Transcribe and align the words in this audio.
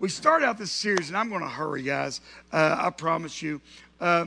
we 0.00 0.08
start 0.08 0.42
out 0.42 0.56
this 0.56 0.72
series, 0.72 1.08
and 1.08 1.16
I'm 1.16 1.28
going 1.28 1.42
to 1.42 1.48
hurry, 1.48 1.82
guys. 1.82 2.22
Uh, 2.50 2.74
I 2.78 2.90
promise 2.90 3.42
you. 3.42 3.60
Uh, 4.00 4.26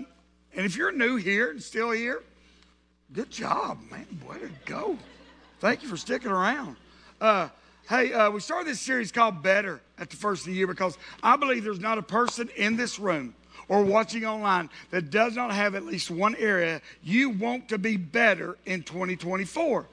and 0.56 0.66
if 0.66 0.78
you're 0.78 0.92
new 0.92 1.16
here 1.16 1.50
and 1.50 1.62
still 1.62 1.90
here, 1.90 2.22
good 3.12 3.32
job, 3.32 3.80
man. 3.92 4.06
Way 4.30 4.38
to 4.38 4.50
go. 4.66 4.98
Thank 5.60 5.82
you 5.82 5.90
for 5.90 5.98
sticking 5.98 6.30
around. 6.30 6.76
Uh, 7.20 7.50
hey, 7.90 8.14
uh, 8.14 8.30
we 8.30 8.40
started 8.40 8.68
this 8.68 8.82
series 8.82 9.12
called 9.12 9.42
Better 9.42 9.82
at 9.98 10.12
the 10.12 10.16
first 10.16 10.44
of 10.44 10.48
the 10.48 10.54
year 10.54 10.68
because 10.68 10.96
I 11.24 11.36
believe 11.38 11.64
there's 11.64 11.80
not 11.80 11.98
a 11.98 12.04
person 12.04 12.50
in 12.56 12.78
this 12.78 13.00
room 13.00 13.34
or 13.68 13.84
watching 13.84 14.26
online 14.26 14.70
that 14.92 15.10
does 15.10 15.36
not 15.36 15.52
have 15.52 15.74
at 15.74 15.86
least 15.86 16.12
one 16.12 16.36
area 16.36 16.82
you 17.02 17.32
want 17.32 17.70
to 17.70 17.80
be 17.80 17.98
better 17.98 18.58
in 18.66 18.84
2024 18.84 19.88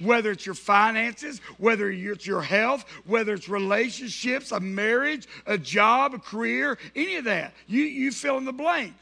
whether 0.00 0.30
it's 0.30 0.46
your 0.46 0.54
finances, 0.54 1.40
whether 1.58 1.90
it's 1.90 2.26
your 2.26 2.42
health, 2.42 2.84
whether 3.06 3.34
it's 3.34 3.48
relationships, 3.48 4.52
a 4.52 4.60
marriage, 4.60 5.28
a 5.46 5.58
job, 5.58 6.14
a 6.14 6.18
career, 6.18 6.78
any 6.96 7.16
of 7.16 7.24
that. 7.24 7.52
You, 7.66 7.82
you 7.82 8.10
fill 8.10 8.38
in 8.38 8.44
the 8.44 8.52
blank. 8.52 8.94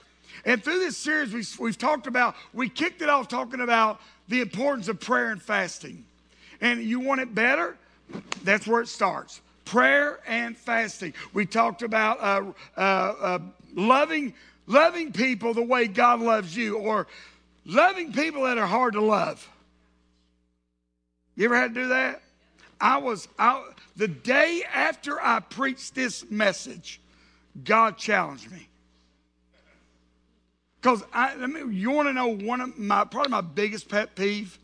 And 0.45 0.63
through 0.63 0.79
this 0.79 0.97
series, 0.97 1.33
we, 1.33 1.65
we've 1.65 1.79
talked 1.79 2.07
about, 2.07 2.35
we 2.53 2.69
kicked 2.69 3.03
it 3.03 3.09
off 3.09 3.29
talking 3.29 3.61
about 3.61 4.01
the 4.29 4.41
importance 4.41 4.89
of 4.89 5.01
prayer 5.01 5.31
and 5.31 5.43
fasting. 5.43 6.05
And 6.61 6.83
you 6.83 7.01
want 7.01 7.21
it 7.21 7.35
better? 7.35 7.77
That's 8.45 8.67
where 8.67 8.81
it 8.81 8.89
starts. 8.89 9.41
Prayer 9.65 10.21
and 10.27 10.57
fasting. 10.57 11.15
We 11.33 11.47
talked 11.47 11.83
about 11.83 12.21
uh, 12.21 12.53
uh, 12.77 12.81
uh, 12.81 13.39
loving, 13.75 14.35
loving 14.67 15.13
people 15.13 15.55
the 15.55 15.63
way 15.63 15.87
God 15.87 16.21
loves 16.21 16.57
you, 16.57 16.79
or 16.79 17.07
loving 17.65 18.13
people 18.13 18.45
that 18.45 18.59
are 18.59 18.67
hard 18.67 18.95
to 18.95 19.03
love. 19.03 19.47
You 21.39 21.45
ever 21.45 21.57
had 21.57 21.73
to 21.75 21.83
do 21.83 21.89
that? 21.91 22.21
I 22.81 22.99
was 22.99 23.29
out 23.39 23.79
the 23.97 24.09
day 24.09 24.65
after 24.75 25.23
I 25.23 25.39
preached 25.39 25.95
this 25.95 26.29
message, 26.29 27.01
God 27.65 27.97
challenged 27.97 28.51
me. 28.51 28.67
Because 30.81 31.05
I, 31.13 31.35
I 31.35 31.47
mean, 31.47 31.73
you 31.73 31.93
want 31.93 32.09
to 32.09 32.13
know 32.13 32.27
one 32.27 32.61
of 32.61 32.77
my 32.77 33.05
probably 33.05 33.31
my 33.31 33.41
biggest 33.41 33.89
pet 33.89 34.17
peeve 34.17 34.59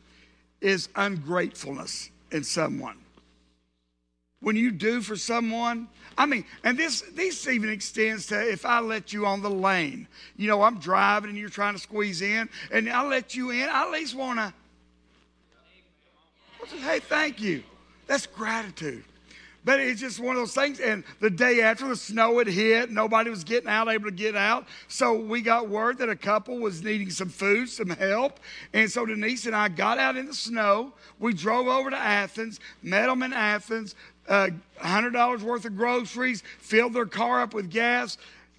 is 0.61 0.89
ungratefulness 0.97 2.11
in 2.33 2.43
someone. 2.43 2.99
When 4.41 4.57
you 4.57 4.73
do 4.73 5.01
for 5.01 5.15
someone, 5.15 5.89
I 6.19 6.27
mean, 6.27 6.45
and 6.65 6.77
this 6.77 7.03
this 7.13 7.47
even 7.47 7.71
extends 7.71 8.27
to 8.29 8.41
if 8.41 8.67
I 8.67 8.81
let 8.81 9.13
you 9.13 9.27
on 9.27 9.43
the 9.43 9.51
lane. 9.51 10.09
You 10.37 10.49
know, 10.49 10.63
I'm 10.63 10.81
driving 10.81 11.31
and 11.31 11.39
you're 11.39 11.49
trying 11.49 11.75
to 11.75 11.81
squeeze 11.81 12.21
in, 12.21 12.49
and 12.73 12.91
I 12.91 13.07
let 13.07 13.37
you 13.37 13.51
in. 13.51 13.69
I 13.69 13.85
at 13.85 13.93
least 13.93 14.17
want 14.17 14.41
to 14.41 14.53
Hey, 16.73 17.01
thank 17.01 17.41
you. 17.41 17.63
That's 18.07 18.27
gratitude. 18.27 19.05
But 19.65 19.81
it's 19.81 20.01
just 20.01 20.21
one 20.21 20.37
of 20.37 20.43
those 20.43 20.55
things. 20.55 20.79
And 20.79 21.05
the 21.21 21.31
day 21.31 21.63
after 21.63 21.89
the 21.89 21.97
snow 21.97 22.39
had 22.39 22.47
hit, 22.47 22.91
nobody 22.91 23.31
was 23.31 23.45
getting 23.45 23.69
out, 23.69 23.89
able 23.89 24.05
to 24.05 24.11
get 24.11 24.37
out. 24.37 24.67
So 24.89 25.15
we 25.15 25.41
got 25.41 25.71
word 25.71 25.99
that 25.99 26.11
a 26.11 26.17
couple 26.17 26.59
was 26.59 26.83
needing 26.83 27.09
some 27.09 27.31
food, 27.31 27.71
some 27.71 27.89
help. 27.89 28.41
And 28.75 28.91
so 28.91 29.07
Denise 29.07 29.47
and 29.47 29.57
I 29.57 29.69
got 29.69 29.99
out 29.99 30.17
in 30.17 30.27
the 30.27 30.35
snow. 30.35 30.93
We 31.19 31.33
drove 31.33 31.67
over 31.67 31.89
to 31.89 31.97
Athens, 31.97 32.61
met 32.83 33.07
them 33.07 33.23
in 33.23 33.33
Athens, 33.33 33.95
uh, 34.29 34.49
$100 34.83 35.41
worth 35.41 35.65
of 35.65 35.77
groceries, 35.77 36.43
filled 36.59 36.93
their 36.93 37.07
car 37.07 37.41
up 37.41 37.55
with 37.55 37.71
gas. 37.71 38.19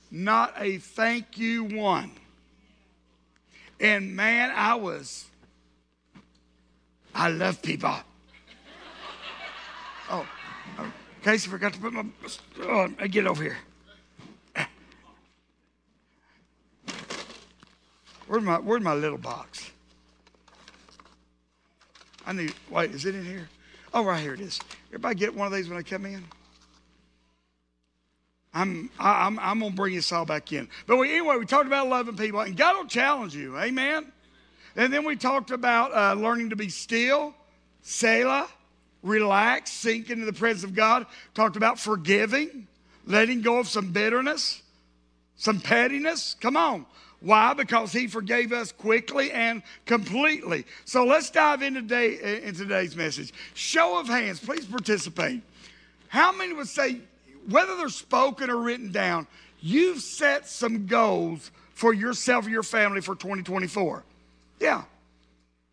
Not 0.10 0.56
a 0.58 0.78
thank 0.78 1.38
you 1.38 1.66
one. 1.66 2.12
And 3.80 4.16
man, 4.16 4.52
I 4.56 4.76
was 4.76 5.26
I 7.16 7.30
love 7.30 7.62
people. 7.62 7.96
Oh, 10.12 10.28
oh, 10.78 10.92
Casey 11.24 11.50
forgot 11.50 11.74
to 11.74 11.80
put 11.80 11.94
my. 11.94 12.06
Oh, 12.62 12.90
I 13.00 13.08
get 13.08 13.26
over 13.26 13.42
here. 13.42 13.58
Where's 18.28 18.44
my 18.44 18.58
Where's 18.58 18.84
my 18.84 18.94
little 18.94 19.18
box? 19.18 19.72
I 22.26 22.34
need. 22.34 22.54
Wait, 22.70 22.92
is 22.92 23.06
it 23.06 23.16
in 23.16 23.24
here? 23.24 23.48
Oh, 23.94 24.04
right 24.04 24.22
here 24.22 24.34
it 24.34 24.42
is. 24.42 24.60
Everybody 24.90 25.16
get 25.16 25.34
one 25.34 25.48
of 25.48 25.54
these 25.54 25.70
when 25.70 25.78
I 25.78 25.84
come 25.84 26.06
in. 26.06 26.24
I'm, 28.54 28.90
I'm, 29.00 29.38
I'm 29.40 29.60
going 29.60 29.72
to 29.72 29.76
bring 29.76 29.96
this 29.96 30.12
all 30.14 30.26
back 30.26 30.54
in. 30.54 30.70
But 30.88 30.96
we, 30.96 31.12
anyway, 31.12 31.36
we 31.36 31.46
talked 31.46 31.68
about 31.68 31.90
loving 31.90 32.16
people, 32.16 32.40
and 32.40 32.56
God 32.56 32.78
will 32.78 32.88
challenge 32.88 33.36
you. 33.36 33.58
Amen. 33.58 34.14
And 34.76 34.92
then 34.92 35.06
we 35.06 35.16
talked 35.16 35.52
about 35.52 35.94
uh, 35.94 36.20
learning 36.20 36.50
to 36.50 36.56
be 36.56 36.70
still, 36.70 37.34
Selah, 37.82 38.50
relax, 39.04 39.72
sink 39.72 40.10
into 40.10 40.26
the 40.26 40.34
presence 40.34 40.64
of 40.64 40.76
God. 40.76 41.06
Talked 41.34 41.56
about 41.56 41.80
forgiving, 41.80 42.68
letting 43.06 43.42
go 43.42 43.60
of 43.60 43.68
some 43.68 43.92
bitterness, 43.92 44.62
some 45.38 45.62
pettiness. 45.62 46.36
Come 46.42 46.58
on. 46.58 46.86
Why? 47.22 47.54
Because 47.54 47.92
he 47.92 48.08
forgave 48.08 48.52
us 48.52 48.72
quickly 48.72 49.32
and 49.32 49.64
completely. 49.86 50.66
So 50.84 51.06
let's 51.06 51.30
dive 51.30 51.62
into, 51.62 51.82
today, 51.82 52.42
in 52.44 52.54
today's 52.54 52.96
message. 52.96 53.34
Show 53.54 54.00
of 54.00 54.08
hands, 54.08 54.40
please 54.40 54.66
participate. 54.66 55.42
How 56.10 56.32
many 56.36 56.54
would 56.54 56.68
say, 56.68 57.00
whether 57.50 57.78
they're 57.78 57.90
spoken 57.90 58.50
or 58.50 58.58
written 58.58 58.92
down, 58.92 59.28
you've 59.62 60.02
set 60.02 60.48
some 60.48 60.86
goals 60.86 61.52
for 61.74 61.94
yourself 61.94 62.46
or 62.46 62.50
your 62.50 62.64
family 62.64 63.02
for 63.02 63.16
2024? 63.16 64.04
Yeah. 64.66 64.82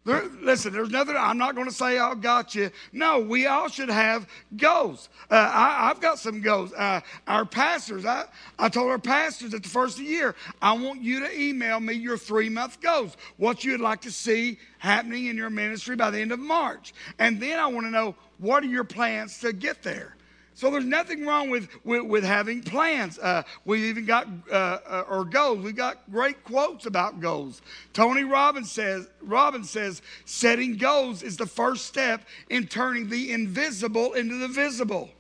There, 0.04 0.24
listen, 0.42 0.70
there's 0.74 0.90
nothing, 0.90 1.14
I'm 1.16 1.38
not 1.38 1.54
going 1.54 1.66
to 1.66 1.74
say 1.74 1.98
I've 1.98 2.20
got 2.20 2.54
you. 2.54 2.70
No, 2.92 3.20
we 3.20 3.46
all 3.46 3.68
should 3.68 3.88
have 3.88 4.28
goals. 4.54 5.08
Uh, 5.30 5.50
I, 5.50 5.88
have 5.88 6.00
got 6.00 6.18
some 6.18 6.42
goals. 6.42 6.74
Uh, 6.74 7.00
our 7.26 7.46
pastors, 7.46 8.04
I, 8.04 8.24
I 8.58 8.68
told 8.68 8.90
our 8.90 8.98
pastors 8.98 9.54
at 9.54 9.62
the 9.62 9.68
first 9.70 9.98
of 9.98 10.04
the 10.04 10.10
year, 10.10 10.34
I 10.60 10.72
want 10.72 11.00
you 11.00 11.20
to 11.20 11.40
email 11.40 11.80
me 11.80 11.94
your 11.94 12.18
three 12.18 12.50
month 12.50 12.82
goals, 12.82 13.16
what 13.38 13.64
you'd 13.64 13.80
like 13.80 14.02
to 14.02 14.10
see 14.10 14.58
happening 14.78 15.26
in 15.26 15.38
your 15.38 15.50
ministry 15.50 15.96
by 15.96 16.10
the 16.10 16.18
end 16.18 16.32
of 16.32 16.38
March. 16.38 16.92
And 17.18 17.40
then 17.40 17.58
I 17.58 17.66
want 17.66 17.86
to 17.86 17.90
know 17.90 18.14
what 18.38 18.62
are 18.62 18.66
your 18.66 18.84
plans 18.84 19.38
to 19.38 19.54
get 19.54 19.82
there. 19.82 20.16
So 20.54 20.70
there's 20.70 20.84
nothing 20.84 21.24
wrong 21.24 21.48
with, 21.50 21.68
with, 21.84 22.04
with 22.04 22.24
having 22.24 22.62
plans. 22.62 23.18
Uh, 23.18 23.42
we 23.64 23.88
even 23.88 24.04
got, 24.04 24.28
uh, 24.50 24.54
uh, 24.54 25.04
or 25.08 25.24
goals. 25.24 25.64
We 25.64 25.72
got 25.72 25.98
great 26.10 26.44
quotes 26.44 26.86
about 26.86 27.20
goals. 27.20 27.62
Tony 27.92 28.24
Robbins 28.24 28.70
says, 28.70 29.08
Robbins 29.22 29.70
says, 29.70 30.02
setting 30.24 30.76
goals 30.76 31.22
is 31.22 31.36
the 31.36 31.46
first 31.46 31.86
step 31.86 32.22
in 32.50 32.66
turning 32.66 33.08
the 33.08 33.32
invisible 33.32 34.12
into 34.12 34.36
the 34.38 34.48
visible. 34.48 35.10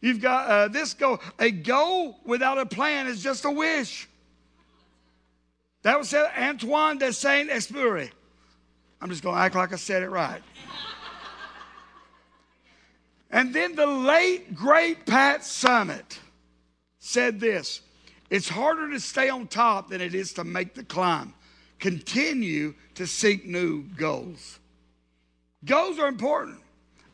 You've 0.00 0.20
got 0.20 0.50
uh, 0.50 0.68
this 0.68 0.94
goal. 0.94 1.20
A 1.38 1.50
goal 1.50 2.18
without 2.24 2.58
a 2.58 2.66
plan 2.66 3.06
is 3.06 3.22
just 3.22 3.44
a 3.44 3.50
wish. 3.50 4.08
That 5.82 5.98
was 5.98 6.12
Antoine 6.12 6.98
de 6.98 7.12
Saint 7.12 7.48
Exupéry. 7.50 8.10
I'm 9.00 9.08
just 9.08 9.22
going 9.22 9.36
to 9.36 9.40
act 9.40 9.54
like 9.54 9.72
I 9.72 9.76
said 9.76 10.02
it 10.02 10.10
right. 10.10 10.42
And 13.32 13.54
then 13.54 13.74
the 13.74 13.86
late, 13.86 14.54
great 14.54 15.06
Pat 15.06 15.40
Summitt 15.40 16.18
said 16.98 17.40
this 17.40 17.80
It's 18.30 18.48
harder 18.48 18.90
to 18.90 19.00
stay 19.00 19.30
on 19.30 19.48
top 19.48 19.88
than 19.88 20.00
it 20.00 20.14
is 20.14 20.34
to 20.34 20.44
make 20.44 20.74
the 20.74 20.84
climb. 20.84 21.34
Continue 21.78 22.74
to 22.94 23.06
seek 23.06 23.46
new 23.46 23.82
goals. 23.96 24.60
Goals 25.64 25.98
are 25.98 26.08
important. 26.08 26.58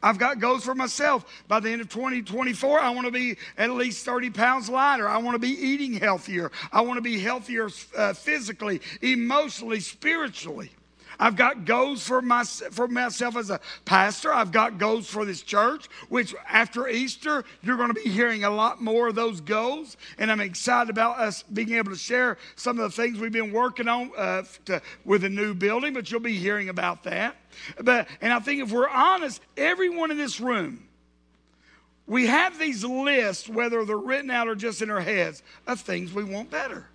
I've 0.03 0.19
got 0.19 0.39
goals 0.39 0.65
for 0.65 0.75
myself. 0.75 1.25
By 1.49 1.61
the 1.61 1.71
end 1.71 1.81
of 1.81 1.89
2024, 1.89 2.79
I 2.79 2.91
want 2.91 3.07
to 3.07 3.13
be 3.13 3.37
at 3.57 3.71
least 3.71 4.05
30 4.05 4.31
pounds 4.31 4.69
lighter. 4.69 5.09
I 5.09 5.19
want 5.19 5.35
to 5.35 5.41
be 5.41 5.49
eating 5.49 5.95
healthier. 5.95 6.53
I 6.73 6.83
want 6.83 6.99
to 6.99 7.03
be 7.03 7.19
healthier 7.19 7.69
uh, 7.97 8.13
physically, 8.13 8.81
emotionally, 9.03 9.81
spiritually. 9.81 10.71
I've 11.21 11.37
got 11.37 11.65
goals 11.65 12.07
for, 12.07 12.23
my, 12.23 12.45
for 12.45 12.87
myself 12.87 13.37
as 13.37 13.51
a 13.51 13.61
pastor. 13.85 14.33
I've 14.33 14.53
got 14.53 14.79
goals 14.79 15.09
for 15.09 15.25
this 15.25 15.43
church, 15.43 15.89
which 16.09 16.35
after 16.49 16.89
Easter, 16.89 17.45
you're 17.63 17.77
going 17.77 17.93
to 17.93 18.01
be 18.01 18.09
hearing 18.09 18.45
a 18.45 18.51
lot 18.51 18.81
more 18.81 19.09
of 19.09 19.17
those 19.17 19.41
goals. 19.41 19.97
And 20.19 20.31
I'm 20.31 20.41
excited 20.41 20.91
about 20.91 21.19
us 21.19 21.43
being 21.43 21.73
able 21.73 21.91
to 21.91 21.99
share 21.99 22.39
some 22.55 22.79
of 22.79 22.91
the 22.91 23.03
things 23.03 23.19
we've 23.19 23.33
been 23.33 23.53
working 23.53 23.89
on 23.89 24.13
uh, 24.17 24.45
to, 24.67 24.81
with 25.05 25.25
a 25.25 25.29
new 25.29 25.55
building, 25.55 25.93
but 25.93 26.11
you'll 26.11 26.21
be 26.21 26.39
hearing 26.39 26.69
about 26.69 27.03
that. 27.05 27.35
But, 27.83 28.07
and 28.21 28.33
I 28.33 28.39
think 28.39 28.63
if 28.63 28.71
we're 28.71 28.89
honest, 28.89 29.43
everyone 29.57 30.13
in 30.13 30.17
this 30.17 30.41
room, 30.41 30.85
we 32.07 32.27
have 32.27 32.59
these 32.59 32.85
lists, 32.85 33.49
whether 33.49 33.85
they're 33.85 33.97
written 33.97 34.31
out 34.31 34.47
or 34.47 34.55
just 34.55 34.83
in 34.83 34.91
our 34.91 35.01
heads, 35.01 35.43
of 35.67 35.81
things 35.81 36.13
we 36.13 36.23
want 36.23 36.49
better, 36.49 36.87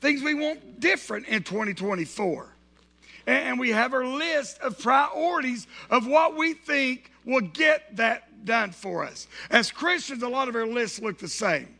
things 0.00 0.22
we 0.22 0.34
want 0.34 0.78
different 0.78 1.26
in 1.26 1.42
2024 1.42 2.52
and 3.26 3.58
we 3.58 3.70
have 3.70 3.92
our 3.92 4.06
list 4.06 4.58
of 4.60 4.78
priorities 4.78 5.66
of 5.90 6.06
what 6.06 6.36
we 6.36 6.54
think 6.54 7.10
will 7.24 7.40
get 7.40 7.96
that 7.96 8.44
done 8.44 8.70
for 8.70 9.04
us. 9.04 9.26
As 9.50 9.70
Christians, 9.70 10.22
a 10.22 10.28
lot 10.28 10.48
of 10.48 10.54
our 10.54 10.66
lists 10.66 11.00
look 11.00 11.18
the 11.18 11.28
same. 11.28 11.76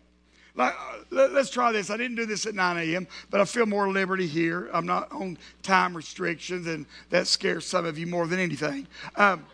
Like, 0.57 0.75
uh, 1.13 1.29
let's 1.29 1.51
try 1.51 1.71
this. 1.71 1.91
I 1.91 1.97
didn't 1.97 2.17
do 2.17 2.25
this 2.25 2.47
at 2.47 2.55
9 2.55 2.79
a.m., 2.79 3.07
but 3.31 3.41
I 3.41 3.45
feel 3.45 3.67
more 3.67 3.91
liberty 3.91 4.27
here. 4.27 4.71
I'm 4.73 4.87
not 4.87 5.13
on 5.13 5.37
time 5.63 5.95
restrictions, 5.95 6.67
and 6.67 6.87
that 7.11 7.27
scares 7.27 7.67
some 7.67 7.85
of 7.85 7.99
you 7.99 8.07
more 8.07 8.27
than 8.27 8.41
anything. 8.41 8.89
Um, 9.17 9.45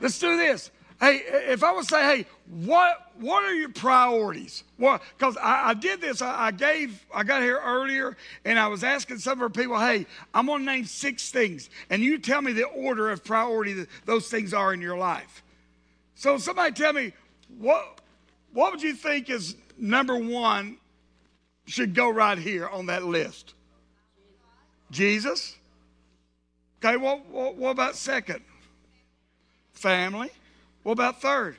let's 0.00 0.18
do 0.18 0.36
this. 0.36 0.70
Hey, 1.00 1.22
if 1.26 1.62
I 1.62 1.72
would 1.72 1.84
say, 1.84 2.02
hey, 2.02 2.26
what 2.48 3.12
what 3.18 3.44
are 3.44 3.54
your 3.54 3.70
priorities? 3.70 4.64
Well, 4.78 5.00
because 5.16 5.36
I, 5.38 5.70
I, 5.70 5.74
did 5.74 6.00
this, 6.00 6.20
I, 6.20 6.46
I, 6.46 6.50
gave, 6.50 7.04
I 7.14 7.22
got 7.22 7.42
here 7.42 7.60
earlier, 7.64 8.16
and 8.44 8.58
I 8.58 8.66
was 8.68 8.84
asking 8.84 9.18
some 9.18 9.38
of 9.38 9.42
our 9.42 9.48
people, 9.48 9.78
hey, 9.78 10.06
I'm 10.34 10.46
gonna 10.46 10.64
name 10.64 10.84
six 10.84 11.30
things, 11.30 11.70
and 11.88 12.02
you 12.02 12.18
tell 12.18 12.42
me 12.42 12.52
the 12.52 12.64
order 12.64 13.10
of 13.10 13.24
priority 13.24 13.72
that 13.74 13.88
those 14.04 14.28
things 14.28 14.52
are 14.52 14.74
in 14.74 14.80
your 14.80 14.96
life. 14.96 15.42
So 16.14 16.38
somebody 16.38 16.72
tell 16.72 16.92
me 16.92 17.12
what 17.58 18.00
what 18.52 18.72
would 18.72 18.82
you 18.82 18.94
think 18.94 19.28
is 19.28 19.54
number 19.76 20.16
one 20.16 20.78
should 21.66 21.94
go 21.94 22.08
right 22.08 22.38
here 22.38 22.68
on 22.68 22.86
that 22.86 23.04
list? 23.04 23.54
Jesus. 24.90 25.56
Okay, 26.82 26.96
what, 26.96 27.26
what, 27.26 27.56
what 27.56 27.70
about 27.70 27.96
second? 27.96 28.42
Family. 29.72 30.30
What 30.86 30.92
about 30.92 31.20
third? 31.20 31.56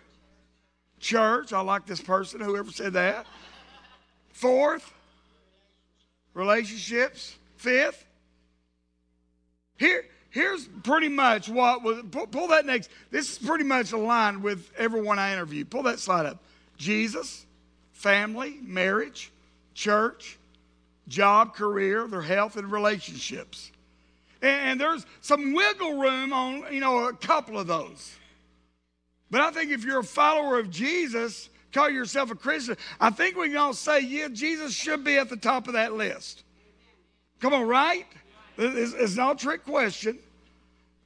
Church. 1.01 1.51
I 1.51 1.59
like 1.59 1.85
this 1.85 1.99
person, 1.99 2.39
whoever 2.39 2.71
said 2.71 2.93
that. 2.93 3.25
Fourth, 4.31 4.93
relationships. 6.33 7.35
Fifth, 7.57 8.05
here, 9.75 10.05
here's 10.29 10.69
pretty 10.81 11.09
much 11.09 11.49
what 11.49 11.83
was, 11.83 12.03
pull, 12.09 12.27
pull 12.27 12.47
that 12.47 12.65
next. 12.65 12.89
This 13.11 13.33
is 13.33 13.37
pretty 13.37 13.65
much 13.65 13.91
aligned 13.91 14.43
with 14.43 14.71
everyone 14.77 15.19
I 15.19 15.33
interviewed. 15.33 15.69
Pull 15.69 15.83
that 15.83 15.99
slide 15.99 16.25
up. 16.25 16.41
Jesus, 16.77 17.45
family, 17.91 18.59
marriage, 18.61 19.33
church, 19.73 20.37
job, 21.09 21.53
career, 21.53 22.07
their 22.07 22.21
health, 22.21 22.55
and 22.55 22.71
relationships. 22.71 23.73
And, 24.41 24.69
and 24.69 24.79
there's 24.79 25.05
some 25.19 25.51
wiggle 25.53 25.99
room 25.99 26.31
on, 26.31 26.73
you 26.73 26.79
know, 26.79 27.09
a 27.09 27.13
couple 27.13 27.59
of 27.59 27.67
those. 27.67 28.15
But 29.29 29.41
I 29.41 29.51
think 29.51 29.71
if 29.71 29.83
you're 29.83 29.99
a 29.99 30.03
follower 30.03 30.59
of 30.59 30.69
Jesus, 30.69 31.49
call 31.73 31.89
yourself 31.89 32.31
a 32.31 32.35
Christian, 32.35 32.77
I 32.99 33.09
think 33.09 33.35
we 33.35 33.49
can 33.49 33.57
all 33.57 33.73
say, 33.73 34.01
yeah, 34.01 34.29
Jesus 34.29 34.73
should 34.73 35.03
be 35.03 35.17
at 35.17 35.29
the 35.29 35.37
top 35.37 35.67
of 35.67 35.73
that 35.73 35.93
list. 35.93 36.43
Come 37.39 37.53
on, 37.53 37.67
right? 37.67 38.05
It's, 38.57 38.93
it's 38.93 39.15
not 39.15 39.35
a 39.35 39.45
trick 39.45 39.65
question. 39.65 40.17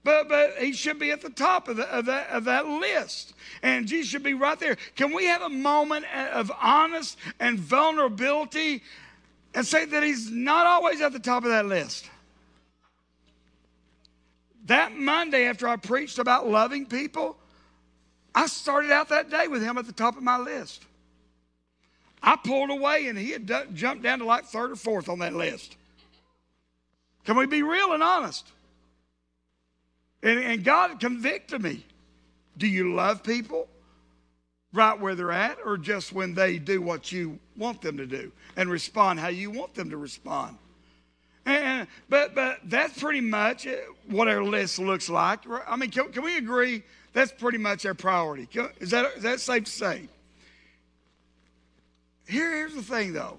But, 0.04 0.30
but 0.30 0.58
he 0.58 0.74
should 0.74 0.98
be 0.98 1.12
at 1.12 1.22
the 1.22 1.30
top 1.30 1.68
of, 1.68 1.78
the, 1.78 1.84
of, 1.84 2.06
that, 2.06 2.30
of 2.30 2.46
that 2.46 2.68
list. 2.68 3.34
And 3.62 3.88
Jesus 3.88 4.08
should 4.08 4.24
be 4.24 4.34
right 4.34 4.60
there. 4.60 4.76
Can 4.96 5.14
we 5.14 5.26
have 5.26 5.44
a 5.44 5.50
moment 5.50 6.06
of 6.34 6.52
honest 6.60 7.18
and 7.40 7.60
vulnerability 7.60 8.82
and 9.54 9.66
say 9.66 9.86
that 9.86 10.02
he's 10.02 10.32
not 10.32 10.66
always 10.66 11.02
at 11.02 11.14
the 11.14 11.20
top 11.20 11.44
of 11.44 11.50
that 11.50 11.68
list? 11.68 12.10
That 14.66 14.96
Monday, 14.96 15.48
after 15.48 15.68
I 15.68 15.76
preached 15.76 16.18
about 16.18 16.48
loving 16.48 16.88
people, 16.88 17.38
I 18.34 18.48
started 18.48 18.92
out 18.92 19.10
that 19.10 19.30
day 19.30 19.48
with 19.48 19.62
him 19.62 19.78
at 19.78 19.86
the 19.86 19.92
top 19.92 20.18
of 20.18 20.24
my 20.24 20.38
list. 20.38 20.86
I 22.24 22.36
pulled 22.36 22.70
away 22.70 23.08
and 23.08 23.18
he 23.18 23.32
had 23.32 23.46
d- 23.46 23.64
jumped 23.74 24.04
down 24.04 24.20
to 24.20 24.26
like 24.26 24.46
third 24.46 24.72
or 24.72 24.76
fourth 24.76 25.10
on 25.10 25.20
that 25.20 25.34
list. 25.34 25.76
Can 27.26 27.36
we 27.36 27.46
be 27.46 27.64
real 27.64 27.94
and 27.94 28.04
honest? 28.04 28.48
And, 30.24 30.40
and 30.40 30.64
God 30.64 31.00
convicted 31.00 31.62
me. 31.62 31.86
Do 32.58 32.68
you 32.68 32.94
love 32.94 33.24
people 33.24 33.68
right 34.74 35.00
where 35.00 35.16
they're 35.16 35.32
at 35.32 35.58
or 35.66 35.78
just 35.78 36.14
when 36.14 36.34
they 36.34 36.58
do 36.58 36.82
what 36.82 37.12
you 37.12 37.40
want 37.58 37.82
them 37.82 37.98
to 37.98 38.06
do 38.06 38.32
and 38.56 38.70
respond 38.70 39.20
how 39.20 39.30
you 39.30 39.50
want 39.50 39.74
them 39.74 39.90
to 39.90 39.98
respond? 39.98 40.58
And, 41.46 41.88
but, 42.08 42.36
but 42.36 42.60
that's 42.66 43.00
pretty 43.00 43.22
much 43.22 43.68
what 44.08 44.28
our 44.28 44.44
list 44.44 44.78
looks 44.78 45.10
like. 45.10 45.40
I 45.68 45.76
mean, 45.76 45.90
can, 45.90 46.12
can 46.12 46.24
we 46.24 46.38
agree 46.38 46.84
that's 47.14 47.32
pretty 47.32 47.58
much 47.58 47.86
our 47.86 47.94
priority. 47.94 48.48
Is 48.80 48.92
that, 48.92 49.18
is 49.18 49.24
that 49.24 49.40
safe 49.40 49.66
to 49.66 49.72
say? 49.72 50.08
Here, 52.28 52.56
here's 52.56 52.76
the 52.76 52.82
thing, 52.82 53.14
though. 53.14 53.38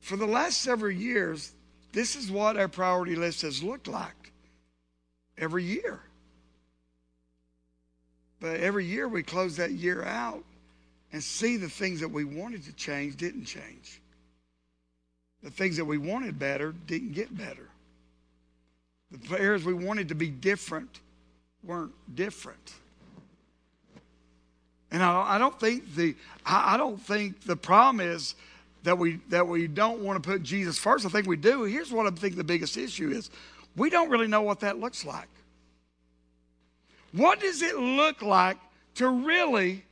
For 0.00 0.16
the 0.16 0.26
last 0.26 0.60
several 0.60 0.92
years, 0.92 1.52
this 1.92 2.14
is 2.14 2.30
what 2.30 2.56
our 2.56 2.68
priority 2.68 3.16
list 3.16 3.42
has 3.42 3.62
looked 3.62 3.88
like 3.88 4.32
every 5.36 5.64
year. 5.64 6.00
But 8.40 8.60
every 8.60 8.86
year 8.86 9.08
we 9.08 9.22
close 9.22 9.56
that 9.56 9.72
year 9.72 10.04
out 10.04 10.44
and 11.12 11.22
see 11.22 11.56
the 11.56 11.68
things 11.68 12.00
that 12.00 12.08
we 12.08 12.24
wanted 12.24 12.64
to 12.64 12.72
change 12.72 13.16
didn't 13.16 13.44
change. 13.44 14.00
The 15.42 15.50
things 15.50 15.76
that 15.76 15.84
we 15.84 15.98
wanted 15.98 16.38
better 16.38 16.72
didn't 16.86 17.12
get 17.12 17.36
better. 17.36 17.68
The 19.10 19.40
areas 19.40 19.64
we 19.64 19.74
wanted 19.74 20.08
to 20.08 20.14
be 20.14 20.28
different 20.28 21.00
weren't 21.62 21.92
different. 22.14 22.74
And 24.90 25.02
I, 25.02 25.36
I 25.36 25.38
don't 25.38 25.58
think 25.58 25.94
the 25.94 26.16
I, 26.44 26.74
I 26.74 26.76
don't 26.76 27.00
think 27.00 27.42
the 27.42 27.56
problem 27.56 28.00
is 28.00 28.34
that 28.82 28.98
we 28.98 29.20
that 29.28 29.46
we 29.46 29.66
don't 29.66 30.00
want 30.00 30.22
to 30.22 30.28
put 30.28 30.42
Jesus 30.42 30.78
first. 30.78 31.06
I 31.06 31.08
think 31.08 31.26
we 31.26 31.36
do. 31.36 31.64
Here's 31.64 31.92
what 31.92 32.06
I 32.06 32.10
think 32.10 32.36
the 32.36 32.44
biggest 32.44 32.76
issue 32.76 33.10
is. 33.10 33.30
We 33.76 33.88
don't 33.88 34.10
really 34.10 34.26
know 34.26 34.42
what 34.42 34.60
that 34.60 34.80
looks 34.80 35.04
like. 35.04 35.28
What 37.12 37.40
does 37.40 37.62
it 37.62 37.76
look 37.76 38.22
like 38.22 38.58
to 38.96 39.08
really 39.08 39.84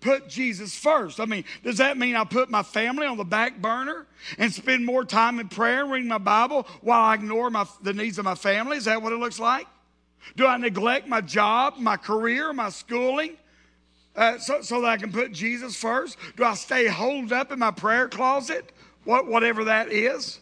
put 0.00 0.28
Jesus 0.28 0.74
first? 0.74 1.20
I 1.20 1.26
mean, 1.26 1.44
does 1.62 1.78
that 1.78 1.98
mean 1.98 2.16
I 2.16 2.24
put 2.24 2.50
my 2.50 2.62
family 2.62 3.06
on 3.06 3.16
the 3.16 3.24
back 3.24 3.60
burner 3.60 4.06
and 4.38 4.52
spend 4.52 4.86
more 4.86 5.04
time 5.04 5.40
in 5.40 5.48
prayer 5.48 5.82
and 5.82 5.92
reading 5.92 6.08
my 6.08 6.18
Bible 6.18 6.66
while 6.80 7.00
I 7.00 7.14
ignore 7.14 7.50
my, 7.50 7.66
the 7.82 7.92
needs 7.92 8.18
of 8.18 8.24
my 8.24 8.34
family? 8.34 8.76
Is 8.76 8.84
that 8.84 9.02
what 9.02 9.12
it 9.12 9.18
looks 9.18 9.38
like? 9.38 9.66
Do 10.36 10.46
I 10.46 10.56
neglect 10.56 11.08
my 11.08 11.20
job, 11.20 11.74
my 11.78 11.96
career, 11.96 12.52
my 12.52 12.70
schooling? 12.70 13.36
Uh, 14.16 14.38
so, 14.38 14.62
so, 14.62 14.80
that 14.80 14.88
I 14.88 14.96
can 14.96 15.12
put 15.12 15.32
Jesus 15.32 15.76
first? 15.76 16.16
Do 16.36 16.44
I 16.44 16.54
stay 16.54 16.86
holed 16.88 17.32
up 17.32 17.52
in 17.52 17.58
my 17.58 17.70
prayer 17.70 18.08
closet, 18.08 18.72
what, 19.04 19.26
whatever 19.26 19.64
that 19.64 19.92
is? 19.92 20.40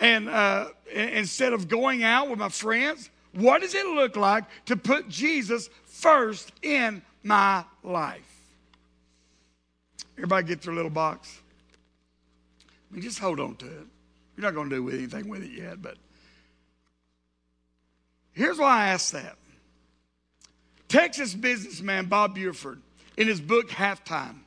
And 0.00 0.28
uh, 0.28 0.68
instead 0.92 1.52
of 1.52 1.68
going 1.68 2.04
out 2.04 2.28
with 2.28 2.38
my 2.38 2.50
friends, 2.50 3.10
what 3.32 3.62
does 3.62 3.74
it 3.74 3.86
look 3.86 4.16
like 4.16 4.44
to 4.66 4.76
put 4.76 5.08
Jesus 5.08 5.70
first 5.86 6.52
in 6.62 7.02
my 7.22 7.64
life? 7.82 8.20
Everybody 10.16 10.46
get 10.46 10.62
their 10.62 10.74
little 10.74 10.90
box. 10.90 11.40
I 12.60 12.94
mean, 12.94 13.02
just 13.02 13.18
hold 13.18 13.40
on 13.40 13.56
to 13.56 13.66
it. 13.66 13.86
You're 14.36 14.42
not 14.42 14.54
going 14.54 14.68
to 14.70 14.76
do 14.76 14.90
anything 14.90 15.28
with 15.28 15.42
it 15.42 15.50
yet, 15.50 15.80
but 15.80 15.96
Here's 18.34 18.58
why 18.58 18.84
I 18.84 18.88
ask 18.88 19.12
that. 19.12 19.36
Texas 20.88 21.34
businessman 21.34 22.06
Bob 22.06 22.34
Buford, 22.34 22.80
in 23.16 23.26
his 23.28 23.40
book 23.40 23.70
Halftime, 23.70 24.40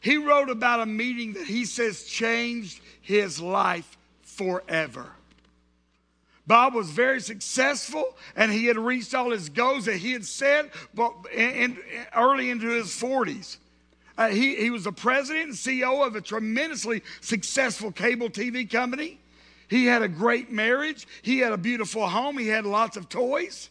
he 0.00 0.16
wrote 0.16 0.50
about 0.50 0.80
a 0.80 0.86
meeting 0.86 1.34
that 1.34 1.46
he 1.46 1.64
says 1.64 2.04
changed 2.04 2.80
his 3.00 3.40
life 3.40 3.96
forever. 4.22 5.06
Bob 6.46 6.74
was 6.74 6.90
very 6.90 7.20
successful 7.20 8.16
and 8.34 8.50
he 8.50 8.66
had 8.66 8.76
reached 8.76 9.14
all 9.14 9.30
his 9.30 9.48
goals 9.48 9.84
that 9.84 9.96
he 9.96 10.12
had 10.12 10.24
set 10.24 10.70
in, 11.32 11.78
early 12.16 12.50
into 12.50 12.68
his 12.68 12.88
40s. 12.88 13.58
Uh, 14.18 14.28
he, 14.28 14.56
he 14.56 14.70
was 14.70 14.84
the 14.84 14.92
president 14.92 15.44
and 15.44 15.54
CEO 15.54 16.06
of 16.06 16.16
a 16.16 16.20
tremendously 16.20 17.02
successful 17.20 17.92
cable 17.92 18.28
TV 18.28 18.68
company. 18.68 19.18
He 19.72 19.86
had 19.86 20.02
a 20.02 20.08
great 20.08 20.52
marriage. 20.52 21.06
He 21.22 21.38
had 21.38 21.52
a 21.52 21.56
beautiful 21.56 22.06
home. 22.06 22.36
He 22.36 22.48
had 22.48 22.66
lots 22.66 22.98
of 22.98 23.08
toys. 23.08 23.70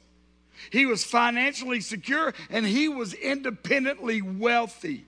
He 0.72 0.88
was 0.88 1.04
financially 1.04 1.80
secure 1.80 2.34
and 2.50 2.66
he 2.66 2.90
was 2.90 3.14
independently 3.14 4.20
wealthy. 4.24 5.06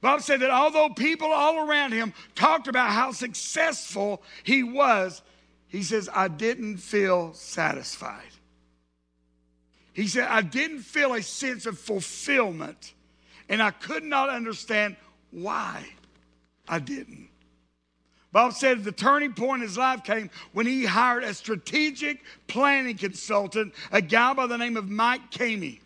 Bob 0.00 0.22
said 0.22 0.40
that 0.40 0.50
although 0.50 0.88
people 0.88 1.28
all 1.28 1.68
around 1.68 1.92
him 1.92 2.12
talked 2.34 2.66
about 2.66 2.90
how 2.90 3.12
successful 3.12 4.24
he 4.42 4.64
was, 4.64 5.22
he 5.68 5.84
says, 5.84 6.08
I 6.12 6.26
didn't 6.26 6.78
feel 6.78 7.32
satisfied. 7.34 8.32
He 9.92 10.08
said, 10.08 10.26
I 10.28 10.42
didn't 10.42 10.80
feel 10.80 11.14
a 11.14 11.22
sense 11.22 11.64
of 11.64 11.78
fulfillment, 11.78 12.92
and 13.48 13.62
I 13.62 13.70
could 13.70 14.02
not 14.02 14.30
understand 14.30 14.96
why 15.30 15.86
I 16.68 16.80
didn't. 16.80 17.28
Bob 18.36 18.52
said 18.52 18.84
the 18.84 18.92
turning 18.92 19.32
point 19.32 19.62
in 19.62 19.66
his 19.66 19.78
life 19.78 20.04
came 20.04 20.28
when 20.52 20.66
he 20.66 20.84
hired 20.84 21.24
a 21.24 21.32
strategic 21.32 22.22
planning 22.48 22.94
consultant, 22.94 23.72
a 23.90 24.02
guy 24.02 24.34
by 24.34 24.46
the 24.46 24.58
name 24.58 24.76
of 24.76 24.90
Mike 24.90 25.30
Kami. 25.30 25.80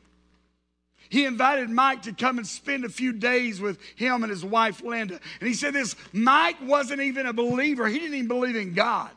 He 1.11 1.27
invited 1.27 1.71
Mike 1.71 2.03
to 2.03 2.13
come 2.13 2.39
and 2.39 2.47
spend 2.47 2.85
a 2.85 2.89
few 2.89 3.13
days 3.13 3.61
with 3.61 3.79
him 3.95 4.25
and 4.25 4.31
his 4.31 4.45
wife 4.45 4.83
Linda. 4.83 5.21
And 5.39 5.47
he 5.47 5.55
said 5.55 5.75
this 5.75 5.95
Mike 6.13 6.57
wasn't 6.61 7.03
even 7.03 7.27
a 7.27 7.33
believer, 7.33 7.87
he 7.87 8.01
didn't 8.01 8.15
even 8.15 8.27
believe 8.27 8.57
in 8.57 8.75
God. 8.75 9.13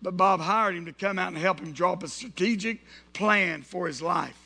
But 0.00 0.16
Bob 0.16 0.38
hired 0.38 0.76
him 0.76 0.86
to 0.86 0.92
come 0.92 1.18
out 1.18 1.32
and 1.32 1.36
help 1.36 1.58
him 1.58 1.72
draw 1.72 1.94
up 1.94 2.04
a 2.04 2.08
strategic 2.08 2.78
plan 3.14 3.62
for 3.62 3.88
his 3.88 4.00
life. 4.00 4.45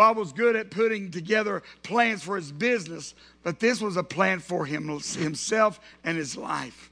Bob 0.00 0.16
was 0.16 0.32
good 0.32 0.56
at 0.56 0.70
putting 0.70 1.10
together 1.10 1.62
plans 1.82 2.22
for 2.22 2.36
his 2.36 2.50
business, 2.50 3.14
but 3.42 3.60
this 3.60 3.82
was 3.82 3.98
a 3.98 4.02
plan 4.02 4.38
for 4.38 4.64
him, 4.64 4.88
himself 4.88 5.78
and 6.02 6.16
his 6.16 6.38
life. 6.38 6.90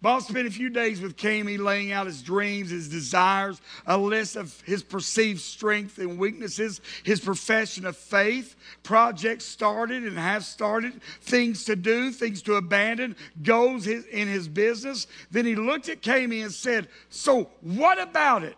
Bob 0.00 0.22
spent 0.22 0.48
a 0.48 0.50
few 0.50 0.70
days 0.70 1.02
with 1.02 1.18
Kami 1.18 1.58
laying 1.58 1.92
out 1.92 2.06
his 2.06 2.22
dreams, 2.22 2.70
his 2.70 2.88
desires, 2.88 3.60
a 3.86 3.98
list 3.98 4.36
of 4.36 4.58
his 4.62 4.82
perceived 4.82 5.42
strengths 5.42 5.98
and 5.98 6.18
weaknesses, 6.18 6.80
his 7.02 7.20
profession 7.20 7.84
of 7.84 7.98
faith, 7.98 8.56
projects 8.82 9.44
started 9.44 10.02
and 10.04 10.18
have 10.18 10.46
started, 10.46 11.02
things 11.20 11.66
to 11.66 11.76
do, 11.76 12.12
things 12.12 12.40
to 12.40 12.54
abandon, 12.54 13.14
goals 13.42 13.86
in 13.86 14.26
his 14.26 14.48
business. 14.48 15.06
Then 15.30 15.44
he 15.44 15.54
looked 15.54 15.90
at 15.90 16.02
Kami 16.02 16.40
and 16.40 16.50
said, 16.50 16.88
So 17.10 17.50
what 17.60 18.00
about 18.00 18.42
it? 18.42 18.56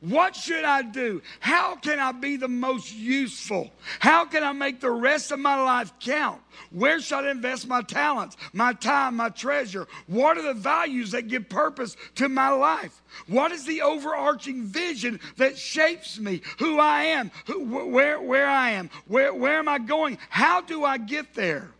What 0.00 0.34
should 0.34 0.64
I 0.64 0.80
do? 0.80 1.20
How 1.40 1.76
can 1.76 1.98
I 1.98 2.12
be 2.12 2.36
the 2.36 2.48
most 2.48 2.94
useful? 2.94 3.70
How 3.98 4.24
can 4.24 4.42
I 4.42 4.52
make 4.52 4.80
the 4.80 4.90
rest 4.90 5.30
of 5.30 5.38
my 5.38 5.60
life 5.60 5.92
count? 6.00 6.40
Where 6.70 7.00
should 7.00 7.26
I 7.26 7.30
invest 7.30 7.68
my 7.68 7.82
talents, 7.82 8.38
my 8.54 8.72
time, 8.72 9.16
my 9.16 9.28
treasure? 9.28 9.86
What 10.06 10.38
are 10.38 10.42
the 10.42 10.54
values 10.54 11.10
that 11.10 11.28
give 11.28 11.50
purpose 11.50 11.98
to 12.14 12.30
my 12.30 12.48
life? 12.48 13.02
What 13.26 13.52
is 13.52 13.66
the 13.66 13.82
overarching 13.82 14.64
vision 14.64 15.20
that 15.36 15.58
shapes 15.58 16.18
me, 16.18 16.40
who 16.58 16.78
I 16.78 17.02
am, 17.02 17.30
who, 17.46 17.86
where, 17.90 18.22
where 18.22 18.48
I 18.48 18.70
am, 18.70 18.88
where, 19.06 19.34
where 19.34 19.58
am 19.58 19.68
I 19.68 19.78
going? 19.78 20.16
How 20.30 20.62
do 20.62 20.82
I 20.82 20.96
get 20.96 21.34
there? 21.34 21.72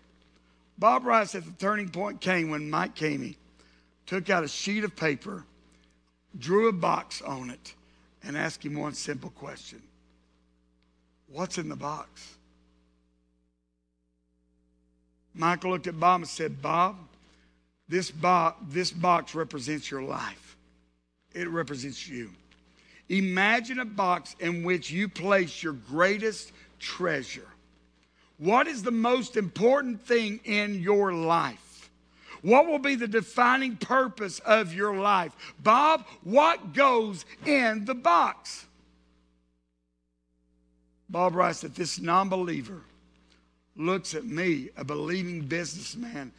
Bob 0.77 1.07
Rice 1.07 1.35
at 1.35 1.47
the 1.47 1.53
turning 1.53 1.89
point 1.89 2.21
came 2.21 2.51
when 2.51 2.69
Mike 2.69 2.97
Kami 2.97 3.39
took 4.05 4.29
out 4.29 4.45
a 4.45 4.49
sheet 4.49 4.85
of 4.85 4.95
paper, 4.95 5.45
drew 6.39 6.69
a 6.69 6.73
box 6.73 7.23
on 7.23 7.49
it 7.49 7.75
and 8.23 8.37
ask 8.37 8.65
him 8.65 8.79
one 8.79 8.95
simple 8.95 9.31
question 9.31 9.83
What's 11.29 11.59
in 11.59 11.69
the 11.69 11.77
box? 11.77 12.37
Michael 15.35 15.71
looked 15.71 15.87
at 15.87 15.99
Bob 15.99 16.23
and 16.23 16.29
said, 16.29 16.61
Bob, 16.61 16.97
this, 17.89 18.11
bo- 18.11 18.55
this 18.69 18.91
box 18.91 19.35
represents 19.35 19.91
your 19.91 20.03
life, 20.03 20.57
it 21.35 21.49
represents 21.49 22.09
you. 22.09 22.31
Imagine 23.09 23.81
a 23.81 23.85
box 23.85 24.37
in 24.39 24.63
which 24.63 24.91
you 24.91 25.09
place 25.09 25.63
your 25.63 25.73
greatest 25.73 26.53
treasure. 26.79 27.49
What 28.39 28.69
is 28.69 28.83
the 28.83 28.93
most 28.93 29.37
important 29.37 30.01
thing 30.01 30.41
in 30.45 30.81
your 30.81 31.13
life? 31.13 31.70
What 32.43 32.67
will 32.67 32.79
be 32.79 32.95
the 32.95 33.09
defining 33.09 33.77
purpose 33.77 34.39
of 34.41 34.73
your 34.73 34.97
life? 34.97 35.37
Bob, 35.63 36.07
what 36.23 36.73
goes 36.73 37.25
in 37.47 37.85
the 37.85 37.95
box? 37.95 38.67
Bob 41.09 41.35
writes 41.35 41.61
that 41.61 41.75
this 41.75 41.99
non 41.99 42.29
believer 42.29 42.81
looks 43.77 44.15
at 44.15 44.25
me, 44.25 44.71
a 44.77 44.85
believing 44.85 45.43
businessman, 45.43 46.33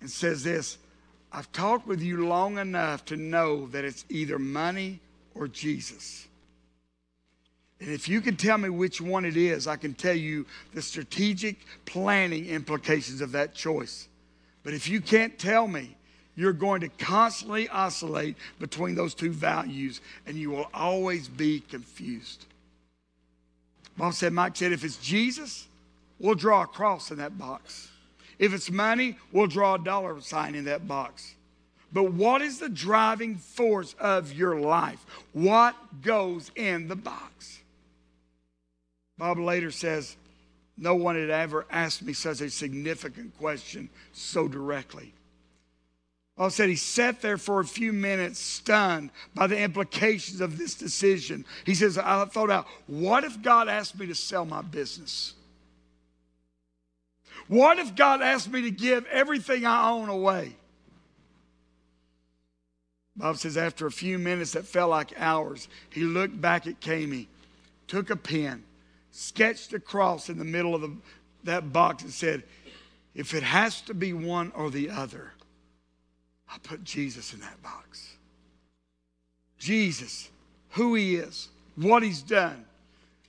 and 0.00 0.10
says 0.10 0.44
this 0.44 0.78
I've 1.32 1.50
talked 1.52 1.86
with 1.86 2.00
you 2.00 2.26
long 2.26 2.58
enough 2.58 3.04
to 3.06 3.16
know 3.16 3.66
that 3.68 3.84
it's 3.84 4.04
either 4.08 4.38
money 4.38 5.00
or 5.34 5.48
Jesus. 5.48 6.26
And 7.80 7.90
if 7.90 8.08
you 8.08 8.20
can 8.20 8.36
tell 8.36 8.58
me 8.58 8.70
which 8.70 9.00
one 9.00 9.24
it 9.24 9.36
is, 9.36 9.66
I 9.66 9.76
can 9.76 9.94
tell 9.94 10.14
you 10.14 10.46
the 10.74 10.82
strategic 10.82 11.58
planning 11.84 12.46
implications 12.46 13.20
of 13.20 13.32
that 13.32 13.54
choice. 13.54 14.07
But 14.68 14.74
if 14.74 14.86
you 14.86 15.00
can't 15.00 15.38
tell 15.38 15.66
me, 15.66 15.96
you're 16.36 16.52
going 16.52 16.82
to 16.82 16.90
constantly 16.90 17.70
oscillate 17.70 18.36
between 18.60 18.96
those 18.96 19.14
two 19.14 19.32
values 19.32 20.02
and 20.26 20.36
you 20.36 20.50
will 20.50 20.68
always 20.74 21.26
be 21.26 21.60
confused. 21.60 22.44
Mom 23.96 24.12
said, 24.12 24.34
Mike 24.34 24.56
said, 24.56 24.72
if 24.72 24.84
it's 24.84 24.98
Jesus, 24.98 25.66
we'll 26.18 26.34
draw 26.34 26.64
a 26.64 26.66
cross 26.66 27.10
in 27.10 27.16
that 27.16 27.38
box. 27.38 27.88
If 28.38 28.52
it's 28.52 28.70
money, 28.70 29.16
we'll 29.32 29.46
draw 29.46 29.76
a 29.76 29.78
dollar 29.78 30.20
sign 30.20 30.54
in 30.54 30.66
that 30.66 30.86
box. 30.86 31.34
But 31.90 32.12
what 32.12 32.42
is 32.42 32.58
the 32.58 32.68
driving 32.68 33.36
force 33.36 33.94
of 33.98 34.34
your 34.34 34.60
life? 34.60 35.02
What 35.32 36.02
goes 36.02 36.50
in 36.54 36.88
the 36.88 36.96
box? 36.96 37.60
Bob 39.16 39.38
later 39.38 39.70
says, 39.70 40.18
no 40.78 40.94
one 40.94 41.16
had 41.16 41.30
ever 41.30 41.66
asked 41.70 42.02
me 42.02 42.12
such 42.12 42.40
a 42.40 42.50
significant 42.50 43.36
question 43.38 43.90
so 44.12 44.46
directly. 44.48 45.12
Paul 46.36 46.50
said 46.50 46.68
he 46.68 46.76
sat 46.76 47.20
there 47.20 47.36
for 47.36 47.58
a 47.58 47.64
few 47.64 47.92
minutes, 47.92 48.38
stunned 48.38 49.10
by 49.34 49.48
the 49.48 49.58
implications 49.58 50.40
of 50.40 50.56
this 50.56 50.76
decision. 50.76 51.44
He 51.66 51.74
says, 51.74 51.98
I 51.98 52.24
thought 52.26 52.48
out, 52.48 52.68
what 52.86 53.24
if 53.24 53.42
God 53.42 53.68
asked 53.68 53.98
me 53.98 54.06
to 54.06 54.14
sell 54.14 54.44
my 54.44 54.62
business? 54.62 55.34
What 57.48 57.80
if 57.80 57.96
God 57.96 58.22
asked 58.22 58.52
me 58.52 58.62
to 58.62 58.70
give 58.70 59.04
everything 59.06 59.66
I 59.66 59.90
own 59.90 60.08
away? 60.08 60.54
Bob 63.16 63.36
says, 63.38 63.56
after 63.56 63.88
a 63.88 63.90
few 63.90 64.16
minutes 64.16 64.52
that 64.52 64.64
felt 64.64 64.90
like 64.90 65.12
hours, 65.16 65.66
he 65.90 66.02
looked 66.02 66.40
back 66.40 66.68
at 66.68 66.80
Kami, 66.80 67.26
took 67.88 68.10
a 68.10 68.16
pen, 68.16 68.62
sketched 69.18 69.72
a 69.72 69.80
cross 69.80 70.28
in 70.28 70.38
the 70.38 70.44
middle 70.44 70.74
of 70.74 70.80
the, 70.80 70.96
that 71.42 71.72
box 71.72 72.04
and 72.04 72.12
said, 72.12 72.44
if 73.14 73.34
it 73.34 73.42
has 73.42 73.80
to 73.82 73.94
be 73.94 74.12
one 74.12 74.52
or 74.54 74.70
the 74.70 74.90
other, 74.90 75.32
I'll 76.48 76.60
put 76.60 76.84
Jesus 76.84 77.34
in 77.34 77.40
that 77.40 77.60
box. 77.62 78.16
Jesus, 79.58 80.30
who 80.70 80.94
he 80.94 81.16
is, 81.16 81.48
what 81.74 82.04
he's 82.04 82.22
done. 82.22 82.64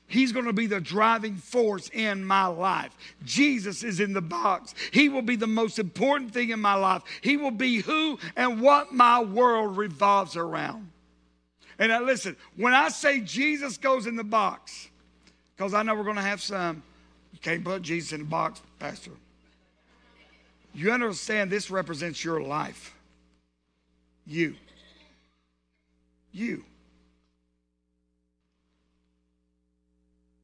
He's 0.06 0.32
going 0.32 0.46
to 0.46 0.54
be 0.54 0.68
the 0.68 0.80
driving 0.80 1.36
force 1.36 1.90
in 1.90 2.24
my 2.24 2.46
life. 2.46 2.96
Jesus 3.26 3.84
is 3.84 4.00
in 4.00 4.14
the 4.14 4.22
box. 4.22 4.76
He 4.92 5.10
will 5.10 5.22
be 5.22 5.36
the 5.36 5.48
most 5.48 5.80
important 5.80 6.34
thing 6.34 6.50
in 6.50 6.60
my 6.60 6.76
life. 6.76 7.02
He 7.22 7.36
will 7.36 7.52
be 7.52 7.78
who 7.78 8.20
and 8.36 8.62
what 8.62 8.92
my 8.92 9.22
world 9.22 9.78
revolves 9.78 10.36
around. 10.36 10.92
And 11.80 11.90
now 11.90 12.04
listen, 12.04 12.36
when 12.56 12.74
I 12.74 12.90
say 12.90 13.22
Jesus 13.22 13.78
goes 13.78 14.06
in 14.06 14.16
the 14.16 14.24
box, 14.24 14.89
because 15.60 15.74
I 15.74 15.84
know 15.84 15.94
we're 15.94 16.06
going 16.06 16.16
to 16.16 16.22
have 16.22 16.42
some. 16.42 16.82
You 17.34 17.40
can't 17.42 17.66
put 17.66 17.82
Jesus 17.82 18.14
in 18.14 18.22
a 18.22 18.24
box, 18.24 18.62
Pastor. 18.80 19.12
You 20.74 20.94
understand 20.94 21.52
this 21.52 21.70
represents 21.70 22.24
your 22.24 22.42
life. 22.42 22.96
You. 24.26 24.56
You. 26.32 26.64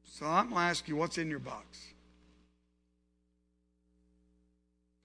So 0.04 0.26
I'm 0.26 0.50
going 0.50 0.56
to 0.56 0.68
ask 0.68 0.86
you 0.86 0.96
what's 0.96 1.16
in 1.16 1.30
your 1.30 1.38
box? 1.38 1.64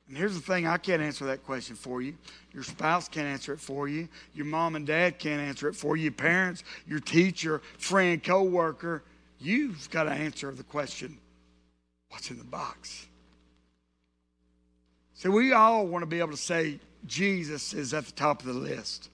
And 0.09 0.17
here's 0.17 0.35
the 0.35 0.41
thing 0.41 0.67
I 0.67 0.75
can't 0.75 1.01
answer 1.01 1.23
that 1.27 1.45
question 1.45 1.77
for 1.77 2.01
you. 2.01 2.17
Your 2.53 2.63
spouse 2.63 3.07
can't 3.07 3.27
answer 3.27 3.53
it 3.53 3.61
for 3.61 3.87
you. 3.87 4.09
Your 4.33 4.45
mom 4.45 4.75
and 4.75 4.85
dad 4.85 5.19
can't 5.19 5.41
answer 5.41 5.69
it 5.69 5.73
for 5.73 5.95
you. 5.95 6.03
Your 6.03 6.11
parents, 6.11 6.65
your 6.85 6.99
teacher, 6.99 7.61
friend, 7.77 8.21
co 8.21 8.43
worker 8.43 9.03
You've 9.41 9.89
got 9.89 10.03
to 10.03 10.11
answer 10.11 10.51
the 10.51 10.63
question 10.63 11.17
what's 12.09 12.29
in 12.29 12.37
the 12.37 12.43
box? 12.43 13.07
See, 15.15 15.29
we 15.29 15.53
all 15.53 15.87
want 15.87 16.03
to 16.03 16.07
be 16.07 16.19
able 16.19 16.31
to 16.31 16.37
say 16.37 16.79
Jesus 17.07 17.73
is 17.73 17.93
at 17.93 18.05
the 18.05 18.11
top 18.11 18.41
of 18.41 18.47
the 18.47 18.53
list. 18.53 19.09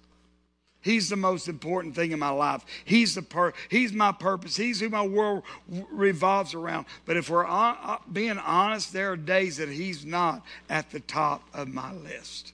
He's 0.82 1.10
the 1.10 1.16
most 1.16 1.48
important 1.48 1.96
thing 1.96 2.12
in 2.12 2.20
my 2.20 2.30
life. 2.30 2.64
He's 2.86 3.16
the 3.16 3.22
per- 3.22 3.54
He's 3.70 3.92
my 3.92 4.12
purpose. 4.12 4.56
He's 4.56 4.80
who 4.80 4.90
my 4.90 5.06
world 5.06 5.44
revolves 5.92 6.54
around. 6.54 6.86
But 7.06 7.18
if 7.18 7.30
we're 7.30 7.46
on- 7.46 7.78
uh, 7.82 7.98
being 8.12 8.38
honest, 8.38 8.94
there 8.94 9.12
are 9.12 9.18
days 9.18 9.58
that 9.58 9.70
He's 9.70 10.06
not 10.06 10.46
at 10.70 10.92
the 10.92 11.00
top 11.00 11.44
of 11.54 11.68
my 11.68 11.94
list. 11.94 12.54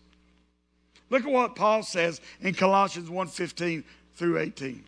Look 1.10 1.26
at 1.26 1.32
what 1.32 1.56
Paul 1.56 1.84
says 1.84 2.22
in 2.42 2.56
Colossians 2.56 3.10
1:15 3.10 3.84
through 4.16 4.40
18. 4.40 4.84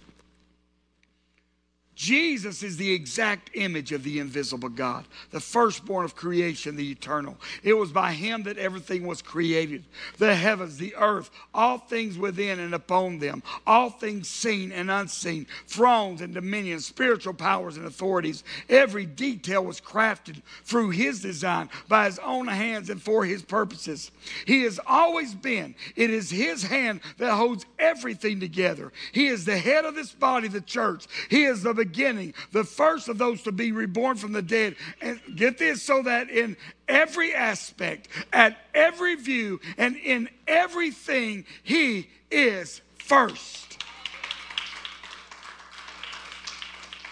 Jesus 1.96 2.62
is 2.62 2.75
the 2.75 2.92
exact 2.92 3.52
image 3.54 3.94
of 3.94 4.04
the 4.04 4.20
invisible 4.20 4.68
God, 4.68 5.06
the 5.32 5.40
firstborn 5.40 6.04
of 6.04 6.16
creation, 6.16 6.75
the 6.75 6.92
eternal. 6.92 7.38
It 7.64 7.74
was 7.74 7.92
by 7.92 8.12
him 8.12 8.44
that 8.44 8.58
everything 8.58 9.08
was 9.08 9.22
created 9.22 9.86
the 10.18 10.36
heavens, 10.36 10.78
the 10.78 10.94
earth, 10.96 11.30
all 11.54 11.78
things 11.78 12.18
within 12.18 12.60
and 12.60 12.74
upon 12.74 13.20
them, 13.20 13.42
all 13.66 13.90
things 13.90 14.28
seen 14.28 14.72
and 14.74 14.92
unseen, 14.92 15.48
thrones 15.68 16.22
and 16.22 16.34
dominions, 16.34 16.86
spiritual 16.86 17.34
powers 17.34 17.78
and 17.78 17.86
authorities. 17.86 18.44
Every 18.70 19.06
detail 19.06 19.64
was 19.64 19.80
crafted 19.80 20.42
through 20.64 20.90
his 20.90 21.22
design 21.22 21.70
by 21.88 22.06
his 22.06 22.20
own 22.20 22.48
hands 22.48 22.90
and 22.90 23.02
for 23.02 23.24
his 23.24 23.42
purposes. 23.42 24.12
He 24.46 24.64
has 24.64 24.80
always 24.86 25.34
been, 25.34 25.75
it 25.96 26.10
is 26.10 26.30
his 26.30 26.64
hand 26.64 27.00
that 27.18 27.34
holds 27.34 27.66
everything 27.80 28.40
together. 28.42 28.92
He 29.14 29.28
is 29.28 29.46
the 29.46 29.58
head 29.58 29.86
of 29.86 29.96
this 29.96 30.12
body, 30.12 30.50
the 30.50 30.62
church. 30.62 31.08
He 31.30 31.46
is 31.46 31.64
the 31.64 31.85
beginning, 31.86 32.34
the 32.51 32.63
first 32.63 33.08
of 33.08 33.18
those 33.18 33.42
to 33.44 33.51
be 33.51 33.72
reborn 33.72 34.18
from 34.18 34.32
the 34.32 34.42
dead. 34.42 34.75
And 35.01 35.20
get 35.36 35.58
this 35.58 35.82
so 35.82 36.01
that 36.04 36.30
in 36.30 36.58
every 36.88 37.34
aspect, 37.34 38.08
at 38.34 38.58
every 38.74 39.15
view, 39.15 39.60
and 39.77 39.96
in 39.96 40.30
everything, 40.48 41.46
He 41.63 42.10
is 42.32 42.82
first. 42.98 43.65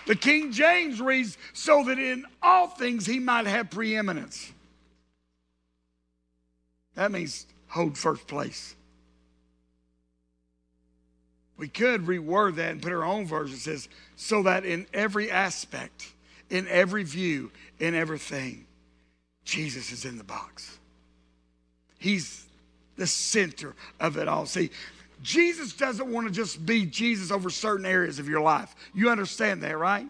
The 0.06 0.16
King 0.16 0.52
James 0.52 1.00
reads, 1.00 1.38
so 1.54 1.86
that 1.86 1.98
in 1.98 2.26
all 2.42 2.68
things 2.68 3.06
he 3.06 3.20
might 3.20 3.46
have 3.46 3.70
preeminence. 3.70 4.52
That 6.96 7.12
means 7.12 7.46
hold 7.68 7.98
first 7.98 8.28
place. 8.28 8.76
We 11.64 11.70
could 11.70 12.08
reword 12.08 12.56
that 12.56 12.72
and 12.72 12.82
put 12.82 12.92
our 12.92 13.06
own 13.06 13.26
version. 13.26 13.56
Says, 13.56 13.88
so 14.18 14.44
that 14.44 14.66
in 14.66 14.86
every 14.94 15.32
aspect, 15.32 16.12
in 16.50 16.68
every 16.68 17.04
view, 17.04 17.52
in 17.80 17.96
everything, 17.96 18.66
Jesus 19.46 19.94
is 19.94 20.04
in 20.04 20.18
the 20.18 20.26
box. 20.26 20.78
He's 22.00 22.46
the 22.98 23.08
center 23.08 23.76
of 23.98 24.18
it 24.18 24.28
all. 24.28 24.46
See, 24.46 24.72
Jesus 25.22 25.72
doesn't 25.72 26.12
want 26.12 26.28
to 26.28 26.34
just 26.34 26.66
be 26.66 26.86
Jesus 26.86 27.32
over 27.32 27.50
certain 27.50 27.86
areas 27.86 28.20
of 28.20 28.28
your 28.28 28.42
life. 28.42 28.76
You 28.94 29.10
understand 29.10 29.64
that, 29.64 29.78
right? 29.78 30.08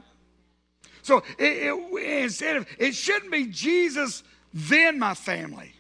So 1.04 1.18
it, 1.38 1.68
it, 1.68 2.24
instead 2.24 2.56
of, 2.56 2.66
it 2.80 2.96
shouldn't 2.96 3.32
be 3.32 3.46
Jesus, 3.46 4.24
then 4.56 4.98
my 4.98 5.14
family. 5.14 5.72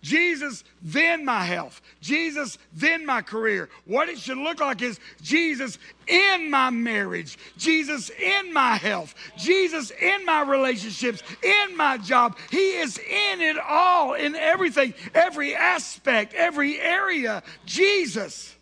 Jesus, 0.00 0.62
then 0.80 1.24
my 1.24 1.42
health. 1.44 1.80
Jesus, 2.00 2.58
then 2.72 3.04
my 3.04 3.20
career. 3.20 3.68
What 3.84 4.08
it 4.08 4.18
should 4.18 4.38
look 4.38 4.60
like 4.60 4.80
is 4.80 5.00
Jesus 5.22 5.78
in 6.06 6.50
my 6.50 6.70
marriage, 6.70 7.36
Jesus 7.56 8.10
in 8.10 8.52
my 8.52 8.76
health, 8.76 9.14
Jesus 9.36 9.90
in 9.90 10.24
my 10.24 10.42
relationships, 10.42 11.22
in 11.42 11.76
my 11.76 11.98
job. 11.98 12.38
He 12.50 12.76
is 12.78 12.98
in 12.98 13.40
it 13.40 13.56
all, 13.58 14.14
in 14.14 14.36
everything, 14.36 14.94
every 15.14 15.54
aspect, 15.54 16.32
every 16.34 16.80
area. 16.80 17.42
Jesus. 17.66 18.54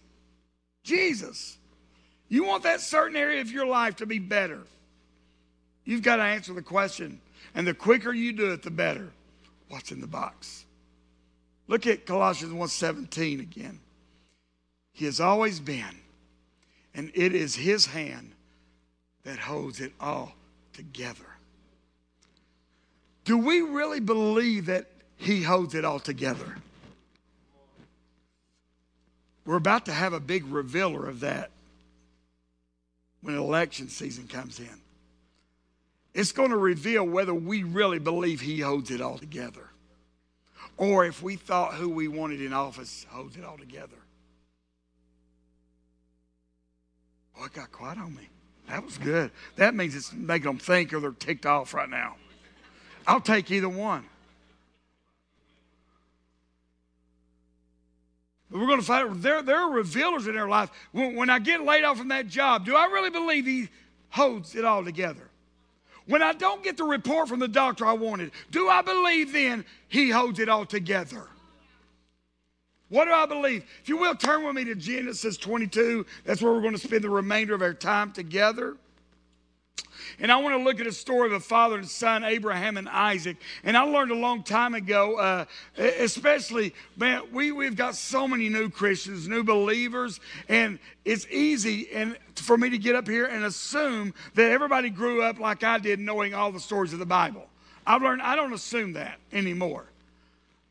Jesus. 0.83 1.59
You 2.29 2.45
want 2.45 2.65
that 2.65 2.81
certain 2.81 3.17
area 3.17 3.41
of 3.41 3.53
your 3.53 3.67
life 3.67 3.97
to 3.97 4.07
be 4.07 4.19
better. 4.19 4.63
You've 5.85 6.03
got 6.03 6.17
to 6.17 6.23
answer 6.23 6.53
the 6.53 6.63
question. 6.63 7.21
And 7.55 7.67
the 7.67 7.75
quicker 7.75 8.13
you 8.13 8.33
do 8.33 8.53
it, 8.53 8.63
the 8.63 8.71
better. 8.71 9.13
What's 9.69 9.93
in 9.93 10.01
the 10.01 10.07
box? 10.07 10.66
Look 11.69 11.87
at 11.87 12.07
Colossians 12.07 12.53
1:17 12.53 13.41
again. 13.41 13.81
He 14.93 15.05
has 15.05 15.21
always 15.21 15.61
been, 15.61 16.01
and 16.95 17.11
it 17.15 17.35
is 17.35 17.57
his 17.57 17.87
hand 17.87 18.33
that 19.25 19.41
holds 19.41 19.81
it 19.81 19.93
all 20.01 20.35
together. 20.73 21.27
Do 23.25 23.37
we 23.37 23.61
really 23.61 24.01
believe 24.01 24.67
that 24.67 24.91
he 25.17 25.43
holds 25.43 25.75
it 25.75 25.85
all 25.85 25.99
together? 25.99 26.57
We're 29.45 29.57
about 29.57 29.87
to 29.87 29.93
have 29.93 30.13
a 30.13 30.21
big 30.21 30.45
revealer 30.47 31.07
of 31.09 31.21
that 31.21 31.51
when 33.21 33.37
election 33.37 33.89
season 33.89 34.29
comes 34.29 34.61
in. 34.61 34.81
It's 36.15 36.33
going 36.33 36.51
to 36.51 36.57
reveal 36.57 37.05
whether 37.05 37.35
we 37.35 37.65
really 37.65 37.99
believe 37.99 38.41
he 38.41 38.61
holds 38.61 38.91
it 38.91 39.01
all 39.01 39.19
together 39.19 39.71
or 40.77 41.05
if 41.05 41.23
we 41.23 41.37
thought 41.37 41.75
who 41.75 41.89
we 41.89 42.09
wanted 42.09 42.41
in 42.41 42.53
office 42.53 43.07
holds 43.11 43.37
it 43.37 43.45
all 43.45 43.57
together. 43.57 43.97
Oh, 47.39 47.45
it 47.45 47.53
got 47.53 47.71
quiet 47.73 47.99
on 47.99 48.15
me. 48.15 48.29
That 48.69 48.85
was 48.85 48.99
good. 48.99 49.31
That 49.57 49.75
means 49.75 49.95
it's 49.95 50.13
making 50.13 50.47
them 50.47 50.59
think 50.59 50.93
or 50.93 51.01
they're 51.01 51.13
ticked 51.13 51.47
off 51.47 51.73
right 51.75 51.89
now. 51.89 52.17
I'll 53.07 53.21
take 53.21 53.51
either 53.51 53.69
one. 53.69 54.05
But 58.51 58.61
we're 58.61 58.67
going 58.67 58.81
to 58.81 58.87
find 58.87 59.23
there, 59.23 59.43
there 59.43 59.59
are 59.59 59.71
revealers 59.71 60.27
in 60.27 60.35
their 60.35 60.49
life. 60.49 60.71
When, 60.93 61.15
when 61.15 61.31
I 61.31 61.39
get 61.39 61.63
laid 61.63 61.85
off 61.85 61.99
from 61.99 62.09
that 62.09 62.29
job, 62.29 62.65
do 62.65 62.75
I 62.75 62.87
really 62.87 63.11
believe 63.11 63.47
he 63.47 63.69
holds 64.11 64.55
it 64.55 64.65
all 64.65 64.85
together? 64.85 65.29
When 66.07 66.23
I 66.23 66.33
don't 66.33 66.63
get 66.63 66.77
the 66.77 66.85
report 66.85 67.29
from 67.29 67.41
the 67.41 67.49
doctor 67.49 67.85
I 67.85 67.93
wanted, 67.93 68.31
do 68.51 68.69
I 68.69 68.83
believe 68.83 69.33
then 69.33 69.65
he 69.89 70.11
holds 70.11 70.39
it 70.39 70.49
all 70.49 70.65
together? 70.65 71.27
What 72.89 73.07
do 73.07 73.13
I 73.13 73.27
believe? 73.27 73.65
If 73.83 73.89
you 73.89 73.97
will, 73.97 74.15
turn 74.15 74.45
with 74.45 74.55
me 74.55 74.65
to 74.65 74.77
Genesis 74.77 75.37
22. 75.37 76.07
That's 76.25 76.41
where 76.41 76.53
we're 76.53 76.61
going 76.61 76.75
to 76.75 76.79
spend 76.79 77.03
the 77.03 77.11
remainder 77.11 77.55
of 77.55 77.63
our 77.63 77.75
time 77.75 78.13
together. 78.13 78.77
And 80.19 80.33
I 80.33 80.37
want 80.39 80.57
to 80.57 80.65
look 80.65 80.81
at 80.81 80.87
a 80.87 80.93
story 80.93 81.27
of 81.27 81.33
a 81.35 81.41
father 81.41 81.77
and 81.77 81.89
son, 81.89 82.25
Abraham 82.25 82.77
and 82.77 82.89
Isaac. 82.89 83.37
And 83.65 83.77
I 83.77 83.83
learned 83.83 84.11
a 84.11 84.17
long 84.17 84.43
time 84.43 84.75
ago, 84.75 85.17
uh, 85.17 85.45
especially, 85.77 86.75
man, 86.97 87.23
we, 87.33 87.53
we've 87.53 87.77
got 87.77 87.95
so 87.95 88.27
many 88.27 88.49
new 88.49 88.71
Christians, 88.71 89.29
new 89.29 89.45
believers, 89.45 90.21
and 90.49 90.79
it's 91.05 91.27
easy 91.31 91.91
and 91.93 92.17
for 92.35 92.57
me 92.57 92.71
to 92.71 92.79
get 92.79 92.95
up 92.95 93.07
here 93.07 93.27
and 93.27 93.45
assume 93.45 94.15
that 94.35 94.51
everybody 94.51 94.89
grew 94.89 95.23
up 95.23 95.39
like 95.39 95.63
I 95.63 95.79
did, 95.79 95.99
knowing 96.01 96.33
all 96.33 96.51
the 96.51 96.61
stories 96.61 96.93
of 96.93 96.99
the 96.99 97.07
Bible. 97.07 97.47
I've 97.87 98.03
learned 98.03 98.23
I 98.23 98.37
don't 98.37 98.53
assume 98.53 98.95
that 98.95 99.19
anymore 99.33 99.85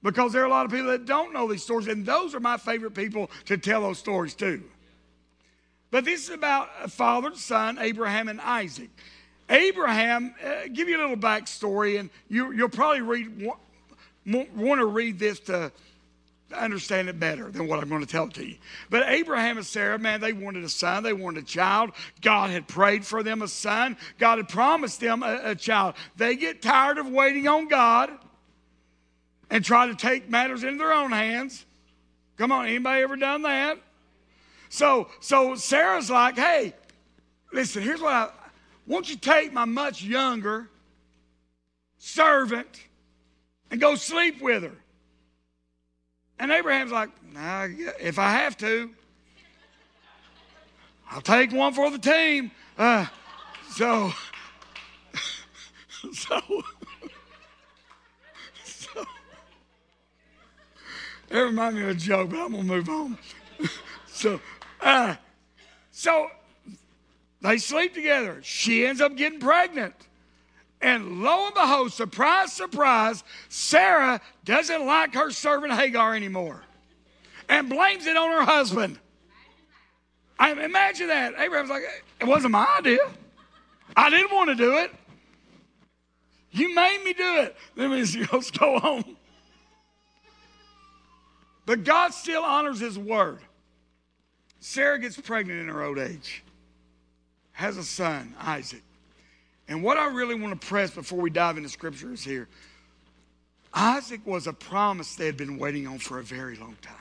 because 0.01 0.33
there 0.33 0.41
are 0.41 0.47
a 0.47 0.49
lot 0.49 0.65
of 0.65 0.71
people 0.71 0.87
that 0.87 1.05
don't 1.05 1.33
know 1.33 1.47
these 1.47 1.63
stories, 1.63 1.87
and 1.87 2.05
those 2.05 2.35
are 2.35 2.39
my 2.39 2.57
favorite 2.57 2.93
people 2.93 3.29
to 3.45 3.57
tell 3.57 3.81
those 3.81 3.99
stories 3.99 4.35
to. 4.35 4.63
But 5.95 6.03
this 6.03 6.25
is 6.25 6.29
about 6.31 6.67
a 6.83 6.89
father 6.89 7.29
and 7.29 7.37
son, 7.37 7.77
Abraham 7.79 8.27
and 8.27 8.41
Isaac. 8.41 8.89
Abraham, 9.49 10.35
uh, 10.45 10.67
give 10.73 10.89
you 10.89 10.97
a 10.97 10.99
little 10.99 11.15
backstory, 11.15 11.97
and 11.97 12.09
you, 12.27 12.47
will 12.47 12.67
probably 12.67 12.99
read 12.99 13.49
want 14.25 14.81
to 14.81 14.87
read 14.87 15.19
this 15.19 15.39
to 15.39 15.71
understand 16.53 17.07
it 17.07 17.17
better 17.17 17.49
than 17.49 17.69
what 17.69 17.81
I'm 17.81 17.87
going 17.87 18.01
to 18.01 18.11
tell 18.11 18.27
to 18.27 18.45
you. 18.45 18.57
But 18.89 19.07
Abraham 19.07 19.55
and 19.55 19.65
Sarah, 19.65 19.97
man, 19.97 20.19
they 20.19 20.33
wanted 20.33 20.65
a 20.65 20.69
son, 20.69 21.01
they 21.01 21.13
wanted 21.13 21.43
a 21.43 21.47
child. 21.47 21.91
God 22.21 22.49
had 22.49 22.67
prayed 22.67 23.05
for 23.05 23.23
them 23.23 23.41
a 23.41 23.47
son, 23.47 23.95
God 24.19 24.37
had 24.37 24.49
promised 24.49 24.99
them 24.99 25.23
a, 25.23 25.39
a 25.45 25.55
child. 25.55 25.95
They 26.17 26.35
get 26.35 26.61
tired 26.61 26.97
of 26.97 27.07
waiting 27.07 27.47
on 27.47 27.69
God 27.69 28.11
and 29.49 29.63
try 29.63 29.87
to 29.87 29.95
take 29.95 30.29
matters 30.29 30.65
into 30.65 30.79
their 30.79 30.91
own 30.91 31.13
hands. 31.13 31.65
Come 32.35 32.51
on, 32.51 32.65
anybody 32.65 33.01
ever 33.01 33.15
done 33.15 33.43
that? 33.43 33.77
So, 34.69 35.07
so 35.19 35.55
Sarah's 35.55 36.09
like, 36.09 36.35
hey, 36.37 36.73
listen, 37.51 37.81
here's 37.81 38.01
what 38.01 38.13
I, 38.13 38.29
won't 38.87 39.09
you 39.09 39.15
take 39.15 39.53
my 39.53 39.65
much 39.65 40.03
younger 40.03 40.69
servant 41.97 42.83
and 43.71 43.79
go 43.79 43.95
sleep 43.95 44.41
with 44.41 44.63
her? 44.63 44.75
And 46.37 46.51
Abraham's 46.51 46.91
like, 46.91 47.09
nah, 47.33 47.67
if 47.99 48.19
I 48.19 48.31
have 48.31 48.57
to, 48.57 48.91
I'll 51.09 51.21
take 51.21 51.51
one 51.51 51.73
for 51.73 51.89
the 51.89 51.97
team. 51.97 52.51
Uh, 52.77 53.05
so, 53.71 54.11
so, 56.13 56.41
so, 58.63 59.05
it 61.29 61.37
reminds 61.37 61.77
me 61.77 61.83
of 61.83 61.89
a 61.89 61.93
joke, 61.93 62.31
but 62.31 62.39
I'm 62.39 62.51
going 62.51 62.67
to 62.67 62.73
move 62.73 62.89
on. 62.89 63.17
so, 64.07 64.41
uh, 64.85 65.15
so 65.91 66.29
they 67.41 67.57
sleep 67.57 67.93
together. 67.93 68.39
She 68.41 68.85
ends 68.85 69.01
up 69.01 69.17
getting 69.17 69.39
pregnant. 69.39 69.95
And 70.81 71.23
lo 71.23 71.47
and 71.47 71.53
behold, 71.53 71.91
surprise, 71.93 72.53
surprise, 72.53 73.23
Sarah 73.49 74.21
doesn't 74.43 74.85
like 74.85 75.13
her 75.15 75.31
servant 75.31 75.73
Hagar 75.73 76.15
anymore 76.15 76.61
and 77.49 77.69
blames 77.69 78.05
it 78.05 78.17
on 78.17 78.31
her 78.31 78.43
husband. 78.43 78.99
I 80.37 80.51
imagine 80.51 81.07
that. 81.07 81.33
Abraham's 81.39 81.69
like, 81.69 81.83
it 82.19 82.25
wasn't 82.25 82.51
my 82.51 82.67
idea. 82.79 82.99
I 83.95 84.09
didn't 84.09 84.33
want 84.33 84.49
to 84.49 84.55
do 84.55 84.77
it. 84.77 84.91
You 86.51 86.73
made 86.73 87.01
me 87.03 87.13
do 87.13 87.37
it. 87.37 87.55
Let 87.75 87.89
me 87.89 88.27
let's 88.31 88.51
go 88.51 88.79
home. 88.79 89.17
But 91.65 91.83
God 91.83 92.13
still 92.13 92.43
honors 92.43 92.79
his 92.79 92.97
word. 92.97 93.39
Sarah 94.67 94.97
gets 94.97 95.15
pregnant 95.15 95.61
in 95.61 95.67
her 95.67 95.83
old 95.83 95.99
age 95.99 96.43
has 97.51 97.77
a 97.77 97.83
son, 97.83 98.33
Isaac. 98.39 98.81
And 99.67 99.83
what 99.83 99.97
I 99.97 100.07
really 100.07 100.33
want 100.33 100.59
to 100.59 100.67
press 100.67 100.89
before 100.89 101.19
we 101.19 101.29
dive 101.29 101.57
into 101.57 101.69
scripture 101.69 102.11
is 102.11 102.23
here 102.23 102.47
Isaac 103.71 104.25
was 104.25 104.47
a 104.47 104.53
promise 104.53 105.15
they 105.15 105.27
had 105.27 105.37
been 105.37 105.59
waiting 105.59 105.85
on 105.85 105.99
for 105.99 106.17
a 106.17 106.23
very 106.23 106.55
long 106.55 106.75
time. 106.81 106.95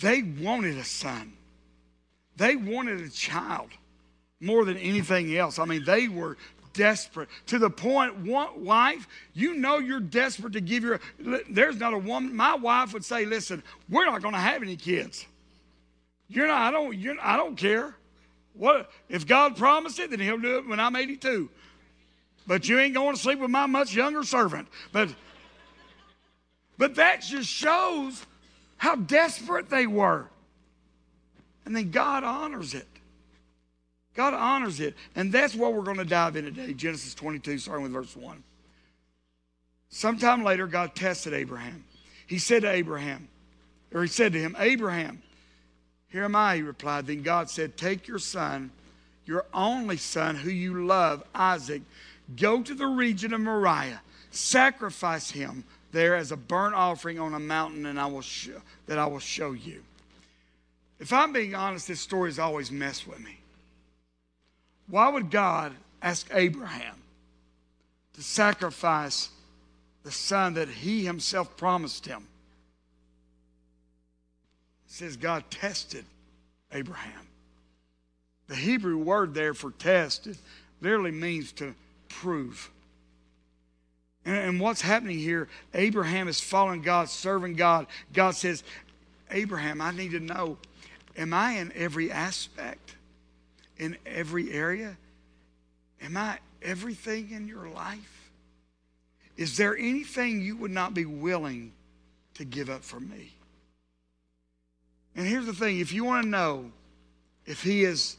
They 0.00 0.22
wanted 0.22 0.76
a 0.76 0.84
son, 0.84 1.32
they 2.36 2.56
wanted 2.56 3.02
a 3.02 3.08
child 3.08 3.70
more 4.40 4.64
than 4.64 4.76
anything 4.78 5.36
else. 5.36 5.60
I 5.60 5.64
mean, 5.64 5.84
they 5.84 6.08
were 6.08 6.36
desperate 6.72 7.28
to 7.46 7.58
the 7.58 7.70
point, 7.70 8.16
one, 8.18 8.64
wife, 8.64 9.06
you 9.34 9.54
know 9.54 9.78
you're 9.78 10.00
desperate 10.00 10.54
to 10.54 10.60
give 10.60 10.82
your. 10.82 11.00
There's 11.50 11.76
not 11.76 11.94
a 11.94 11.98
woman. 11.98 12.34
My 12.34 12.54
wife 12.54 12.92
would 12.92 13.04
say, 13.04 13.24
"Listen, 13.24 13.62
we're 13.88 14.06
not 14.06 14.22
going 14.22 14.34
to 14.34 14.40
have 14.40 14.62
any 14.62 14.76
kids." 14.76 15.26
You're 16.28 16.46
not, 16.46 16.62
I 16.62 16.70
don't, 16.70 16.96
you're, 16.96 17.16
I 17.20 17.36
don't 17.36 17.56
care. 17.56 17.94
What 18.54 18.90
if 19.08 19.26
God 19.26 19.56
promised 19.56 19.98
it, 19.98 20.10
then 20.10 20.20
He'll 20.20 20.38
do 20.38 20.58
it 20.58 20.66
when 20.66 20.80
I'm 20.80 20.96
82. 20.96 21.50
But 22.46 22.68
you 22.68 22.78
ain't 22.80 22.94
going 22.94 23.14
to 23.14 23.20
sleep 23.20 23.38
with 23.38 23.50
my 23.50 23.66
much 23.66 23.94
younger 23.94 24.22
servant. 24.24 24.68
But 24.92 25.10
but 26.78 26.96
that 26.96 27.22
just 27.22 27.48
shows 27.48 28.26
how 28.76 28.96
desperate 28.96 29.70
they 29.70 29.86
were. 29.86 30.28
And 31.64 31.76
then 31.76 31.90
God 31.90 32.24
honors 32.24 32.74
it. 32.74 32.88
God 34.14 34.34
honors 34.34 34.80
it. 34.80 34.94
And 35.14 35.32
that's 35.32 35.54
what 35.54 35.74
we're 35.74 35.82
going 35.82 35.96
to 35.98 36.04
dive 36.04 36.36
in 36.36 36.44
today. 36.44 36.72
Genesis 36.74 37.14
22, 37.14 37.58
starting 37.58 37.84
with 37.84 37.92
verse 37.92 38.16
1. 38.16 38.42
Sometime 39.88 40.42
later, 40.42 40.66
God 40.66 40.94
tested 40.94 41.32
Abraham. 41.32 41.84
He 42.26 42.38
said 42.38 42.62
to 42.62 42.70
Abraham, 42.70 43.28
or 43.92 44.02
he 44.02 44.08
said 44.08 44.32
to 44.32 44.40
him, 44.40 44.56
Abraham, 44.58 45.22
here 46.08 46.24
am 46.24 46.36
I, 46.36 46.56
he 46.56 46.62
replied. 46.62 47.06
Then 47.06 47.22
God 47.22 47.50
said, 47.50 47.76
Take 47.76 48.08
your 48.08 48.18
son, 48.18 48.70
your 49.26 49.44
only 49.52 49.96
son, 49.96 50.36
who 50.36 50.50
you 50.50 50.86
love, 50.86 51.22
Isaac, 51.34 51.82
go 52.36 52.62
to 52.62 52.74
the 52.74 52.86
region 52.86 53.34
of 53.34 53.40
Moriah, 53.40 54.00
sacrifice 54.30 55.30
him 55.30 55.64
there 55.92 56.16
as 56.16 56.32
a 56.32 56.36
burnt 56.36 56.74
offering 56.74 57.18
on 57.18 57.34
a 57.34 57.38
mountain, 57.38 57.84
and 57.86 58.00
I 58.00 58.06
will 58.06 58.22
show, 58.22 58.60
that 58.86 58.98
I 58.98 59.06
will 59.06 59.18
show 59.18 59.52
you. 59.52 59.82
If 60.98 61.12
I'm 61.12 61.32
being 61.32 61.54
honest, 61.54 61.88
this 61.88 62.00
story 62.00 62.30
has 62.30 62.38
always 62.38 62.70
messed 62.70 63.06
with 63.06 63.20
me. 63.20 63.41
Why 64.88 65.08
would 65.08 65.30
God 65.30 65.74
ask 66.00 66.28
Abraham 66.32 66.96
to 68.14 68.22
sacrifice 68.22 69.30
the 70.02 70.10
son 70.10 70.54
that 70.54 70.68
he 70.68 71.04
himself 71.04 71.56
promised 71.56 72.06
him? 72.06 72.26
It 74.86 74.92
says 74.92 75.16
God 75.16 75.44
tested 75.50 76.04
Abraham. 76.72 77.28
The 78.48 78.56
Hebrew 78.56 78.98
word 78.98 79.32
there 79.34 79.54
for 79.54 79.70
test 79.70 80.28
literally 80.80 81.10
means 81.10 81.52
to 81.52 81.74
prove. 82.08 82.70
And, 84.24 84.36
and 84.36 84.60
what's 84.60 84.82
happening 84.82 85.18
here, 85.18 85.48
Abraham 85.74 86.28
is 86.28 86.40
following 86.40 86.82
God, 86.82 87.08
serving 87.08 87.54
God. 87.54 87.86
God 88.12 88.34
says, 88.34 88.62
Abraham, 89.30 89.80
I 89.80 89.90
need 89.92 90.10
to 90.10 90.20
know, 90.20 90.58
am 91.16 91.32
I 91.32 91.52
in 91.52 91.72
every 91.74 92.10
aspect, 92.10 92.96
in 93.82 93.96
every 94.06 94.52
area? 94.52 94.96
Am 96.00 96.16
I 96.16 96.38
everything 96.62 97.30
in 97.32 97.48
your 97.48 97.68
life? 97.68 98.30
Is 99.36 99.56
there 99.56 99.76
anything 99.76 100.40
you 100.40 100.56
would 100.58 100.70
not 100.70 100.94
be 100.94 101.04
willing 101.04 101.72
to 102.34 102.44
give 102.44 102.70
up 102.70 102.84
for 102.84 103.00
me? 103.00 103.32
And 105.16 105.26
here's 105.26 105.46
the 105.46 105.52
thing 105.52 105.80
if 105.80 105.92
you 105.92 106.04
want 106.04 106.24
to 106.24 106.28
know 106.28 106.70
if 107.44 107.62
He 107.64 107.82
is 107.82 108.16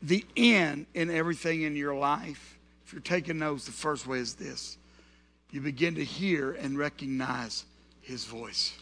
the 0.00 0.24
end 0.36 0.86
in 0.94 1.10
everything 1.10 1.62
in 1.62 1.74
your 1.74 1.94
life, 1.94 2.56
if 2.86 2.92
you're 2.92 3.02
taking 3.02 3.38
notes, 3.38 3.66
the 3.66 3.72
first 3.72 4.06
way 4.06 4.18
is 4.18 4.34
this 4.34 4.78
you 5.50 5.60
begin 5.60 5.96
to 5.96 6.04
hear 6.04 6.52
and 6.52 6.78
recognize 6.78 7.64
His 8.00 8.24
voice. 8.24 8.74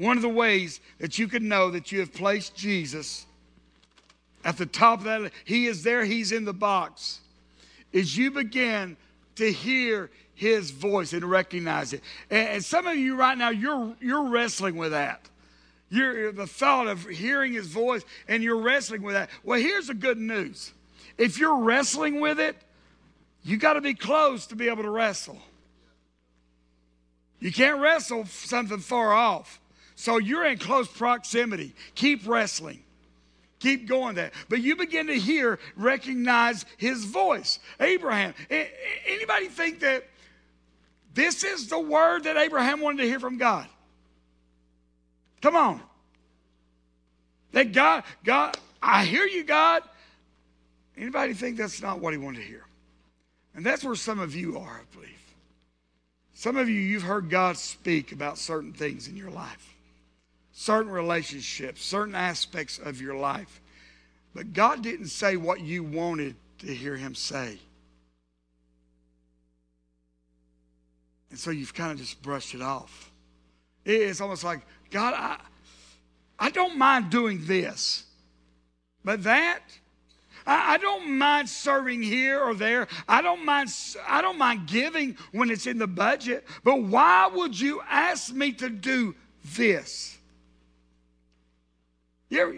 One 0.00 0.16
of 0.16 0.22
the 0.22 0.30
ways 0.30 0.80
that 0.98 1.18
you 1.18 1.28
can 1.28 1.46
know 1.46 1.70
that 1.72 1.92
you 1.92 2.00
have 2.00 2.14
placed 2.14 2.56
Jesus 2.56 3.26
at 4.46 4.56
the 4.56 4.64
top 4.64 5.00
of 5.00 5.04
that, 5.04 5.30
He 5.44 5.66
is 5.66 5.82
there, 5.82 6.06
He's 6.06 6.32
in 6.32 6.46
the 6.46 6.54
box, 6.54 7.20
is 7.92 8.16
you 8.16 8.30
begin 8.30 8.96
to 9.36 9.52
hear 9.52 10.10
his 10.34 10.70
voice 10.70 11.12
and 11.12 11.22
recognize 11.22 11.92
it. 11.92 12.00
And, 12.30 12.48
and 12.48 12.64
some 12.64 12.86
of 12.86 12.96
you 12.96 13.14
right 13.14 13.36
now, 13.36 13.50
you're, 13.50 13.94
you're 14.00 14.24
wrestling 14.24 14.76
with 14.76 14.92
that. 14.92 15.28
You're, 15.90 16.32
the 16.32 16.46
thought 16.46 16.86
of 16.86 17.06
hearing 17.06 17.52
his 17.52 17.66
voice 17.66 18.02
and 18.26 18.42
you're 18.42 18.56
wrestling 18.56 19.02
with 19.02 19.16
that. 19.16 19.28
Well, 19.44 19.60
here's 19.60 19.88
the 19.88 19.94
good 19.94 20.16
news. 20.16 20.72
If 21.18 21.38
you're 21.38 21.58
wrestling 21.58 22.20
with 22.20 22.40
it, 22.40 22.56
you 23.42 23.58
got 23.58 23.74
to 23.74 23.82
be 23.82 23.92
close 23.92 24.46
to 24.46 24.56
be 24.56 24.68
able 24.68 24.82
to 24.82 24.90
wrestle. 24.90 25.38
You 27.38 27.52
can't 27.52 27.78
wrestle 27.78 28.24
something 28.24 28.78
far 28.78 29.12
off. 29.12 29.59
So 30.00 30.16
you're 30.16 30.46
in 30.46 30.56
close 30.56 30.88
proximity. 30.88 31.74
Keep 31.94 32.26
wrestling. 32.26 32.82
Keep 33.58 33.86
going 33.86 34.14
there. 34.14 34.30
But 34.48 34.62
you 34.62 34.74
begin 34.74 35.08
to 35.08 35.14
hear, 35.14 35.58
recognize 35.76 36.64
his 36.78 37.04
voice. 37.04 37.58
Abraham. 37.78 38.32
Anybody 39.06 39.48
think 39.48 39.80
that 39.80 40.06
this 41.12 41.44
is 41.44 41.68
the 41.68 41.78
word 41.78 42.24
that 42.24 42.38
Abraham 42.38 42.80
wanted 42.80 43.02
to 43.02 43.08
hear 43.08 43.20
from 43.20 43.36
God. 43.36 43.66
Come 45.42 45.54
on. 45.54 45.82
That 47.52 47.72
God, 47.72 48.04
God, 48.24 48.56
I 48.82 49.04
hear 49.04 49.26
you, 49.26 49.44
God. 49.44 49.82
Anybody 50.96 51.34
think 51.34 51.58
that's 51.58 51.82
not 51.82 52.00
what 52.00 52.14
he 52.14 52.18
wanted 52.18 52.38
to 52.38 52.46
hear? 52.46 52.64
And 53.54 53.66
that's 53.66 53.84
where 53.84 53.94
some 53.94 54.18
of 54.18 54.34
you 54.34 54.56
are, 54.56 54.80
I 54.80 54.94
believe. 54.94 55.10
Some 56.32 56.56
of 56.56 56.70
you, 56.70 56.76
you've 56.76 57.02
heard 57.02 57.28
God 57.28 57.58
speak 57.58 58.12
about 58.12 58.38
certain 58.38 58.72
things 58.72 59.06
in 59.06 59.14
your 59.14 59.30
life, 59.30 59.74
certain 60.60 60.92
relationships, 60.92 61.82
certain 61.82 62.14
aspects 62.14 62.78
of 62.78 63.00
your 63.00 63.14
life. 63.14 63.62
But 64.34 64.52
God 64.52 64.82
didn't 64.82 65.06
say 65.06 65.36
what 65.36 65.62
you 65.62 65.82
wanted 65.82 66.36
to 66.58 66.66
hear 66.66 66.98
him 66.98 67.14
say. 67.14 67.58
And 71.30 71.38
so 71.38 71.50
you've 71.50 71.72
kind 71.72 71.92
of 71.92 71.96
just 71.96 72.20
brushed 72.20 72.54
it 72.54 72.60
off. 72.60 73.10
It's 73.86 74.20
almost 74.20 74.44
like, 74.44 74.60
God, 74.90 75.14
I, 75.16 75.38
I 76.38 76.50
don't 76.50 76.76
mind 76.76 77.08
doing 77.08 77.46
this, 77.46 78.04
but 79.02 79.22
that, 79.22 79.62
I, 80.46 80.76
don't 80.76 81.10
mind 81.16 81.48
serving 81.48 82.02
here 82.02 82.38
or 82.38 82.52
there. 82.52 82.86
I 83.08 83.22
don't 83.22 83.46
mind, 83.46 83.70
I 84.06 84.20
don't 84.20 84.36
mind 84.36 84.66
giving 84.66 85.16
when 85.32 85.50
it's 85.50 85.66
in 85.66 85.78
the 85.78 85.86
budget, 85.86 86.44
but 86.64 86.82
why 86.82 87.30
would 87.32 87.58
you 87.58 87.80
ask 87.88 88.30
me 88.30 88.52
to 88.52 88.68
do 88.68 89.14
this? 89.42 90.18
You 92.30 92.40
ever, 92.40 92.56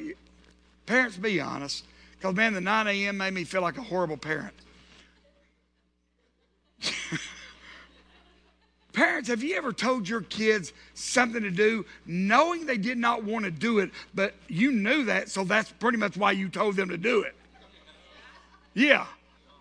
parents, 0.86 1.16
be 1.16 1.40
honest. 1.40 1.84
Because, 2.12 2.36
man, 2.36 2.54
the 2.54 2.60
9 2.60 2.86
a.m. 2.86 3.16
made 3.16 3.34
me 3.34 3.42
feel 3.42 3.62
like 3.62 3.78
a 3.78 3.82
horrible 3.82 4.16
parent. 4.16 4.54
Parents, 8.92 9.28
have 9.28 9.42
you 9.42 9.56
ever 9.56 9.72
told 9.72 10.06
your 10.06 10.20
kids 10.20 10.72
something 10.92 11.42
to 11.42 11.50
do 11.50 11.86
knowing 12.04 12.66
they 12.66 12.76
did 12.76 12.98
not 12.98 13.24
want 13.24 13.44
to 13.46 13.50
do 13.50 13.78
it, 13.78 13.90
but 14.14 14.34
you 14.48 14.70
knew 14.70 15.04
that, 15.06 15.30
so 15.30 15.44
that's 15.44 15.72
pretty 15.72 15.96
much 15.96 16.16
why 16.16 16.32
you 16.32 16.48
told 16.50 16.76
them 16.76 16.90
to 16.90 16.98
do 16.98 17.22
it? 17.22 17.34
Yeah, 18.74 19.06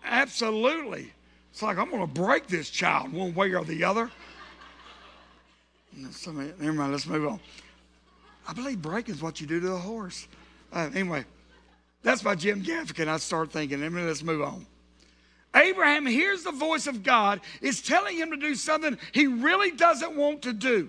absolutely. 0.04 1.12
It's 1.50 1.62
like, 1.62 1.78
I'm 1.78 1.90
going 1.90 2.06
to 2.06 2.06
break 2.06 2.46
this 2.46 2.68
child 2.68 3.12
one 3.12 3.34
way 3.34 3.54
or 3.54 3.64
the 3.64 3.84
other. 3.84 4.10
Somebody, 6.10 6.52
never 6.58 6.74
mind, 6.74 6.92
let's 6.92 7.06
move 7.06 7.26
on. 7.26 7.40
I 8.46 8.52
believe 8.52 8.82
breaking 8.82 9.14
is 9.14 9.22
what 9.22 9.40
you 9.40 9.46
do 9.46 9.60
to 9.60 9.72
a 9.72 9.78
horse. 9.78 10.26
Uh, 10.72 10.90
anyway, 10.94 11.24
that's 12.02 12.22
by 12.22 12.34
Jim 12.34 12.62
Gaffigan. 12.62 13.08
I 13.08 13.18
start 13.18 13.52
thinking, 13.52 13.80
let's 13.94 14.22
move 14.22 14.42
on. 14.42 14.66
Abraham 15.54 16.06
hears 16.06 16.44
the 16.44 16.52
voice 16.52 16.86
of 16.86 17.02
God, 17.02 17.40
is 17.60 17.82
telling 17.82 18.16
him 18.16 18.30
to 18.30 18.36
do 18.36 18.54
something 18.54 18.96
he 19.12 19.26
really 19.26 19.70
doesn't 19.70 20.16
want 20.16 20.42
to 20.42 20.52
do. 20.52 20.88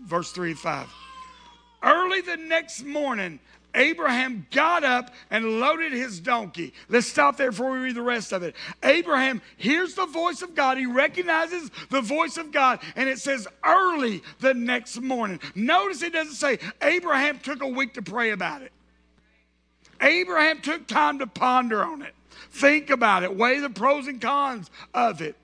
Verse 0.00 0.32
3 0.32 0.50
and 0.50 0.58
5. 0.58 0.88
Early 1.84 2.20
the 2.20 2.36
next 2.36 2.84
morning, 2.84 3.38
Abraham 3.74 4.46
got 4.50 4.84
up 4.84 5.12
and 5.30 5.60
loaded 5.60 5.92
his 5.92 6.20
donkey. 6.20 6.74
Let's 6.88 7.06
stop 7.06 7.36
there 7.36 7.50
before 7.50 7.72
we 7.72 7.78
read 7.78 7.94
the 7.94 8.02
rest 8.02 8.32
of 8.32 8.42
it. 8.42 8.54
Abraham 8.82 9.40
hears 9.56 9.94
the 9.94 10.06
voice 10.06 10.42
of 10.42 10.54
God. 10.54 10.78
He 10.78 10.86
recognizes 10.86 11.70
the 11.90 12.00
voice 12.00 12.36
of 12.36 12.52
God, 12.52 12.80
and 12.96 13.08
it 13.08 13.18
says 13.18 13.48
early 13.64 14.22
the 14.40 14.54
next 14.54 15.00
morning. 15.00 15.40
Notice 15.54 16.02
it 16.02 16.12
doesn't 16.12 16.34
say 16.34 16.58
Abraham 16.82 17.38
took 17.38 17.62
a 17.62 17.68
week 17.68 17.94
to 17.94 18.02
pray 18.02 18.30
about 18.30 18.62
it. 18.62 18.72
Abraham 20.00 20.60
took 20.60 20.86
time 20.86 21.18
to 21.20 21.26
ponder 21.26 21.82
on 21.82 22.02
it. 22.02 22.14
Think 22.50 22.90
about 22.90 23.22
it, 23.22 23.34
weigh 23.34 23.60
the 23.60 23.70
pros 23.70 24.06
and 24.06 24.20
cons 24.20 24.70
of 24.92 25.22
it. 25.22 25.36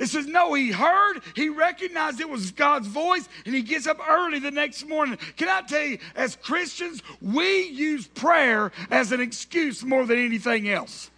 It 0.00 0.08
says, 0.08 0.26
no, 0.26 0.54
he 0.54 0.70
heard, 0.70 1.20
he 1.36 1.50
recognized 1.50 2.20
it 2.20 2.28
was 2.28 2.52
God's 2.52 2.88
voice, 2.88 3.28
and 3.44 3.54
he 3.54 3.60
gets 3.60 3.86
up 3.86 4.00
early 4.08 4.38
the 4.38 4.50
next 4.50 4.88
morning. 4.88 5.18
Can 5.36 5.48
I 5.48 5.60
tell 5.60 5.82
you, 5.82 5.98
as 6.16 6.36
Christians, 6.36 7.02
we 7.20 7.64
use 7.68 8.06
prayer 8.06 8.72
as 8.90 9.12
an 9.12 9.20
excuse 9.20 9.84
more 9.84 10.06
than 10.06 10.18
anything 10.18 10.70
else. 10.70 11.10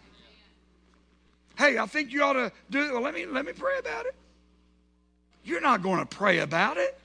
Hey, 1.57 1.79
I 1.79 1.87
think 1.87 2.13
you 2.13 2.25
ought 2.25 2.33
to 2.33 2.51
do 2.71 2.83
it. 2.83 2.93
Well, 2.93 3.03
let 3.03 3.15
me 3.15 3.25
let 3.25 3.45
me 3.45 3.53
pray 3.53 3.79
about 3.79 4.07
it. 4.07 4.17
You're 5.45 5.61
not 5.61 5.83
going 5.83 6.01
to 6.01 6.07
pray 6.07 6.41
about 6.41 6.77
it. 6.77 6.99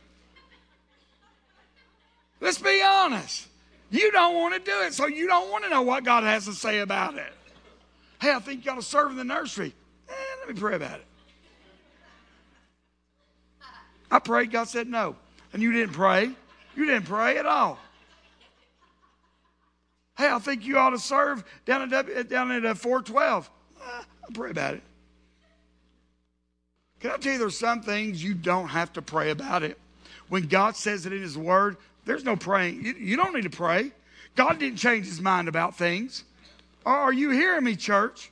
Let's 2.42 2.58
be 2.58 2.82
honest. 2.84 3.48
You 3.92 4.12
don't 4.12 4.34
want 4.34 4.56
to 4.56 4.60
do 4.60 4.82
it, 4.82 4.96
so 4.96 5.06
you 5.06 5.28
don't 5.28 5.52
want 5.52 5.64
to 5.64 5.70
know 5.70 5.84
what 5.84 6.04
God 6.04 6.24
has 6.24 6.46
to 6.46 6.54
say 6.54 6.80
about 6.80 7.18
it. 7.18 7.34
Hey, 8.20 8.34
I 8.34 8.40
think 8.40 8.66
you 8.66 8.72
ought 8.72 8.76
to 8.76 8.82
serve 8.82 9.12
in 9.12 9.18
the 9.18 9.24
nursery. 9.24 9.76
Eh, 10.10 10.14
let 10.40 10.56
me 10.56 10.60
pray 10.60 10.76
about 10.76 11.00
it. 11.00 11.06
I 14.10 14.20
prayed, 14.20 14.52
God 14.52 14.68
said 14.68 14.88
no. 14.88 15.16
And 15.54 15.62
you 15.62 15.72
didn't 15.72 15.94
pray. 15.94 16.32
You 16.76 16.86
didn't 16.86 17.06
pray 17.06 17.38
at 17.38 17.46
all. 17.46 17.80
Hey, 20.18 20.30
I 20.30 20.40
think 20.40 20.66
you 20.66 20.78
ought 20.78 20.92
to 20.92 21.00
serve 21.00 21.44
down 21.66 21.94
at, 21.94 22.30
down 22.30 22.52
at 22.52 22.66
uh, 22.66 22.74
412. 22.74 23.50
Eh, 23.80 23.84
I'll 23.88 24.32
pray 24.34 24.52
about 24.52 24.74
it. 24.76 24.84
Can 27.00 27.12
I 27.12 27.18
tell 27.18 27.34
you 27.34 27.40
there's 27.40 27.58
some 27.58 27.82
things 27.82 28.24
you 28.24 28.34
don't 28.34 28.70
have 28.70 28.92
to 28.94 29.02
pray 29.02 29.30
about 29.30 29.62
it? 29.62 29.78
When 30.30 30.48
God 30.48 30.76
says 30.76 31.06
it 31.06 31.14
in 31.14 31.22
His 31.22 31.38
Word, 31.38 31.78
there's 32.06 32.24
no 32.24 32.36
praying. 32.36 32.84
You, 32.84 32.94
you 32.94 33.16
don't 33.18 33.34
need 33.36 33.44
to 33.44 33.50
pray. 33.50 33.92
God 34.36 34.60
didn't 34.60 34.78
change 34.78 35.06
His 35.06 35.22
mind 35.22 35.48
about 35.48 35.78
things. 35.78 36.24
Are 36.86 37.14
you 37.14 37.30
hearing 37.30 37.64
me, 37.64 37.76
church? 37.76 38.32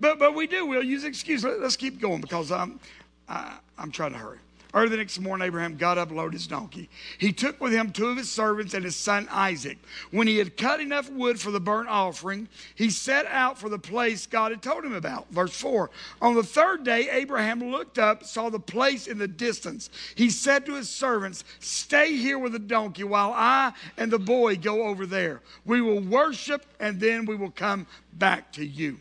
But, 0.00 0.18
but 0.18 0.34
we 0.34 0.46
do. 0.46 0.66
We'll 0.66 0.82
use 0.82 1.04
excuse. 1.04 1.44
Let, 1.44 1.60
us 1.60 1.76
keep 1.76 2.00
going 2.00 2.20
because 2.20 2.50
I'm, 2.50 2.80
I, 3.28 3.58
I'm 3.78 3.92
trying 3.92 4.12
to 4.12 4.18
hurry. 4.18 4.38
Early 4.72 4.88
the 4.90 4.96
next 4.98 5.18
morning, 5.18 5.46
Abraham 5.46 5.76
got 5.76 5.98
up, 5.98 6.12
loaded 6.12 6.34
his 6.34 6.46
donkey. 6.46 6.88
He 7.18 7.32
took 7.32 7.60
with 7.60 7.72
him 7.72 7.90
two 7.90 8.06
of 8.06 8.16
his 8.16 8.30
servants 8.30 8.72
and 8.72 8.84
his 8.84 8.94
son 8.94 9.26
Isaac. 9.30 9.78
When 10.12 10.28
he 10.28 10.38
had 10.38 10.56
cut 10.56 10.80
enough 10.80 11.10
wood 11.10 11.40
for 11.40 11.50
the 11.50 11.60
burnt 11.60 11.88
offering, 11.88 12.48
he 12.76 12.90
set 12.90 13.26
out 13.26 13.58
for 13.58 13.68
the 13.68 13.78
place 13.78 14.26
God 14.26 14.52
had 14.52 14.62
told 14.62 14.84
him 14.84 14.94
about. 14.94 15.28
Verse 15.30 15.56
4 15.56 15.90
On 16.22 16.34
the 16.34 16.42
third 16.44 16.84
day, 16.84 17.10
Abraham 17.10 17.70
looked 17.70 17.98
up, 17.98 18.24
saw 18.24 18.48
the 18.48 18.60
place 18.60 19.08
in 19.08 19.18
the 19.18 19.28
distance. 19.28 19.90
He 20.14 20.30
said 20.30 20.66
to 20.66 20.74
his 20.74 20.88
servants, 20.88 21.42
Stay 21.58 22.16
here 22.16 22.38
with 22.38 22.52
the 22.52 22.58
donkey 22.60 23.04
while 23.04 23.32
I 23.34 23.72
and 23.96 24.10
the 24.10 24.18
boy 24.18 24.56
go 24.56 24.84
over 24.84 25.04
there. 25.04 25.40
We 25.64 25.80
will 25.80 26.00
worship 26.00 26.64
and 26.78 27.00
then 27.00 27.26
we 27.26 27.34
will 27.34 27.50
come 27.50 27.86
back 28.12 28.52
to 28.52 28.64
you. 28.64 28.98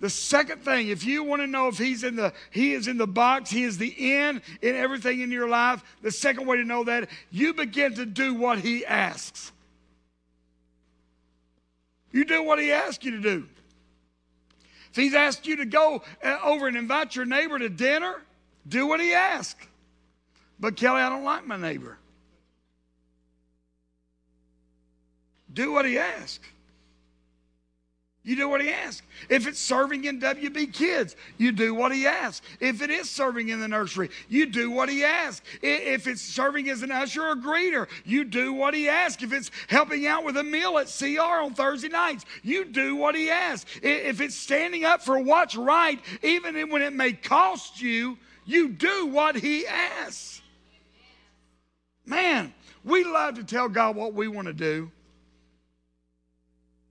The 0.00 0.10
second 0.10 0.62
thing, 0.62 0.88
if 0.88 1.04
you 1.04 1.24
want 1.24 1.42
to 1.42 1.46
know 1.48 1.66
if 1.66 1.76
he's 1.76 2.04
in 2.04 2.14
the 2.14 2.32
he 2.50 2.72
is 2.72 2.86
in 2.86 2.98
the 2.98 3.06
box, 3.06 3.50
he 3.50 3.64
is 3.64 3.78
the 3.78 3.94
end 3.98 4.42
in 4.62 4.76
everything 4.76 5.20
in 5.20 5.32
your 5.32 5.48
life. 5.48 5.82
The 6.02 6.12
second 6.12 6.46
way 6.46 6.56
to 6.58 6.64
know 6.64 6.84
that, 6.84 7.08
you 7.30 7.52
begin 7.52 7.94
to 7.94 8.06
do 8.06 8.34
what 8.34 8.60
he 8.60 8.86
asks. 8.86 9.50
You 12.12 12.24
do 12.24 12.44
what 12.44 12.60
he 12.60 12.70
asks 12.70 13.04
you 13.04 13.10
to 13.12 13.20
do. 13.20 13.48
If 14.90 14.96
he's 14.96 15.14
asked 15.14 15.46
you 15.46 15.56
to 15.56 15.66
go 15.66 16.02
uh, 16.24 16.38
over 16.44 16.68
and 16.68 16.76
invite 16.76 17.16
your 17.16 17.26
neighbor 17.26 17.58
to 17.58 17.68
dinner, 17.68 18.22
do 18.66 18.86
what 18.86 19.00
he 19.00 19.12
asks. 19.12 19.66
But 20.60 20.76
Kelly, 20.76 21.00
I 21.00 21.08
don't 21.08 21.24
like 21.24 21.46
my 21.46 21.56
neighbor. 21.56 21.98
Do 25.52 25.72
what 25.72 25.84
he 25.84 25.98
asks. 25.98 26.40
You 28.28 28.36
do 28.36 28.46
what 28.46 28.60
he 28.60 28.68
asks. 28.68 29.00
If 29.30 29.46
it's 29.46 29.58
serving 29.58 30.04
in 30.04 30.20
WB 30.20 30.74
Kids, 30.74 31.16
you 31.38 31.50
do 31.50 31.74
what 31.74 31.94
he 31.94 32.06
asks. 32.06 32.46
If 32.60 32.82
it 32.82 32.90
is 32.90 33.08
serving 33.08 33.48
in 33.48 33.58
the 33.58 33.68
nursery, 33.68 34.10
you 34.28 34.44
do 34.44 34.70
what 34.70 34.90
he 34.90 35.02
asks. 35.02 35.40
If 35.62 36.06
it's 36.06 36.20
serving 36.20 36.68
as 36.68 36.82
an 36.82 36.92
usher 36.92 37.22
or 37.22 37.36
greeter, 37.36 37.88
you 38.04 38.24
do 38.24 38.52
what 38.52 38.74
he 38.74 38.86
asks. 38.86 39.22
If 39.22 39.32
it's 39.32 39.50
helping 39.68 40.06
out 40.06 40.26
with 40.26 40.36
a 40.36 40.42
meal 40.42 40.76
at 40.76 40.94
CR 40.94 41.42
on 41.42 41.54
Thursday 41.54 41.88
nights, 41.88 42.26
you 42.42 42.66
do 42.66 42.96
what 42.96 43.14
he 43.14 43.30
asks. 43.30 43.80
If 43.82 44.20
it's 44.20 44.34
standing 44.34 44.84
up 44.84 45.00
for 45.00 45.18
what's 45.18 45.56
right, 45.56 45.98
even 46.22 46.68
when 46.68 46.82
it 46.82 46.92
may 46.92 47.14
cost 47.14 47.80
you, 47.80 48.18
you 48.44 48.68
do 48.68 49.06
what 49.06 49.36
he 49.36 49.66
asks. 49.66 50.42
Man, 52.04 52.52
we 52.84 53.04
love 53.04 53.36
to 53.36 53.44
tell 53.44 53.70
God 53.70 53.96
what 53.96 54.12
we 54.12 54.28
want 54.28 54.48
to 54.48 54.52
do 54.52 54.90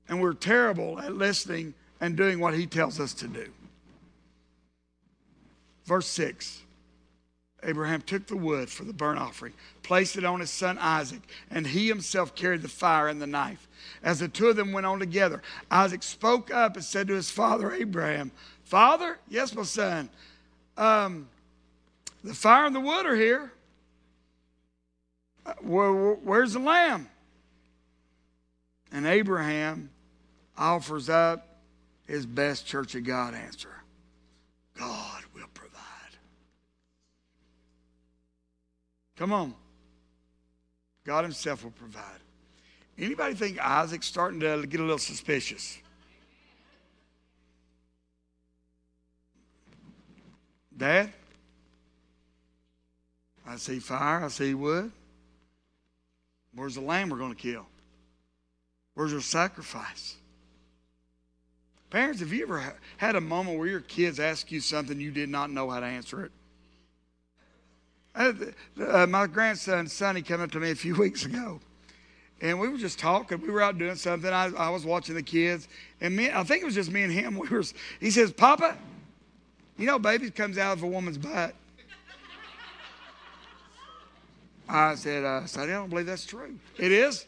and 0.09 0.21
we're 0.21 0.33
terrible 0.33 0.99
at 0.99 1.15
listening 1.15 1.73
and 1.99 2.15
doing 2.15 2.39
what 2.39 2.53
he 2.53 2.65
tells 2.65 2.99
us 2.99 3.13
to 3.15 3.27
do. 3.27 3.49
Verse 5.85 6.07
6 6.07 6.61
Abraham 7.63 8.01
took 8.01 8.27
the 8.27 8.37
wood 8.37 8.69
for 8.69 8.83
the 8.83 8.93
burnt 8.93 9.19
offering, 9.19 9.53
placed 9.81 10.15
it 10.15 10.23
on 10.23 10.39
his 10.39 10.51
son 10.51 10.77
Isaac, 10.77 11.21
and 11.49 11.65
he 11.65 11.87
himself 11.87 12.35
carried 12.35 12.61
the 12.61 12.67
fire 12.67 13.07
and 13.07 13.21
the 13.21 13.27
knife. 13.27 13.67
As 14.03 14.19
the 14.19 14.27
two 14.27 14.47
of 14.47 14.55
them 14.55 14.73
went 14.73 14.85
on 14.85 14.99
together, 14.99 15.41
Isaac 15.71 16.03
spoke 16.03 16.53
up 16.53 16.75
and 16.75 16.85
said 16.85 17.07
to 17.07 17.15
his 17.15 17.31
father 17.31 17.73
Abraham, 17.73 18.31
Father, 18.63 19.17
yes, 19.27 19.55
my 19.55 19.63
son, 19.63 20.09
um, 20.77 21.27
the 22.23 22.33
fire 22.33 22.65
and 22.65 22.75
the 22.75 22.79
wood 22.79 23.05
are 23.05 23.15
here. 23.15 23.51
Uh, 25.45 25.53
where, 25.61 25.91
where's 25.91 26.53
the 26.53 26.59
lamb? 26.59 27.09
And 28.91 29.07
Abraham 29.07 29.89
offers 30.57 31.09
up 31.09 31.59
his 32.05 32.25
best 32.25 32.65
church 32.65 32.95
of 32.95 33.03
God 33.03 33.33
answer 33.33 33.69
God 34.77 35.23
will 35.33 35.47
provide. 35.53 35.81
Come 39.17 39.33
on. 39.33 39.53
God 41.03 41.23
himself 41.23 41.63
will 41.63 41.71
provide. 41.71 42.19
Anybody 42.97 43.33
think 43.35 43.59
Isaac's 43.59 44.07
starting 44.07 44.39
to 44.41 44.65
get 44.67 44.79
a 44.79 44.83
little 44.83 44.97
suspicious? 44.97 45.77
Dad? 50.75 51.11
I 53.47 53.55
see 53.55 53.79
fire, 53.79 54.25
I 54.25 54.27
see 54.27 54.53
wood. 54.53 54.91
Where's 56.53 56.75
the 56.75 56.81
lamb 56.81 57.09
we're 57.09 57.17
going 57.17 57.33
to 57.33 57.41
kill? 57.41 57.65
Where's 58.93 59.13
our 59.13 59.21
sacrifice? 59.21 60.17
Parents, 61.89 62.19
have 62.19 62.33
you 62.33 62.43
ever 62.43 62.73
had 62.97 63.15
a 63.15 63.21
moment 63.21 63.57
where 63.57 63.67
your 63.67 63.79
kids 63.79 64.19
ask 64.19 64.51
you 64.51 64.59
something 64.59 64.99
you 64.99 65.11
did 65.11 65.29
not 65.29 65.49
know 65.49 65.69
how 65.69 65.79
to 65.79 65.85
answer 65.85 66.25
it? 66.25 66.31
Uh, 68.13 68.33
uh, 68.85 69.05
my 69.07 69.27
grandson, 69.27 69.87
Sonny, 69.87 70.21
came 70.21 70.41
up 70.41 70.51
to 70.51 70.59
me 70.59 70.71
a 70.71 70.75
few 70.75 70.95
weeks 70.99 71.25
ago, 71.25 71.61
and 72.41 72.59
we 72.59 72.67
were 72.67 72.77
just 72.77 72.99
talking. 72.99 73.39
We 73.39 73.49
were 73.49 73.61
out 73.61 73.77
doing 73.77 73.95
something. 73.95 74.31
I, 74.31 74.47
I 74.57 74.69
was 74.69 74.85
watching 74.85 75.15
the 75.15 75.23
kids, 75.23 75.69
and 76.01 76.15
me, 76.15 76.29
I 76.29 76.43
think 76.43 76.61
it 76.61 76.65
was 76.65 76.75
just 76.75 76.91
me 76.91 77.03
and 77.03 77.13
him. 77.13 77.35
We 77.39 77.47
were. 77.47 77.63
He 77.99 78.11
says, 78.11 78.33
"Papa, 78.33 78.75
you 79.77 79.85
know, 79.85 79.99
baby 79.99 80.29
comes 80.29 80.57
out 80.57 80.77
of 80.77 80.83
a 80.83 80.87
woman's 80.87 81.17
butt." 81.17 81.53
I 84.67 84.95
said, 84.95 85.23
uh, 85.23 85.45
"Sonny, 85.45 85.71
I 85.71 85.75
don't 85.75 85.89
believe 85.89 86.07
that's 86.07 86.25
true. 86.25 86.59
It 86.77 86.91
is." 86.91 87.27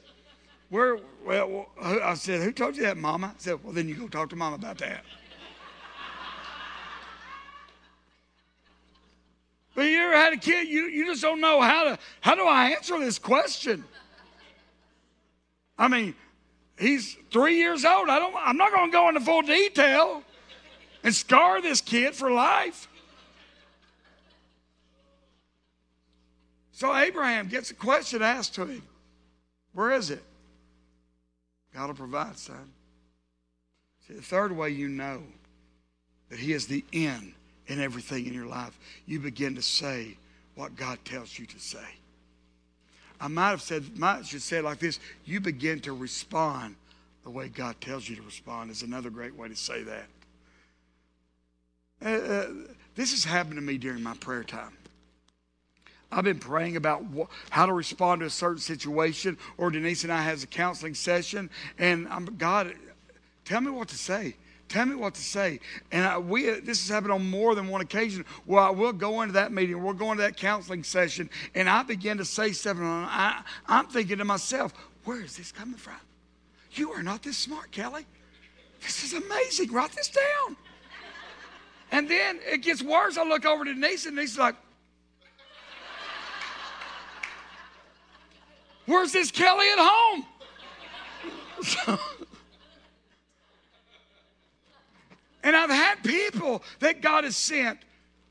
Where, 0.69 0.99
well, 1.25 1.69
I 1.81 2.13
said, 2.13 2.41
Who 2.41 2.51
told 2.51 2.77
you 2.77 2.83
that, 2.83 2.97
Mama? 2.97 3.33
I 3.35 3.39
said, 3.39 3.63
Well, 3.63 3.73
then 3.73 3.89
you 3.89 3.95
go 3.95 4.07
talk 4.07 4.29
to 4.29 4.35
Mama 4.35 4.55
about 4.55 4.77
that. 4.79 5.03
but 9.73 9.81
you 9.83 9.97
ever 9.97 10.15
had 10.15 10.33
a 10.33 10.37
kid, 10.37 10.67
you, 10.67 10.83
you 10.83 11.05
just 11.07 11.21
don't 11.21 11.41
know 11.41 11.61
how 11.61 11.85
to, 11.85 11.99
how 12.21 12.35
do 12.35 12.45
I 12.45 12.71
answer 12.71 12.99
this 12.99 13.17
question? 13.17 13.83
I 15.77 15.87
mean, 15.87 16.13
he's 16.77 17.17
three 17.31 17.57
years 17.57 17.85
old. 17.85 18.09
I 18.09 18.19
don't, 18.19 18.35
I'm 18.37 18.57
not 18.57 18.71
going 18.71 18.91
to 18.91 18.93
go 18.95 19.09
into 19.09 19.21
full 19.21 19.41
detail 19.41 20.23
and 21.03 21.15
scar 21.15 21.61
this 21.61 21.81
kid 21.81 22.13
for 22.13 22.29
life. 22.29 22.87
So 26.73 26.95
Abraham 26.95 27.47
gets 27.47 27.71
a 27.71 27.73
question 27.73 28.21
asked 28.21 28.55
to 28.55 28.65
him 28.65 28.83
Where 29.73 29.91
is 29.91 30.11
it? 30.11 30.23
God 31.79 31.87
will 31.87 31.95
provide, 31.95 32.37
son. 32.37 32.73
See, 34.05 34.13
the 34.13 34.21
third 34.21 34.51
way 34.51 34.69
you 34.69 34.89
know 34.89 35.23
that 36.27 36.37
He 36.37 36.51
is 36.51 36.67
the 36.67 36.83
end 36.91 37.31
in 37.67 37.79
everything 37.79 38.25
in 38.25 38.33
your 38.33 38.47
life, 38.47 38.77
you 39.05 39.21
begin 39.21 39.55
to 39.55 39.61
say 39.61 40.17
what 40.55 40.75
God 40.75 40.99
tells 41.05 41.39
you 41.39 41.45
to 41.45 41.57
say. 41.57 41.87
I 43.21 43.29
might 43.29 43.51
have 43.51 43.61
said, 43.61 43.97
might 43.97 44.25
should 44.25 44.41
say 44.41 44.57
it 44.57 44.65
like 44.65 44.79
this: 44.79 44.99
you 45.23 45.39
begin 45.39 45.79
to 45.81 45.93
respond 45.93 46.75
the 47.23 47.29
way 47.29 47.47
God 47.47 47.79
tells 47.79 48.09
you 48.09 48.17
to 48.17 48.23
respond. 48.23 48.71
Is 48.71 48.81
another 48.81 49.09
great 49.09 49.33
way 49.33 49.47
to 49.47 49.55
say 49.55 49.83
that. 49.83 50.07
Uh, 52.05 52.09
uh, 52.09 52.47
this 52.95 53.11
has 53.11 53.23
happened 53.23 53.55
to 53.55 53.61
me 53.61 53.77
during 53.77 54.03
my 54.03 54.15
prayer 54.15 54.43
time. 54.43 54.75
I've 56.11 56.23
been 56.23 56.39
praying 56.39 56.75
about 56.75 57.03
wh- 57.15 57.29
how 57.49 57.65
to 57.65 57.73
respond 57.73 58.21
to 58.21 58.27
a 58.27 58.29
certain 58.29 58.59
situation, 58.59 59.37
or 59.57 59.69
Denise 59.69 60.03
and 60.03 60.11
I 60.11 60.21
has 60.21 60.43
a 60.43 60.47
counseling 60.47 60.95
session, 60.95 61.49
and 61.77 62.07
I'm 62.07 62.25
God, 62.37 62.73
tell 63.45 63.61
me 63.61 63.71
what 63.71 63.89
to 63.89 63.97
say. 63.97 64.35
Tell 64.69 64.85
me 64.85 64.93
what 64.95 65.15
to 65.15 65.21
say. 65.21 65.59
And 65.91 66.05
I, 66.05 66.19
we, 66.19 66.43
this 66.59 66.81
has 66.81 66.89
happened 66.89 67.11
on 67.11 67.27
more 67.27 67.55
than 67.55 67.69
one 67.69 67.81
occasion 67.81 68.23
where 68.45 68.61
I 68.61 68.69
will 68.69 68.93
go 68.93 69.21
into 69.21 69.33
that 69.33 69.51
meeting, 69.51 69.83
we'll 69.83 69.93
go 69.93 70.11
into 70.11 70.21
that 70.23 70.37
counseling 70.37 70.83
session, 70.83 71.29
and 71.55 71.67
I 71.67 71.83
begin 71.83 72.17
to 72.19 72.25
say 72.25 72.51
something. 72.51 72.85
I, 72.85 73.41
I'm 73.67 73.87
thinking 73.87 74.19
to 74.19 74.25
myself, 74.25 74.73
where 75.05 75.21
is 75.21 75.37
this 75.37 75.51
coming 75.51 75.77
from? 75.77 75.95
You 76.73 76.91
are 76.91 77.01
not 77.01 77.23
this 77.23 77.37
smart, 77.37 77.71
Kelly. 77.71 78.05
This 78.81 79.03
is 79.03 79.13
amazing. 79.13 79.71
Write 79.71 79.91
this 79.91 80.09
down. 80.09 80.55
And 81.91 82.07
then 82.07 82.39
it 82.45 82.61
gets 82.61 82.83
worse. 82.83 83.17
I 83.17 83.23
look 83.23 83.45
over 83.45 83.65
to 83.65 83.73
Denise, 83.73 84.05
and 84.05 84.15
Denise's 84.15 84.37
like, 84.37 84.55
Where's 88.89 89.11
this 89.11 89.29
Kelly 89.29 89.67
at 89.71 89.77
home? 89.77 90.25
and 95.43 95.55
I've 95.55 95.69
had 95.69 96.03
people 96.03 96.63
that 96.79 96.99
God 96.99 97.23
has 97.23 97.37
sent 97.37 97.77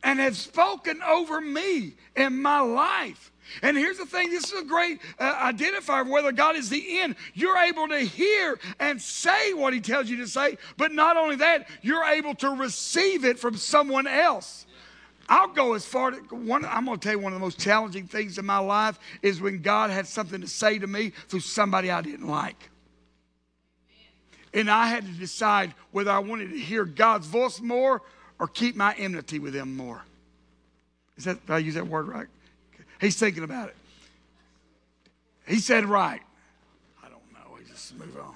and 0.02 0.18
have 0.18 0.36
spoken 0.36 1.00
over 1.00 1.40
me 1.40 1.94
in 2.16 2.42
my 2.42 2.58
life. 2.58 3.30
And 3.62 3.76
here's 3.76 3.98
the 3.98 4.06
thing 4.06 4.30
this 4.30 4.52
is 4.52 4.60
a 4.60 4.64
great 4.64 5.00
uh, 5.20 5.52
identifier 5.52 6.00
of 6.00 6.08
whether 6.08 6.32
God 6.32 6.56
is 6.56 6.68
the 6.68 6.98
end. 6.98 7.14
You're 7.34 7.56
able 7.56 7.86
to 7.86 8.00
hear 8.00 8.58
and 8.80 9.00
say 9.00 9.54
what 9.54 9.72
He 9.72 9.78
tells 9.78 10.10
you 10.10 10.16
to 10.16 10.26
say, 10.26 10.58
but 10.76 10.90
not 10.90 11.16
only 11.16 11.36
that, 11.36 11.68
you're 11.82 12.04
able 12.04 12.34
to 12.34 12.50
receive 12.50 13.24
it 13.24 13.38
from 13.38 13.56
someone 13.56 14.08
else. 14.08 14.66
I'll 15.28 15.48
go 15.48 15.74
as 15.74 15.84
far 15.84 16.10
to 16.10 16.18
one. 16.34 16.64
I'm 16.64 16.86
going 16.86 16.98
to 16.98 17.04
tell 17.04 17.12
you 17.12 17.18
one 17.18 17.32
of 17.32 17.38
the 17.38 17.44
most 17.44 17.60
challenging 17.60 18.06
things 18.06 18.38
in 18.38 18.46
my 18.46 18.58
life 18.58 18.98
is 19.20 19.40
when 19.40 19.60
God 19.60 19.90
had 19.90 20.06
something 20.06 20.40
to 20.40 20.48
say 20.48 20.78
to 20.78 20.86
me 20.86 21.12
through 21.28 21.40
somebody 21.40 21.90
I 21.90 22.00
didn't 22.00 22.26
like. 22.26 22.70
And 24.54 24.70
I 24.70 24.88
had 24.88 25.04
to 25.04 25.12
decide 25.12 25.74
whether 25.92 26.10
I 26.10 26.20
wanted 26.20 26.50
to 26.50 26.58
hear 26.58 26.84
God's 26.86 27.26
voice 27.26 27.60
more 27.60 28.00
or 28.38 28.48
keep 28.48 28.74
my 28.74 28.94
enmity 28.94 29.38
with 29.38 29.54
Him 29.54 29.76
more. 29.76 30.02
Is 31.18 31.24
that, 31.24 31.44
did 31.46 31.52
I 31.52 31.58
use 31.58 31.74
that 31.74 31.86
word 31.86 32.08
right? 32.08 32.28
He's 33.00 33.16
thinking 33.16 33.44
about 33.44 33.68
it. 33.68 33.76
He 35.46 35.60
said 35.60 35.84
right. 35.84 36.22
I 37.04 37.08
don't 37.08 37.32
know. 37.32 37.56
He 37.58 37.70
just 37.70 37.94
move 37.98 38.16
on. 38.16 38.34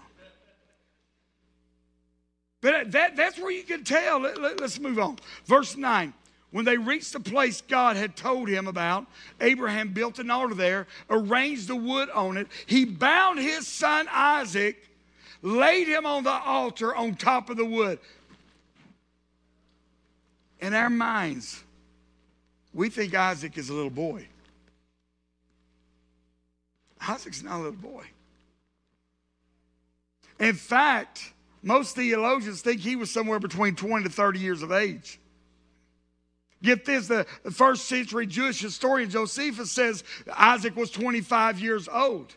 But 2.61 2.92
that, 2.92 3.16
that's 3.16 3.38
where 3.38 3.50
you 3.50 3.64
can 3.64 3.83
tell. 3.83 4.20
Let, 4.20 4.40
let, 4.40 4.61
let's 4.61 4.78
move 4.78 4.98
on. 4.98 5.18
Verse 5.46 5.76
9. 5.76 6.12
When 6.53 6.67
they 6.67 6.77
reached 6.77 7.15
the 7.15 7.21
place 7.21 7.62
God 7.62 7.97
had 7.97 8.15
told 8.15 8.49
him 8.49 8.69
about, 8.69 9.07
Abraham 9.41 9.93
built 9.93 10.19
an 10.19 10.31
altar 10.31 10.55
there, 10.55 10.87
arranged 11.09 11.67
the 11.67 11.77
wood 11.77 12.11
on 12.11 12.37
it. 12.37 12.47
He 12.67 12.85
bound 12.85 13.38
his 13.38 13.67
son 13.67 14.07
Isaac, 14.12 14.77
laid 15.41 15.88
him 15.88 16.05
on 16.05 16.25
the 16.25 16.31
altar 16.31 16.95
on 16.95 17.15
top 17.15 17.49
of 17.49 17.57
the 17.57 17.65
wood. 17.65 17.99
In 20.61 20.75
our 20.75 20.91
minds, 20.91 21.65
we 22.75 22.91
think 22.91 23.15
Isaac 23.15 23.57
is 23.57 23.71
a 23.71 23.75
little 23.75 23.91
boy. 23.91 24.29
Isaac's 27.09 27.43
not 27.43 27.57
a 27.57 27.62
little 27.62 27.73
boy. 27.73 28.05
In 30.38 30.55
fact, 30.55 31.33
most 31.62 31.97
theologians 31.97 32.61
think 32.61 32.81
he 32.81 32.95
was 32.95 33.11
somewhere 33.11 33.41
between 33.41 33.75
20 33.75 34.05
to 34.05 34.11
30 34.11 34.38
years 34.38 34.62
of 34.62 34.71
age. 34.71 35.19
Get 36.62 36.85
this 36.85 37.09
the, 37.09 37.27
first 37.51 37.87
century 37.87 38.27
Jewish 38.27 38.61
historian 38.61 39.11
Josephus 39.11 39.70
says 39.70 40.05
Isaac 40.33 40.77
was 40.77 40.90
25 40.90 41.61
years 41.61 41.88
old. 41.88 42.35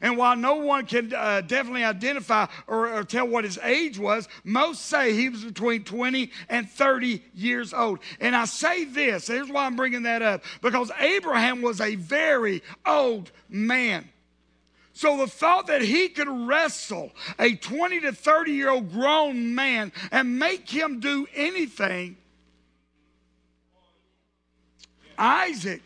And 0.00 0.16
while 0.16 0.36
no 0.36 0.56
one 0.56 0.86
can 0.86 1.12
uh, 1.14 1.42
definitely 1.42 1.84
identify 1.84 2.46
or, 2.66 2.92
or, 2.92 3.04
tell 3.04 3.26
what 3.26 3.44
his 3.44 3.58
age 3.62 3.98
was, 3.98 4.28
most 4.44 4.86
say 4.86 5.14
he 5.14 5.28
was 5.28 5.44
between 5.44 5.84
20 5.84 6.30
and 6.48 6.68
30 6.68 7.22
years 7.34 7.72
old. 7.72 8.00
And 8.20 8.34
I 8.34 8.44
say 8.44 8.84
this, 8.84 9.28
here's 9.28 9.48
why 9.48 9.64
I'm 9.64 9.76
bringing 9.76 10.02
that 10.02 10.22
up 10.22 10.42
because 10.60 10.90
Abraham 10.98 11.62
was 11.62 11.80
a 11.80 11.94
very 11.94 12.62
old 12.84 13.30
man. 13.48 14.08
So 14.92 15.18
the 15.18 15.26
thought 15.26 15.66
that 15.66 15.82
he 15.82 16.08
could 16.08 16.28
wrestle 16.28 17.12
a 17.38 17.54
20 17.54 18.00
to 18.00 18.12
30 18.12 18.52
year 18.52 18.70
old 18.70 18.92
grown 18.92 19.54
man 19.54 19.92
and 20.10 20.38
make 20.38 20.68
him 20.68 21.00
do 21.00 21.26
anything 21.34 22.16
Isaac. 25.18 25.82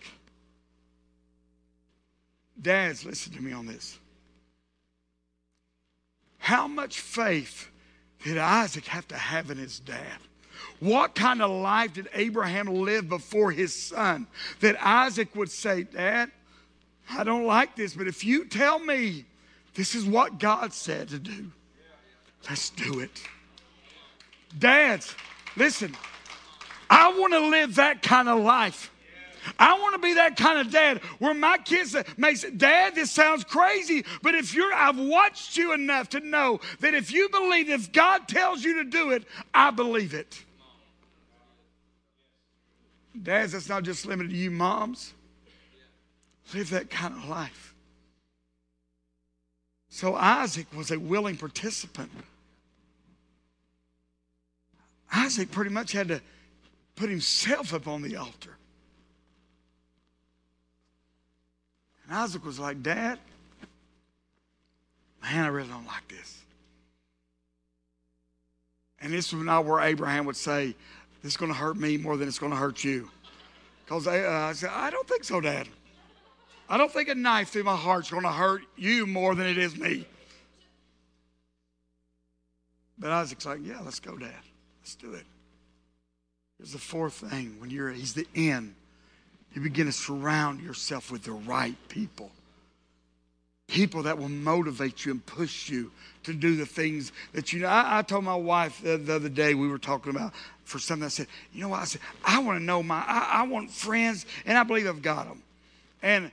Dads, 2.61 3.05
listen 3.05 3.33
to 3.33 3.43
me 3.43 3.53
on 3.53 3.67
this. 3.67 3.99
How 6.39 6.67
much 6.67 7.01
faith 7.01 7.71
did 8.25 8.37
Isaac 8.39 8.87
have 8.87 9.09
to 9.09 9.17
have 9.17 9.51
in 9.51 9.59
his 9.59 9.81
dad? 9.81 10.19
What 10.81 11.15
kind 11.15 11.43
of 11.43 11.51
life 11.51 11.95
did 11.95 12.09
Abraham 12.15 12.67
live 12.67 13.09
before 13.09 13.51
his 13.51 13.75
son 13.75 14.27
that 14.61 14.77
Isaac 14.85 15.35
would 15.37 15.51
say, 15.51 15.85
Dad, 15.85 16.31
I 17.11 17.25
don't 17.25 17.45
like 17.45 17.77
this, 17.77 17.95
but 17.95 18.07
if 18.07 18.25
you 18.25 18.47
tell 18.47 18.79
me 18.79 19.27
this 19.75 19.95
is 19.95 20.05
what 20.05 20.39
God 20.39 20.73
said 20.73 21.09
to 21.09 21.19
do, 21.19 21.51
let's 22.49 22.71
do 22.71 23.01
it. 23.01 23.23
Dads, 24.59 25.15
listen, 25.57 25.95
I 26.89 27.09
want 27.19 27.33
to 27.35 27.49
live 27.49 27.77
that 27.77 28.03
kind 28.03 28.29
of 28.29 28.41
life. 28.41 28.91
I 29.59 29.79
want 29.79 29.95
to 29.95 30.01
be 30.01 30.15
that 30.15 30.37
kind 30.37 30.59
of 30.59 30.73
dad 30.73 30.99
where 31.19 31.35
my 31.35 31.59
kids 31.59 31.97
may 32.17 32.35
say, 32.35 32.51
Dad, 32.51 32.95
this 32.95 33.11
sounds 33.11 33.45
crazy, 33.45 34.05
but 34.23 34.35
if 34.35 34.55
you're, 34.55 34.73
I've 34.73 34.99
watched 34.99 35.57
you 35.57 35.73
enough 35.73 36.11
to 36.11 36.21
know 36.21 36.61
that 36.81 36.95
if 36.95 37.13
you 37.13 37.29
believe, 37.29 37.69
if 37.69 37.93
God 37.93 38.29
tells 38.29 38.63
you 38.65 38.83
to 38.83 38.85
do 38.85 39.11
it, 39.11 39.25
I 39.55 39.71
believe 39.71 40.15
it. 40.15 40.43
Dads, 43.21 43.53
that's 43.53 43.69
not 43.69 43.83
just 43.83 44.07
limited 44.07 44.31
to 44.31 44.37
you 44.37 44.51
moms. 44.51 45.15
Live 46.55 46.71
that 46.71 46.91
kind 46.91 47.15
of 47.15 47.29
life. 47.29 47.75
So 49.89 50.15
Isaac 50.15 50.67
was 50.75 50.91
a 50.91 50.99
willing 50.99 51.37
participant. 51.37 52.11
Isaac 55.13 55.51
pretty 55.51 55.71
much 55.71 55.93
had 55.93 56.09
to 56.09 56.21
put 56.95 57.11
himself 57.11 57.75
up 57.75 57.89
on 57.89 58.03
the 58.03 58.17
altar. 58.17 58.57
And 62.11 62.19
Isaac 62.19 62.45
was 62.45 62.59
like, 62.59 62.83
Dad, 62.83 63.21
man, 65.23 65.45
I 65.45 65.47
really 65.47 65.69
don't 65.69 65.87
like 65.87 66.09
this. 66.09 66.43
And 69.01 69.13
this 69.13 69.33
was 69.33 69.45
not 69.45 69.65
where 69.65 69.81
Abraham 69.81 70.25
would 70.27 70.35
say, 70.35 70.75
This 71.23 71.35
is 71.35 71.37
going 71.37 71.53
to 71.53 71.57
hurt 71.57 71.77
me 71.77 71.99
more 71.99 72.17
than 72.17 72.27
it's 72.27 72.41
going 72.41 72.51
to 72.51 72.59
hurt 72.59 72.83
you. 72.83 73.09
Because 73.85 74.09
uh, 74.09 74.11
I 74.11 74.53
said, 74.55 74.71
I 74.73 74.91
don't 74.91 75.07
think 75.07 75.23
so, 75.23 75.41
Dad. 75.41 75.69
I 76.69 76.77
don't 76.79 76.91
think 76.91 77.09
a 77.09 77.15
knife 77.15 77.51
through 77.51 77.63
my 77.63 77.77
heart 77.77 78.07
is 78.07 78.11
going 78.11 78.25
to 78.25 78.31
hurt 78.31 78.63
you 78.77 79.07
more 79.07 79.37
than 79.37 79.47
it 79.47 79.57
is 79.57 79.77
me. 79.77 80.05
But 82.99 83.13
Isaac's 83.13 83.47
like, 83.47 83.61
Yeah, 83.63 83.83
let's 83.85 84.01
go, 84.01 84.17
Dad. 84.17 84.33
Let's 84.81 84.97
do 84.97 85.13
it. 85.13 85.27
Here's 86.59 86.73
the 86.73 86.79
fourth 86.79 87.15
thing 87.15 87.61
when 87.61 87.71
you're, 87.71 87.91
he's 87.91 88.15
the 88.15 88.27
end 88.35 88.75
you 89.55 89.61
begin 89.61 89.87
to 89.87 89.93
surround 89.93 90.61
yourself 90.61 91.11
with 91.11 91.25
the 91.25 91.33
right 91.33 91.77
people. 91.89 92.31
People 93.67 94.03
that 94.05 94.19
will 94.19 94.29
motivate 94.29 95.05
you 95.05 95.13
and 95.13 95.25
push 95.25 95.69
you 95.69 95.91
to 96.25 96.33
do 96.33 96.57
the 96.57 96.67
things 96.67 97.13
that 97.33 97.53
you 97.53 97.61
know. 97.61 97.69
I, 97.69 97.99
I 97.99 98.03
told 98.03 98.25
my 98.25 98.35
wife 98.35 98.83
the, 98.83 98.97
the, 98.97 99.15
other 99.15 99.29
day, 99.29 99.55
we 99.55 99.69
were 99.69 99.79
talking 99.79 100.15
about 100.15 100.33
for 100.65 100.79
something. 100.79 101.07
I 101.07 101.09
said, 101.09 101.29
You 101.53 101.63
know 101.63 101.69
what? 101.69 101.81
I 101.81 101.85
said, 101.85 102.01
I 102.25 102.41
want 102.41 102.59
to 102.59 102.65
know 102.65 102.83
my, 102.83 103.03
I, 103.07 103.41
I 103.41 103.43
want 103.47 103.71
friends, 103.71 104.27
and 104.45 104.59
I 104.59 104.65
believe 104.65 104.89
I've 104.89 105.03
got 105.03 105.29
them. 105.29 105.43
And 106.03 106.31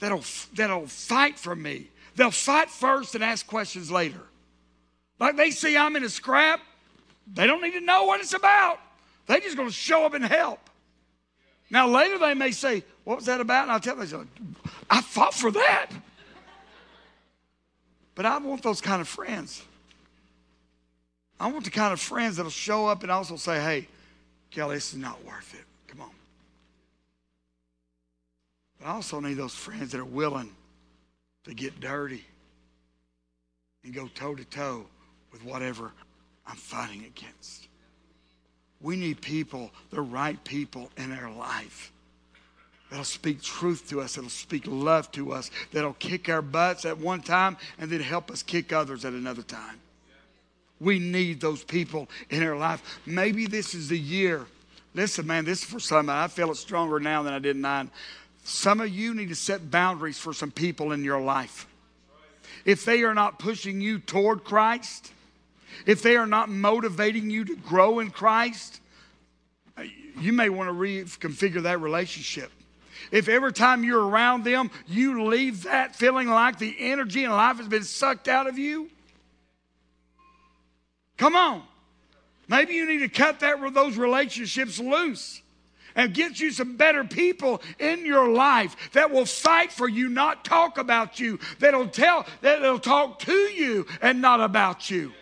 that'll, 0.00 0.24
that'll 0.54 0.86
fight 0.86 1.38
for 1.38 1.56
me. 1.56 1.86
They'll 2.14 2.30
fight 2.30 2.70
first 2.70 3.14
and 3.14 3.24
ask 3.24 3.46
questions 3.46 3.90
later. 3.90 4.20
Like 5.18 5.36
they 5.36 5.50
see 5.50 5.76
I'm 5.76 5.96
in 5.96 6.04
a 6.04 6.08
scrap, 6.08 6.60
they 7.32 7.46
don't 7.46 7.62
need 7.62 7.72
to 7.72 7.80
know 7.80 8.04
what 8.04 8.20
it's 8.20 8.34
about. 8.34 8.78
They're 9.26 9.40
just 9.40 9.56
going 9.56 9.68
to 9.68 9.74
show 9.74 10.04
up 10.04 10.14
and 10.14 10.24
help. 10.24 10.60
Now, 11.70 11.88
later 11.88 12.18
they 12.18 12.34
may 12.34 12.52
say, 12.52 12.84
What 13.04 13.16
was 13.16 13.26
that 13.26 13.40
about? 13.40 13.64
And 13.64 13.72
I'll 13.72 13.80
tell 13.80 13.96
them, 13.96 14.30
I 14.88 15.00
fought 15.00 15.34
for 15.34 15.50
that. 15.50 15.90
But 18.14 18.26
I 18.26 18.38
want 18.38 18.62
those 18.62 18.80
kind 18.80 19.00
of 19.00 19.08
friends. 19.08 19.62
I 21.38 21.50
want 21.50 21.64
the 21.64 21.70
kind 21.70 21.92
of 21.92 22.00
friends 22.00 22.36
that'll 22.36 22.50
show 22.50 22.86
up 22.86 23.02
and 23.02 23.12
also 23.12 23.36
say, 23.36 23.60
Hey, 23.60 23.88
Kelly, 24.50 24.76
this 24.76 24.92
is 24.92 24.98
not 24.98 25.22
worth 25.24 25.54
it. 25.54 25.64
Come 25.88 26.00
on. 26.00 26.10
But 28.78 28.88
I 28.88 28.92
also 28.92 29.20
need 29.20 29.34
those 29.34 29.54
friends 29.54 29.92
that 29.92 30.00
are 30.00 30.04
willing 30.04 30.54
to 31.44 31.54
get 31.54 31.78
dirty 31.80 32.24
and 33.84 33.94
go 33.94 34.08
toe 34.08 34.34
to 34.34 34.44
toe 34.44 34.86
with 35.32 35.44
whatever 35.44 35.92
I'm 36.46 36.56
fighting 36.56 37.04
against. 37.04 37.68
We 38.80 38.96
need 38.96 39.20
people, 39.20 39.70
the 39.90 40.02
right 40.02 40.42
people 40.44 40.90
in 40.96 41.12
our 41.12 41.30
life 41.30 41.92
that'll 42.90 43.04
speak 43.04 43.42
truth 43.42 43.88
to 43.90 44.00
us, 44.00 44.14
that'll 44.14 44.30
speak 44.30 44.64
love 44.66 45.10
to 45.12 45.32
us, 45.32 45.50
that'll 45.72 45.94
kick 45.94 46.28
our 46.28 46.42
butts 46.42 46.84
at 46.84 46.98
one 46.98 47.20
time 47.20 47.56
and 47.78 47.90
then 47.90 48.00
help 48.00 48.30
us 48.30 48.42
kick 48.42 48.72
others 48.72 49.04
at 49.04 49.12
another 49.12 49.42
time. 49.42 49.80
We 50.80 50.98
need 50.98 51.40
those 51.40 51.64
people 51.64 52.08
in 52.30 52.42
our 52.42 52.56
life. 52.56 53.00
Maybe 53.06 53.46
this 53.46 53.74
is 53.74 53.88
the 53.88 53.98
year. 53.98 54.46
Listen, 54.94 55.26
man, 55.26 55.44
this 55.44 55.62
is 55.62 55.64
for 55.64 55.80
some. 55.80 56.10
I 56.10 56.28
feel 56.28 56.50
it 56.50 56.56
stronger 56.56 57.00
now 57.00 57.22
than 57.22 57.32
I 57.32 57.38
did 57.38 57.56
nine. 57.56 57.90
Some 58.44 58.80
of 58.80 58.88
you 58.88 59.14
need 59.14 59.30
to 59.30 59.34
set 59.34 59.70
boundaries 59.70 60.18
for 60.18 60.32
some 60.32 60.50
people 60.50 60.92
in 60.92 61.02
your 61.02 61.20
life. 61.20 61.66
If 62.64 62.84
they 62.84 63.02
are 63.02 63.14
not 63.14 63.38
pushing 63.38 63.80
you 63.80 63.98
toward 63.98 64.44
Christ, 64.44 65.12
if 65.84 66.02
they 66.02 66.16
are 66.16 66.26
not 66.26 66.48
motivating 66.48 67.30
you 67.30 67.44
to 67.44 67.56
grow 67.56 67.98
in 67.98 68.10
Christ, 68.10 68.80
you 70.18 70.32
may 70.32 70.48
want 70.48 70.68
to 70.68 70.74
reconfigure 70.74 71.62
that 71.62 71.80
relationship. 71.80 72.50
If 73.10 73.28
every 73.28 73.52
time 73.52 73.84
you're 73.84 74.04
around 74.04 74.44
them, 74.44 74.70
you 74.86 75.26
leave 75.26 75.64
that 75.64 75.94
feeling 75.94 76.28
like 76.28 76.58
the 76.58 76.74
energy 76.78 77.24
and 77.24 77.32
life 77.32 77.58
has 77.58 77.68
been 77.68 77.84
sucked 77.84 78.28
out 78.28 78.46
of 78.46 78.58
you, 78.58 78.90
come 81.16 81.36
on. 81.36 81.62
Maybe 82.48 82.74
you 82.74 82.86
need 82.86 82.98
to 82.98 83.08
cut 83.08 83.40
that 83.40 83.58
those 83.74 83.96
relationships 83.96 84.78
loose 84.78 85.42
and 85.96 86.12
get 86.14 86.38
you 86.38 86.50
some 86.50 86.76
better 86.76 87.04
people 87.04 87.60
in 87.78 88.06
your 88.06 88.28
life 88.28 88.92
that 88.92 89.10
will 89.10 89.24
fight 89.24 89.72
for 89.72 89.88
you, 89.88 90.08
not 90.08 90.44
talk 90.44 90.78
about 90.78 91.18
you, 91.18 91.40
that'll 91.58 91.88
tell, 91.88 92.26
that'll 92.42 92.78
talk 92.78 93.18
to 93.20 93.32
you 93.32 93.86
and 94.00 94.20
not 94.20 94.40
about 94.40 94.90
you. 94.90 95.12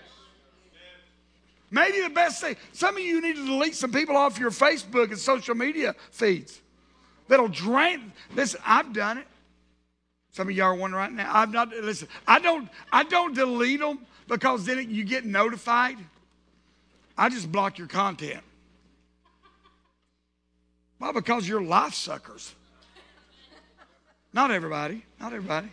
Maybe 1.75 2.01
the 2.01 2.09
best 2.09 2.41
thing, 2.41 2.55
some 2.73 2.97
of 2.97 3.03
you 3.03 3.21
need 3.21 3.35
to 3.35 3.45
delete 3.45 3.75
some 3.75 3.91
people 3.91 4.17
off 4.17 4.39
your 4.39 4.53
Facebook 4.53 5.11
and 5.11 5.19
social 5.19 5.57
media 5.57 5.97
feeds 6.13 6.61
that'll 7.27 7.49
drain. 7.49 8.13
Listen, 8.37 8.61
I've 8.65 8.93
done 8.93 9.19
it. 9.19 9.27
Some 10.31 10.49
of 10.49 10.55
y'all 10.55 10.67
are 10.69 10.75
wondering 10.77 11.03
right 11.03 11.13
now. 11.13 11.29
I've 11.35 11.51
not. 11.51 11.71
Listen, 11.71 12.07
I 12.29 12.39
don't. 12.39 12.69
I 12.93 13.03
don't 13.03 13.35
delete 13.35 13.81
them 13.81 13.99
because 14.29 14.65
then 14.65 14.89
you 14.89 15.03
get 15.03 15.25
notified. 15.25 15.97
I 17.19 17.29
just 17.29 17.51
block 17.51 17.77
your 17.77 17.89
content. 17.89 18.45
Why? 20.99 21.11
Because 21.11 21.49
you're 21.49 21.63
life 21.63 21.95
suckers. 21.95 22.55
Not 24.33 24.53
everybody, 24.53 25.05
not 25.19 25.33
everybody. 25.33 25.71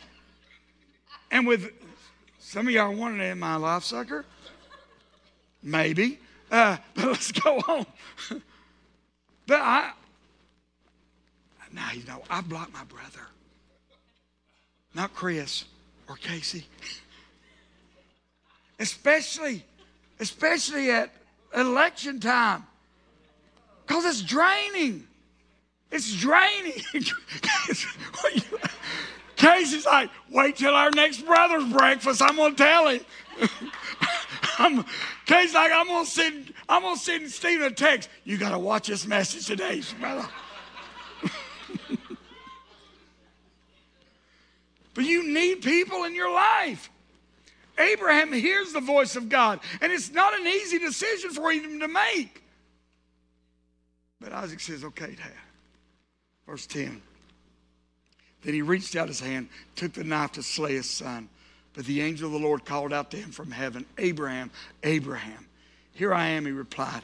And 1.29 1.45
with 1.45 1.69
some 2.39 2.67
of 2.67 2.73
y'all 2.73 2.95
wanting 2.95 3.21
in 3.21 3.37
my 3.37 3.55
life 3.55 3.83
sucker, 3.83 4.25
maybe. 5.63 6.19
Uh, 6.51 6.77
but 6.95 7.05
let's 7.05 7.31
go 7.31 7.57
on. 7.67 7.85
but 9.47 9.59
I, 9.59 9.91
now 11.73 11.91
you 11.93 12.03
know, 12.05 12.21
I 12.29 12.41
blocked 12.41 12.73
my 12.73 12.83
brother, 12.83 13.27
not 14.93 15.13
Chris 15.13 15.65
or 16.09 16.15
Casey. 16.15 16.65
especially, 18.79 19.63
especially 20.19 20.91
at 20.91 21.13
election 21.55 22.19
time, 22.19 22.65
because 23.85 24.05
it's 24.05 24.21
draining. 24.21 25.07
It's 25.91 26.13
draining. 26.15 26.81
Casey's 29.35 29.85
like, 29.85 30.09
wait 30.29 30.55
till 30.55 30.73
our 30.73 30.89
next 30.91 31.25
brother's 31.25 31.65
breakfast. 31.71 32.21
I'm 32.21 32.37
gonna 32.37 32.55
tell 32.55 32.87
him. 32.87 33.01
I'm, 34.57 34.77
like, 34.77 35.71
I'm 35.71 35.87
gonna 35.87 36.05
send, 36.05 36.53
I'm 36.67 36.81
gonna 36.81 36.97
send 36.97 37.29
Stephen 37.29 37.67
a 37.67 37.71
text. 37.71 38.09
You 38.23 38.37
gotta 38.37 38.59
watch 38.59 38.87
this 38.87 39.05
message 39.05 39.47
today, 39.47 39.81
brother. 39.99 40.27
but 44.93 45.05
you 45.05 45.31
need 45.31 45.61
people 45.61 46.03
in 46.03 46.15
your 46.15 46.33
life. 46.33 46.89
Abraham 47.77 48.31
hears 48.33 48.73
the 48.73 48.81
voice 48.81 49.15
of 49.15 49.29
God, 49.29 49.59
and 49.81 49.91
it's 49.91 50.11
not 50.11 50.39
an 50.39 50.45
easy 50.45 50.79
decision 50.79 51.31
for 51.31 51.51
him 51.51 51.79
to 51.79 51.87
make. 51.87 52.43
But 54.19 54.33
Isaac 54.33 54.59
says, 54.59 54.83
okay, 54.83 55.15
Dad. 55.15 55.31
Verse 56.45 56.67
10. 56.67 57.01
Then 58.43 58.53
he 58.53 58.61
reached 58.61 58.95
out 58.95 59.07
his 59.07 59.19
hand, 59.19 59.49
took 59.75 59.93
the 59.93 60.03
knife 60.03 60.33
to 60.33 60.43
slay 60.43 60.73
his 60.73 60.89
son. 60.89 61.29
But 61.73 61.85
the 61.85 62.01
angel 62.01 62.27
of 62.27 62.33
the 62.33 62.45
Lord 62.45 62.65
called 62.65 62.91
out 62.91 63.11
to 63.11 63.17
him 63.17 63.31
from 63.31 63.51
heaven, 63.51 63.85
Abraham, 63.97 64.51
Abraham. 64.83 65.47
Here 65.93 66.13
I 66.13 66.27
am, 66.27 66.45
he 66.45 66.51
replied. 66.51 67.03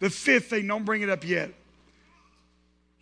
The 0.00 0.10
fifth 0.10 0.46
thing, 0.46 0.66
don't 0.66 0.84
bring 0.84 1.02
it 1.02 1.10
up 1.10 1.26
yet. 1.26 1.52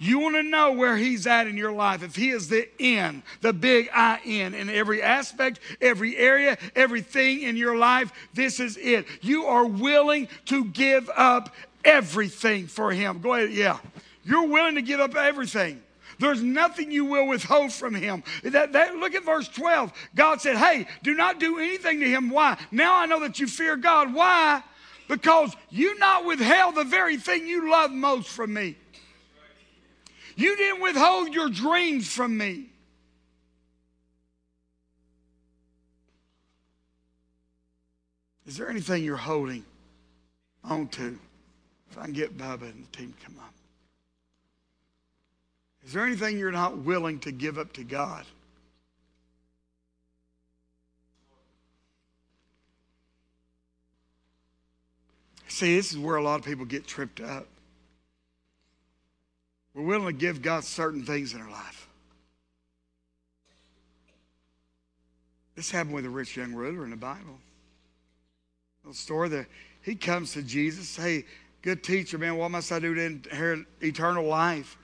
You 0.01 0.21
want 0.21 0.37
to 0.37 0.45
know 0.45 0.73
where 0.73 0.97
he's 0.97 1.27
at 1.27 1.49
in 1.49 1.57
your 1.57 1.73
life. 1.73 2.05
If 2.05 2.15
he 2.15 2.31
is 2.31 2.49
the 2.49 2.69
in, 2.79 3.25
the 3.41 3.53
big 3.53 3.91
I 3.93 4.21
in, 4.25 4.55
in 4.55 4.71
every 4.71 5.03
aspect, 5.03 5.59
every 5.81 6.17
area, 6.17 6.57
everything 6.77 7.43
in 7.43 7.57
your 7.57 7.77
life, 7.77 8.13
this 8.33 8.61
is 8.61 8.77
it. 8.77 9.07
You 9.23 9.47
are 9.47 9.67
willing 9.67 10.29
to 10.47 10.65
give 10.67 11.11
up 11.17 11.53
everything 11.85 12.69
for 12.69 12.93
him. 12.93 13.21
Go 13.21 13.35
ahead, 13.35 13.51
yeah. 13.51 13.79
You're 14.25 14.47
willing 14.47 14.77
to 14.77 14.83
give 14.83 15.01
up 15.01 15.17
everything. 15.17 15.83
There's 16.21 16.43
nothing 16.43 16.93
you 16.93 17.05
will 17.05 17.27
withhold 17.27 17.73
from 17.73 17.95
him. 17.95 18.23
That, 18.45 18.73
that, 18.73 18.95
look 18.97 19.15
at 19.15 19.25
verse 19.25 19.49
12. 19.49 19.93
God 20.15 20.41
said, 20.41 20.57
Hey, 20.57 20.87
do 21.03 21.15
not 21.15 21.41
do 21.41 21.59
anything 21.59 22.01
to 22.01 22.07
him. 22.09 22.31
Why? 22.31 22.57
Now 22.71 22.97
I 22.97 23.07
know 23.07 23.21
that 23.21 23.41
you 23.41 23.47
fear 23.47 23.77
God. 23.77 24.15
Why? 24.15 24.63
Because 25.09 25.57
you 25.71 25.99
not 25.99 26.25
withheld 26.25 26.75
the 26.75 26.85
very 26.85 27.17
thing 27.17 27.47
you 27.47 27.71
love 27.71 27.91
most 27.91 28.29
from 28.29 28.53
me. 28.53 28.77
You 30.37 30.57
didn't 30.57 30.83
withhold 30.83 31.35
your 31.35 31.49
dreams 31.49 32.07
from 32.07 32.37
me. 32.39 32.67
Is 38.47 38.57
there 38.57 38.71
anything 38.71 39.03
you're 39.03 39.17
holding 39.17 39.65
on 40.63 40.89
to? 40.89 41.19
If 41.91 41.99
I 41.99 42.05
can 42.05 42.13
get 42.13 42.39
Bubba 42.39 42.63
and 42.63 42.87
the 42.87 42.97
team 42.97 43.13
to 43.19 43.27
come 43.27 43.37
up. 43.41 43.53
Is 45.85 45.93
there 45.93 46.05
anything 46.05 46.39
you're 46.39 46.53
not 46.53 46.79
willing 46.79 47.19
to 47.21 47.33
give 47.33 47.59
up 47.59 47.73
to 47.75 47.85
God? 47.85 48.25
See, 55.49 55.77
this 55.77 55.93
is 55.93 55.99
where 55.99 56.17
a 56.17 56.23
lot 56.23 56.39
of 56.39 56.47
people 56.47 56.65
get 56.65 56.87
tripped 56.87 57.21
up. 57.21 57.47
We're 59.75 59.83
willing 59.83 60.07
to 60.07 60.13
give 60.13 60.43
God 60.43 60.65
certain 60.65 61.05
things 61.05 61.35
in 61.35 61.41
our 61.41 61.51
life. 61.51 61.89
This 65.57 65.71
happened 65.71 65.95
with 65.95 66.05
a 66.05 66.11
rich 66.11 66.37
young 66.37 66.53
ruler 66.53 66.85
in 66.85 66.91
the 66.91 66.97
Bible. 66.97 67.39
A 68.89 68.95
story 68.95 69.29
that 69.31 69.47
he 69.83 69.95
comes 69.95 70.33
to 70.35 70.43
Jesus, 70.43 70.97
hey, 70.97 71.25
good 71.63 71.83
teacher, 71.83 72.19
man, 72.19 72.37
what 72.37 72.51
must 72.51 72.71
I 72.71 72.79
do 72.79 72.95
to 72.95 73.05
inherit 73.05 73.67
eternal 73.81 74.25
life? 74.25 74.79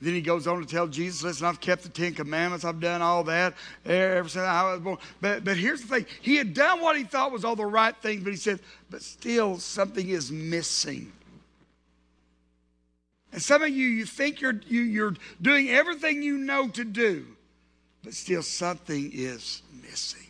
Then 0.00 0.14
he 0.14 0.20
goes 0.20 0.46
on 0.46 0.60
to 0.60 0.66
tell 0.66 0.86
Jesus, 0.86 1.24
listen, 1.24 1.46
I've 1.46 1.60
kept 1.60 1.82
the 1.82 1.88
Ten 1.88 2.14
Commandments, 2.14 2.64
I've 2.64 2.80
done 2.80 3.02
all 3.02 3.24
that 3.24 3.54
ever 3.84 4.28
since 4.28 4.44
I 4.44 4.72
was 4.72 4.80
born. 4.80 4.98
But, 5.20 5.44
but 5.44 5.56
here's 5.56 5.82
the 5.82 5.88
thing 5.88 6.06
he 6.20 6.36
had 6.36 6.54
done 6.54 6.80
what 6.80 6.96
he 6.96 7.02
thought 7.02 7.32
was 7.32 7.44
all 7.44 7.56
the 7.56 7.66
right 7.66 7.96
things, 7.96 8.22
but 8.22 8.30
he 8.30 8.36
said, 8.36 8.60
but 8.90 9.02
still 9.02 9.58
something 9.58 10.08
is 10.08 10.30
missing. 10.30 11.12
And 13.32 13.42
some 13.42 13.62
of 13.62 13.70
you, 13.70 13.88
you 13.88 14.06
think 14.06 14.40
you're, 14.40 14.60
you, 14.68 14.82
you're 14.82 15.14
doing 15.42 15.68
everything 15.68 16.22
you 16.22 16.38
know 16.38 16.68
to 16.68 16.84
do, 16.84 17.26
but 18.04 18.14
still 18.14 18.42
something 18.42 19.10
is 19.12 19.62
missing. 19.82 20.22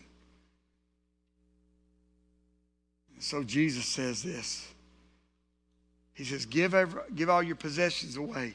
so 3.20 3.42
Jesus 3.42 3.84
says 3.84 4.22
this 4.22 4.66
He 6.14 6.24
says, 6.24 6.46
give, 6.46 6.72
every, 6.72 7.02
give 7.14 7.28
all 7.28 7.42
your 7.42 7.56
possessions 7.56 8.16
away 8.16 8.54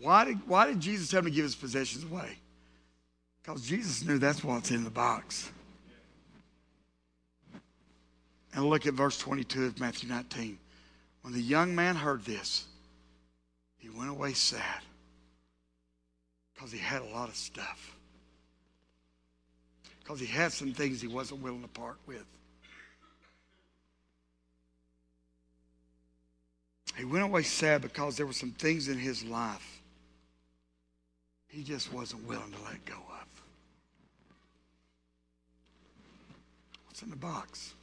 why 0.00 0.24
did, 0.24 0.46
why 0.46 0.66
did 0.66 0.80
Jesus 0.80 1.08
tell 1.08 1.20
him 1.20 1.26
to 1.26 1.30
give 1.30 1.44
his 1.44 1.54
possessions 1.54 2.04
away? 2.04 2.38
Because 3.42 3.62
Jesus 3.62 4.04
knew 4.04 4.18
that's 4.18 4.44
what's 4.44 4.70
in 4.70 4.84
the 4.84 4.90
box. 4.90 5.50
And 8.54 8.64
look 8.64 8.86
at 8.86 8.94
verse 8.94 9.18
22 9.18 9.66
of 9.66 9.80
Matthew 9.80 10.08
19. 10.08 10.58
When 11.22 11.32
the 11.32 11.40
young 11.40 11.74
man 11.74 11.96
heard 11.96 12.24
this, 12.24 12.66
he 13.78 13.88
went 13.88 14.10
away 14.10 14.32
sad 14.32 14.82
because 16.54 16.72
he 16.72 16.78
had 16.78 17.02
a 17.02 17.06
lot 17.06 17.28
of 17.28 17.36
stuff. 17.36 17.96
Because 20.00 20.20
he 20.20 20.26
had 20.26 20.52
some 20.52 20.72
things 20.72 21.00
he 21.00 21.08
wasn't 21.08 21.42
willing 21.42 21.62
to 21.62 21.68
part 21.68 21.98
with. 22.06 22.24
He 26.96 27.04
went 27.04 27.24
away 27.24 27.42
sad 27.42 27.82
because 27.82 28.16
there 28.16 28.26
were 28.26 28.32
some 28.32 28.50
things 28.52 28.88
in 28.88 28.98
his 28.98 29.24
life 29.24 29.77
he 31.58 31.64
just 31.64 31.92
wasn't 31.92 32.24
willing 32.28 32.52
to 32.52 32.62
let 32.66 32.84
go 32.84 32.94
of. 32.94 33.42
What's 36.86 37.02
in 37.02 37.10
the 37.10 37.16
box? 37.16 37.74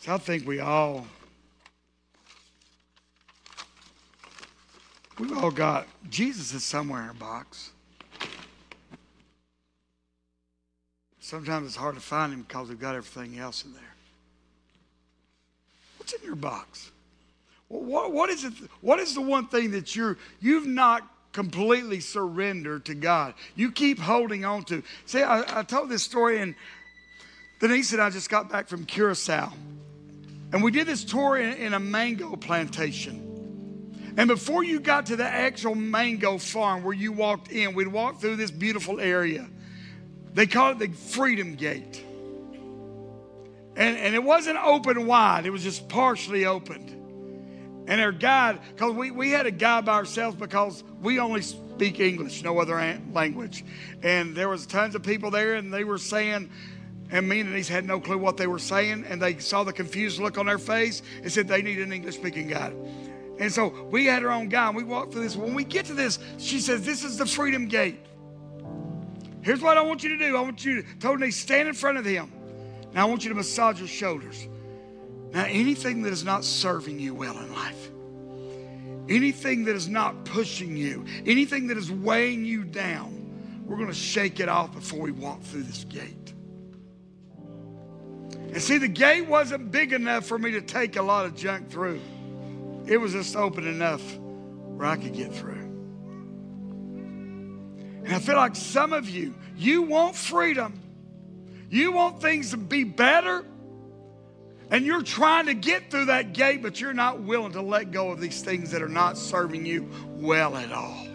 So 0.00 0.12
I 0.12 0.18
think 0.18 0.46
we 0.46 0.60
all, 0.60 1.06
we've 5.18 5.34
all 5.38 5.50
got, 5.50 5.86
Jesus 6.10 6.52
is 6.52 6.62
somewhere 6.64 7.00
in 7.00 7.08
our 7.08 7.14
box. 7.14 7.70
Sometimes 11.20 11.68
it's 11.68 11.76
hard 11.76 11.94
to 11.94 12.00
find 12.02 12.30
him 12.34 12.42
because 12.42 12.68
we've 12.68 12.78
got 12.78 12.94
everything 12.94 13.38
else 13.38 13.64
in 13.64 13.72
there. 13.72 13.82
What's 15.96 16.12
in 16.12 16.22
your 16.22 16.36
box? 16.36 16.90
What, 17.68 18.12
what 18.12 18.28
is 18.28 18.44
it? 18.44 18.52
What 18.82 19.00
is 19.00 19.14
the 19.14 19.22
one 19.22 19.46
thing 19.46 19.70
that 19.70 19.96
you're 19.96 20.18
you've 20.42 20.66
not 20.66 21.08
completely 21.32 22.00
surrender 22.00 22.78
to 22.80 22.94
God. 22.94 23.34
You 23.54 23.72
keep 23.72 23.98
holding 23.98 24.44
on 24.44 24.64
to. 24.64 24.82
See, 25.06 25.22
I, 25.22 25.60
I 25.60 25.62
told 25.62 25.88
this 25.88 26.02
story, 26.02 26.40
and 26.40 26.54
Denise 27.58 27.92
and 27.92 28.02
I 28.02 28.10
just 28.10 28.28
got 28.28 28.50
back 28.50 28.68
from 28.68 28.84
Curacao. 28.84 29.52
And 30.52 30.62
we 30.62 30.70
did 30.70 30.86
this 30.86 31.04
tour 31.04 31.38
in, 31.38 31.54
in 31.54 31.74
a 31.74 31.80
mango 31.80 32.36
plantation. 32.36 34.14
And 34.16 34.28
before 34.28 34.62
you 34.62 34.78
got 34.78 35.06
to 35.06 35.16
the 35.16 35.24
actual 35.24 35.74
mango 35.74 36.36
farm 36.36 36.84
where 36.84 36.94
you 36.94 37.12
walked 37.12 37.50
in, 37.50 37.74
we'd 37.74 37.88
walk 37.88 38.20
through 38.20 38.36
this 38.36 38.50
beautiful 38.50 39.00
area. 39.00 39.48
They 40.34 40.46
call 40.46 40.72
it 40.72 40.78
the 40.78 40.88
Freedom 40.88 41.54
Gate. 41.54 42.04
And, 43.74 43.96
and 43.96 44.14
it 44.14 44.22
wasn't 44.22 44.58
open 44.58 45.06
wide, 45.06 45.46
it 45.46 45.50
was 45.50 45.62
just 45.62 45.88
partially 45.88 46.44
opened. 46.44 47.01
And 47.86 48.00
our 48.00 48.12
guide, 48.12 48.60
because 48.74 48.94
we, 48.94 49.10
we 49.10 49.30
had 49.30 49.46
a 49.46 49.50
guide 49.50 49.84
by 49.84 49.94
ourselves 49.94 50.36
because 50.36 50.84
we 51.00 51.18
only 51.18 51.42
speak 51.42 52.00
English, 52.00 52.42
no 52.42 52.58
other 52.60 53.00
language. 53.12 53.64
And 54.02 54.36
there 54.36 54.48
was 54.48 54.66
tons 54.66 54.94
of 54.94 55.02
people 55.02 55.30
there, 55.30 55.54
and 55.54 55.72
they 55.72 55.84
were 55.84 55.98
saying, 55.98 56.50
and 57.10 57.28
me 57.28 57.40
and 57.40 57.50
Denise 57.50 57.68
had 57.68 57.84
no 57.84 58.00
clue 58.00 58.18
what 58.18 58.36
they 58.36 58.46
were 58.46 58.58
saying, 58.58 59.04
and 59.06 59.20
they 59.20 59.38
saw 59.38 59.64
the 59.64 59.72
confused 59.72 60.20
look 60.20 60.38
on 60.38 60.46
their 60.46 60.58
face 60.58 61.02
and 61.22 61.30
said 61.30 61.46
they 61.48 61.60
need 61.60 61.78
an 61.78 61.92
English 61.92 62.16
speaking 62.16 62.48
guide. 62.48 62.74
And 63.38 63.52
so 63.52 63.86
we 63.90 64.06
had 64.06 64.24
our 64.24 64.30
own 64.30 64.48
guide, 64.48 64.68
and 64.68 64.76
we 64.76 64.84
walked 64.84 65.12
through 65.12 65.22
this. 65.22 65.36
When 65.36 65.54
we 65.54 65.64
get 65.64 65.86
to 65.86 65.94
this, 65.94 66.18
she 66.38 66.60
says, 66.60 66.86
This 66.86 67.04
is 67.04 67.18
the 67.18 67.26
freedom 67.26 67.66
gate. 67.66 67.98
Here's 69.42 69.60
what 69.60 69.76
I 69.76 69.82
want 69.82 70.02
you 70.04 70.10
to 70.10 70.18
do. 70.18 70.36
I 70.36 70.40
want 70.40 70.64
you 70.64 70.84
to, 71.00 71.16
me, 71.16 71.30
stand 71.30 71.68
in 71.68 71.74
front 71.74 71.98
of 71.98 72.04
him. 72.04 72.32
Now 72.94 73.06
I 73.06 73.10
want 73.10 73.24
you 73.24 73.30
to 73.30 73.34
massage 73.34 73.78
your 73.78 73.88
shoulders. 73.88 74.46
Now, 75.32 75.44
anything 75.44 76.02
that 76.02 76.12
is 76.12 76.24
not 76.24 76.44
serving 76.44 76.98
you 76.98 77.14
well 77.14 77.38
in 77.38 77.52
life, 77.54 77.90
anything 79.08 79.64
that 79.64 79.74
is 79.74 79.88
not 79.88 80.24
pushing 80.26 80.76
you, 80.76 81.06
anything 81.26 81.68
that 81.68 81.78
is 81.78 81.90
weighing 81.90 82.44
you 82.44 82.64
down, 82.64 83.62
we're 83.64 83.76
going 83.76 83.88
to 83.88 83.94
shake 83.94 84.40
it 84.40 84.48
off 84.48 84.74
before 84.74 85.00
we 85.00 85.10
walk 85.10 85.42
through 85.42 85.62
this 85.62 85.84
gate. 85.84 86.34
And 88.52 88.60
see, 88.60 88.76
the 88.76 88.88
gate 88.88 89.26
wasn't 89.26 89.70
big 89.70 89.94
enough 89.94 90.26
for 90.26 90.38
me 90.38 90.50
to 90.50 90.60
take 90.60 90.96
a 90.96 91.02
lot 91.02 91.24
of 91.24 91.34
junk 91.34 91.70
through, 91.70 92.00
it 92.86 92.98
was 92.98 93.12
just 93.12 93.34
open 93.34 93.66
enough 93.66 94.02
where 94.18 94.86
I 94.86 94.96
could 94.96 95.14
get 95.14 95.32
through. 95.32 95.62
And 98.04 98.12
I 98.12 98.18
feel 98.18 98.36
like 98.36 98.56
some 98.56 98.92
of 98.92 99.08
you, 99.08 99.34
you 99.56 99.82
want 99.82 100.16
freedom. 100.16 100.78
You 101.70 101.92
want 101.92 102.20
things 102.20 102.50
to 102.50 102.58
be 102.58 102.84
better. 102.84 103.46
And 104.72 104.86
you're 104.86 105.02
trying 105.02 105.46
to 105.46 105.54
get 105.54 105.90
through 105.90 106.06
that 106.06 106.32
gate, 106.32 106.62
but 106.62 106.80
you're 106.80 106.94
not 106.94 107.20
willing 107.20 107.52
to 107.52 107.60
let 107.60 107.90
go 107.90 108.10
of 108.10 108.22
these 108.22 108.40
things 108.40 108.70
that 108.70 108.80
are 108.80 108.88
not 108.88 109.18
serving 109.18 109.66
you 109.66 109.86
well 110.16 110.56
at 110.56 110.72
all. 110.72 111.06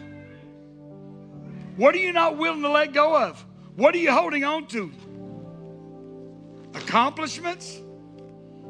What 1.76 1.96
are 1.96 1.98
you 1.98 2.14
not 2.14 2.38
willing 2.38 2.62
to 2.62 2.70
let 2.70 2.94
go 2.94 3.18
of? 3.18 3.44
What 3.76 3.96
are 3.96 3.98
you 3.98 4.12
holding 4.12 4.44
on 4.44 4.68
to? 4.68 4.92
Accomplishments? 6.76 7.80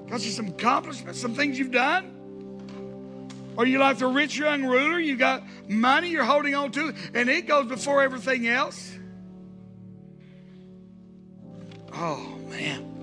Because 0.06 0.26
of 0.26 0.32
some 0.32 0.48
accomplishments, 0.48 1.20
some 1.20 1.36
things 1.36 1.60
you've 1.60 1.72
done? 1.72 2.14
Or 3.58 3.66
you 3.66 3.80
like 3.80 3.98
the 3.98 4.08
rich 4.08 4.38
young 4.38 4.64
ruler, 4.64 5.00
you 5.00 5.18
got 5.18 5.44
money 5.68 6.12
you're 6.12 6.24
holding 6.24 6.56
on 6.56 6.72
to, 6.72 6.94
and 7.14 7.28
it 7.28 7.46
goes 7.46 7.66
before 7.68 8.04
everything 8.04 8.48
else. 8.48 8.98
Oh, 11.94 12.38
man. 12.50 12.97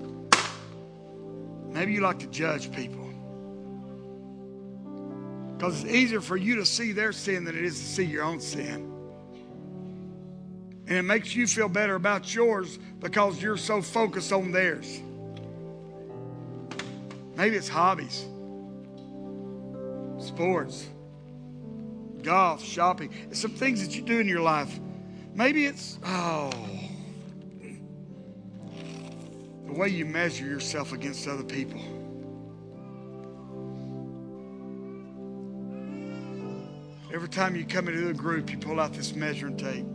Maybe 1.75 1.91
you 1.91 1.99
like 1.99 2.19
to 2.19 2.27
judge 2.27 2.71
people. 2.71 3.03
Because 5.57 5.83
it's 5.83 5.93
easier 5.93 6.21
for 6.21 6.37
you 6.37 6.55
to 6.55 6.65
see 6.65 6.93
their 6.93 7.11
sin 7.11 7.43
than 7.43 7.53
it 7.57 7.65
is 7.65 7.77
to 7.77 7.85
see 7.85 8.05
your 8.05 8.23
own 8.23 8.39
sin. 8.39 8.89
And 10.87 10.97
it 10.97 11.01
makes 11.01 11.35
you 11.35 11.45
feel 11.47 11.67
better 11.67 11.95
about 11.95 12.33
yours 12.33 12.79
because 12.99 13.41
you're 13.41 13.57
so 13.57 13.81
focused 13.81 14.31
on 14.31 14.53
theirs. 14.53 15.01
Maybe 17.35 17.57
it's 17.57 17.67
hobbies 17.67 18.25
sports, 20.19 20.87
golf, 22.23 22.63
shopping. 22.63 23.13
It's 23.29 23.41
some 23.41 23.51
things 23.51 23.85
that 23.85 23.97
you 23.97 24.01
do 24.01 24.19
in 24.19 24.29
your 24.29 24.39
life. 24.39 24.79
Maybe 25.33 25.65
it's, 25.65 25.99
oh, 26.05 26.51
the 29.75 29.81
way 29.81 29.89
you 29.89 30.05
measure 30.05 30.45
yourself 30.45 30.93
against 30.93 31.27
other 31.27 31.43
people. 31.43 31.81
Every 37.13 37.27
time 37.27 37.57
you 37.57 37.65
come 37.65 37.89
into 37.89 38.07
a 38.07 38.13
group, 38.13 38.49
you 38.51 38.57
pull 38.57 38.79
out 38.79 38.93
this 38.93 39.13
measuring 39.13 39.57
tape. 39.57 39.85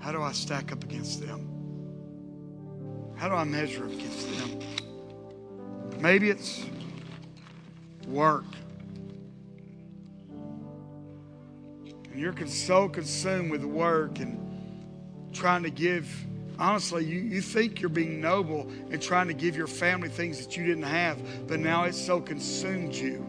How 0.00 0.10
do 0.10 0.20
I 0.20 0.32
stack 0.32 0.72
up 0.72 0.82
against 0.82 1.24
them? 1.24 1.48
How 3.16 3.28
do 3.28 3.36
I 3.36 3.44
measure 3.44 3.84
against 3.84 4.28
them? 4.36 4.58
Maybe 6.00 6.28
it's 6.28 6.66
work. 8.08 8.44
and 12.10 12.20
you're 12.20 12.46
so 12.46 12.88
consumed 12.90 13.50
with 13.50 13.64
work 13.64 14.18
and 14.18 15.32
trying 15.32 15.62
to 15.62 15.70
give, 15.70 16.26
honestly, 16.58 17.04
you, 17.04 17.20
you 17.20 17.40
think 17.40 17.80
you're 17.80 17.88
being 17.88 18.20
noble 18.20 18.68
and 18.90 19.00
trying 19.00 19.28
to 19.28 19.34
give 19.34 19.56
your 19.56 19.66
family 19.66 20.08
things 20.08 20.44
that 20.44 20.56
you 20.56 20.64
didn't 20.64 20.84
have, 20.84 21.18
but 21.46 21.60
now 21.60 21.84
it's 21.84 22.00
so 22.00 22.20
consumed 22.20 22.94
you 22.94 23.28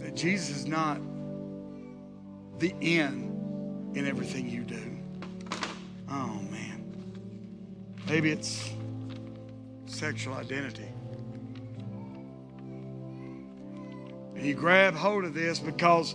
that 0.00 0.14
Jesus 0.14 0.56
is 0.56 0.66
not 0.66 0.98
the 2.58 2.74
end 2.80 3.96
in 3.96 4.06
everything 4.06 4.48
you 4.48 4.62
do. 4.62 4.98
Oh, 6.10 6.40
man. 6.50 6.84
Maybe 8.08 8.30
it's 8.30 8.70
sexual 9.86 10.34
identity. 10.34 10.88
And 14.36 14.44
you 14.44 14.54
grab 14.54 14.94
hold 14.94 15.24
of 15.24 15.32
this 15.32 15.58
because 15.58 16.14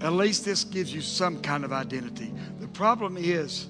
at 0.00 0.12
least 0.12 0.44
this 0.44 0.64
gives 0.64 0.94
you 0.94 1.00
some 1.00 1.40
kind 1.40 1.64
of 1.64 1.72
identity. 1.72 2.32
The 2.60 2.68
problem 2.68 3.16
is 3.16 3.66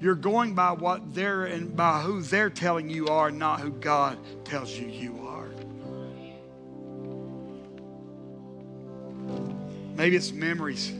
you're 0.00 0.14
going 0.14 0.54
by 0.54 0.72
what 0.72 1.14
they're 1.14 1.46
and 1.46 1.74
by 1.74 2.00
who 2.00 2.22
they're 2.22 2.50
telling 2.50 2.88
you 2.88 3.08
are, 3.08 3.30
not 3.30 3.60
who 3.60 3.70
God 3.70 4.18
tells 4.44 4.70
you 4.70 4.86
you 4.86 5.26
are. 5.26 5.48
Maybe 9.96 10.14
it's 10.14 10.30
memories. 10.30 10.92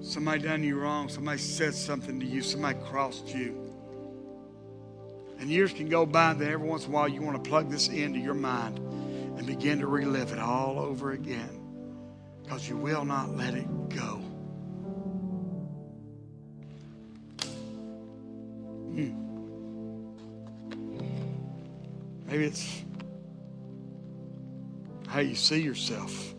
Somebody 0.00 0.42
done 0.42 0.64
you 0.64 0.78
wrong. 0.80 1.10
Somebody 1.10 1.38
said 1.38 1.74
something 1.74 2.18
to 2.18 2.24
you. 2.24 2.40
Somebody 2.40 2.78
crossed 2.86 3.28
you. 3.34 3.68
And 5.38 5.50
years 5.50 5.72
can 5.72 5.90
go 5.90 6.06
by, 6.06 6.30
and 6.30 6.40
then 6.40 6.50
every 6.50 6.66
once 6.66 6.86
in 6.86 6.90
a 6.90 6.94
while 6.94 7.06
you 7.06 7.20
want 7.20 7.42
to 7.42 7.48
plug 7.48 7.70
this 7.70 7.88
into 7.88 8.18
your 8.18 8.34
mind 8.34 8.78
and 8.78 9.46
begin 9.46 9.80
to 9.80 9.86
relive 9.86 10.32
it 10.32 10.38
all 10.38 10.78
over 10.78 11.12
again 11.12 11.60
because 12.42 12.66
you 12.66 12.76
will 12.78 13.04
not 13.04 13.36
let 13.36 13.52
it 13.54 13.66
go. 13.90 14.27
Hmm. 18.98 19.14
Maybe 22.26 22.44
it's 22.46 22.82
how 25.06 25.20
you 25.20 25.36
see 25.36 25.60
yourself. 25.60 26.34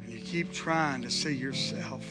And 0.00 0.08
you 0.08 0.18
keep 0.20 0.50
trying 0.50 1.02
to 1.02 1.10
see 1.10 1.34
yourself 1.34 2.02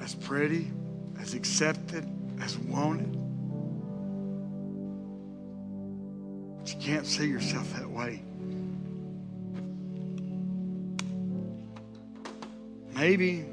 as 0.00 0.16
pretty, 0.16 0.72
as 1.20 1.34
accepted, 1.34 2.04
as 2.40 2.58
wanted. 2.58 3.12
But 6.58 6.74
you 6.74 6.80
can't 6.80 7.06
see 7.06 7.28
yourself 7.28 7.72
that 7.74 7.88
way. 7.88 8.24
Maybe 12.98 13.44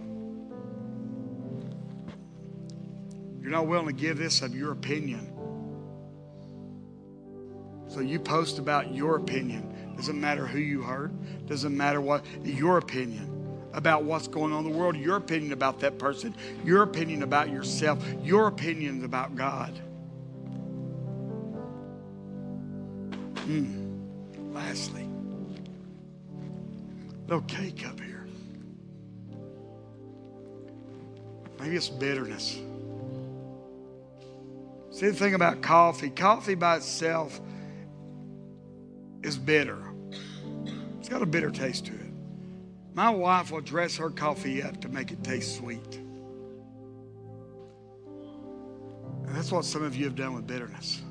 you're 3.39 3.51
not 3.51 3.67
willing 3.67 3.85
to 3.85 3.93
give 3.93 4.17
this 4.17 4.41
of 4.41 4.55
your 4.55 4.71
opinion. 4.71 5.31
So 7.87 7.99
you 7.99 8.19
post 8.19 8.57
about 8.57 8.91
your 8.91 9.17
opinion. 9.17 9.93
Doesn't 9.97 10.19
matter 10.19 10.47
who 10.47 10.57
you 10.57 10.81
hurt. 10.81 11.11
Doesn't 11.45 11.77
matter 11.77 12.01
what 12.01 12.25
your 12.43 12.79
opinion 12.79 13.31
about 13.73 14.03
what's 14.03 14.27
going 14.27 14.51
on 14.51 14.65
in 14.65 14.71
the 14.71 14.77
world, 14.77 14.97
your 14.97 15.17
opinion 15.17 15.51
about 15.51 15.79
that 15.81 15.99
person, 15.99 16.33
your 16.63 16.81
opinion 16.81 17.21
about 17.21 17.49
yourself, 17.51 18.03
your 18.23 18.47
opinions 18.47 19.03
about 19.03 19.35
God. 19.35 19.79
Mm. 23.45 24.53
Lastly, 24.53 25.07
little 27.27 27.43
up 27.85 27.99
Maybe 31.65 31.77
it's 31.77 31.89
bitterness. 31.89 32.59
See 34.91 35.07
the 35.07 35.13
thing 35.13 35.33
about 35.33 35.63
coffee 35.63 36.11
coffee 36.11 36.53
by 36.53 36.75
itself 36.75 37.41
is 39.23 39.35
bitter, 39.35 39.79
it's 40.99 41.09
got 41.09 41.23
a 41.23 41.25
bitter 41.25 41.49
taste 41.49 41.87
to 41.87 41.91
it. 41.91 42.13
My 42.93 43.09
wife 43.09 43.49
will 43.49 43.61
dress 43.61 43.97
her 43.97 44.11
coffee 44.11 44.61
up 44.61 44.79
to 44.81 44.89
make 44.89 45.11
it 45.11 45.23
taste 45.23 45.57
sweet. 45.57 45.95
And 49.25 49.35
that's 49.35 49.51
what 49.51 49.65
some 49.65 49.81
of 49.81 49.95
you 49.95 50.05
have 50.05 50.15
done 50.15 50.35
with 50.35 50.45
bitterness. 50.45 51.01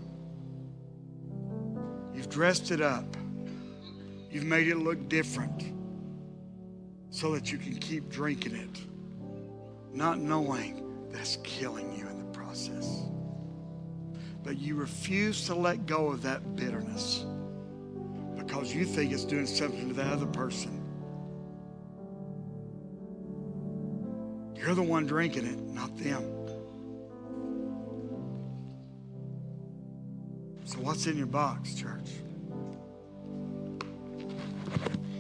You've 2.14 2.28
dressed 2.28 2.70
it 2.70 2.80
up, 2.80 3.16
you've 4.30 4.44
made 4.44 4.68
it 4.68 4.76
look 4.76 5.08
different 5.08 5.64
so 7.10 7.32
that 7.32 7.50
you 7.50 7.58
can 7.58 7.74
keep 7.74 8.08
drinking 8.08 8.54
it, 8.54 8.93
not 9.94 10.18
knowing 10.18 11.08
that's 11.10 11.36
killing 11.44 11.96
you 11.96 12.06
in 12.08 12.18
the 12.18 12.32
process. 12.32 13.02
But 14.42 14.58
you 14.58 14.74
refuse 14.74 15.46
to 15.46 15.54
let 15.54 15.86
go 15.86 16.08
of 16.08 16.22
that 16.22 16.56
bitterness 16.56 17.24
because 18.36 18.74
you 18.74 18.84
think 18.84 19.12
it's 19.12 19.24
doing 19.24 19.46
something 19.46 19.88
to 19.88 19.94
the 19.94 20.02
other 20.02 20.26
person. 20.26 20.80
You're 24.56 24.74
the 24.74 24.82
one 24.82 25.06
drinking 25.06 25.46
it, 25.46 25.58
not 25.60 25.96
them. 25.96 26.22
So, 30.64 30.78
what's 30.80 31.06
in 31.06 31.16
your 31.16 31.26
box, 31.26 31.74
church? 31.74 32.10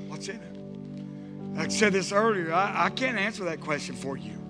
What's 0.08 0.28
in 0.28 0.36
it? 0.36 1.56
Like 1.56 1.66
I 1.66 1.68
said 1.68 1.92
this 1.92 2.10
earlier, 2.10 2.52
I, 2.52 2.86
I 2.86 2.90
can't 2.90 3.18
answer 3.18 3.44
that 3.44 3.60
question 3.60 3.94
for 3.94 4.16
you. 4.16 4.43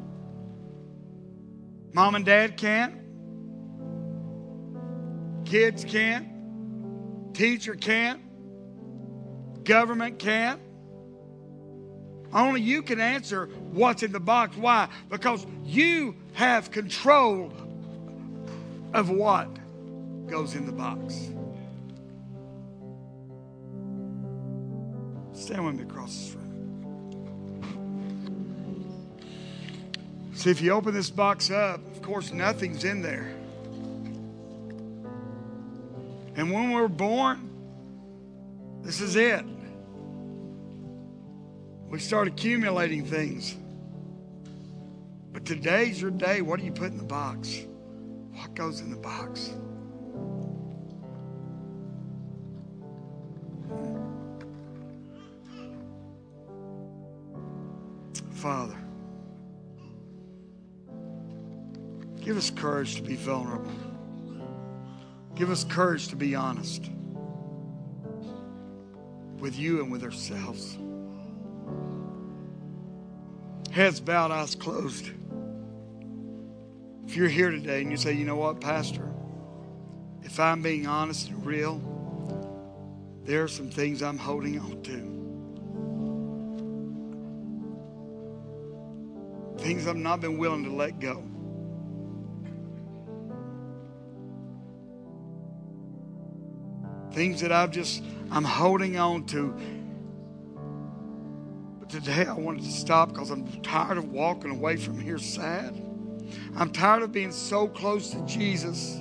Mom 1.94 2.16
and 2.16 2.24
dad 2.24 2.56
can't. 2.56 2.96
Kids 5.44 5.84
can't. 5.84 6.26
Teacher 7.34 7.76
can't. 7.76 8.20
Government 9.64 10.18
can't. 10.18 10.60
Only 12.32 12.62
you 12.62 12.82
can 12.82 12.98
answer 12.98 13.46
what's 13.70 14.02
in 14.02 14.10
the 14.10 14.18
box. 14.18 14.56
Why? 14.56 14.88
Because 15.08 15.46
you 15.62 16.16
have 16.32 16.72
control 16.72 17.52
of 18.92 19.10
what 19.10 19.48
goes 20.26 20.56
in 20.56 20.66
the 20.66 20.72
box. 20.72 21.14
Stand 25.32 25.64
with 25.64 25.76
me 25.76 25.84
across 25.84 26.16
this 26.16 26.34
room. 26.34 26.43
See, 30.44 30.50
if 30.50 30.60
you 30.60 30.72
open 30.72 30.92
this 30.92 31.08
box 31.08 31.50
up, 31.50 31.80
of 31.90 32.02
course, 32.02 32.30
nothing's 32.30 32.84
in 32.84 33.00
there. 33.00 33.34
And 36.36 36.52
when 36.52 36.70
we're 36.70 36.86
born, 36.86 37.48
this 38.82 39.00
is 39.00 39.16
it. 39.16 39.42
We 41.88 41.98
start 41.98 42.28
accumulating 42.28 43.06
things. 43.06 43.56
But 45.32 45.46
today's 45.46 45.98
your 45.98 46.10
day. 46.10 46.42
What 46.42 46.60
do 46.60 46.66
you 46.66 46.72
put 46.72 46.90
in 46.90 46.98
the 46.98 47.04
box? 47.04 47.64
What 48.34 48.52
goes 48.52 48.80
in 48.80 48.90
the 48.90 48.98
box? 48.98 49.50
Us 62.44 62.50
courage 62.50 62.96
to 62.96 63.02
be 63.02 63.16
vulnerable. 63.16 63.72
Give 65.34 65.50
us 65.50 65.64
courage 65.64 66.08
to 66.08 66.16
be 66.16 66.34
honest 66.34 66.90
with 69.38 69.58
you 69.58 69.82
and 69.82 69.90
with 69.90 70.04
ourselves. 70.04 70.76
Heads 73.70 73.98
bowed, 73.98 74.30
eyes 74.30 74.54
closed. 74.54 75.10
If 77.06 77.16
you're 77.16 77.28
here 77.28 77.50
today 77.50 77.80
and 77.80 77.90
you 77.90 77.96
say, 77.96 78.12
you 78.12 78.26
know 78.26 78.36
what, 78.36 78.60
Pastor, 78.60 79.10
if 80.22 80.38
I'm 80.38 80.60
being 80.60 80.86
honest 80.86 81.30
and 81.30 81.46
real, 81.46 81.80
there 83.24 83.42
are 83.42 83.48
some 83.48 83.70
things 83.70 84.02
I'm 84.02 84.18
holding 84.18 84.58
on 84.58 84.82
to. 89.56 89.64
Things 89.64 89.86
I've 89.86 89.96
not 89.96 90.20
been 90.20 90.36
willing 90.36 90.64
to 90.64 90.70
let 90.70 91.00
go. 91.00 91.24
Things 97.14 97.40
that 97.42 97.52
I've 97.52 97.70
just, 97.70 98.02
I'm 98.32 98.42
holding 98.42 98.98
on 98.98 99.24
to 99.26 99.54
But 101.78 101.88
today 101.88 102.24
I 102.26 102.32
wanted 102.32 102.64
to 102.64 102.70
stop 102.72 103.10
because 103.10 103.30
I'm 103.30 103.46
tired 103.62 103.98
of 103.98 104.10
walking 104.10 104.50
away 104.50 104.76
from 104.76 104.98
here 104.98 105.18
sad. 105.18 105.80
I'm 106.56 106.70
tired 106.70 107.02
of 107.02 107.12
being 107.12 107.30
so 107.30 107.68
close 107.68 108.10
to 108.10 108.26
Jesus, 108.26 108.98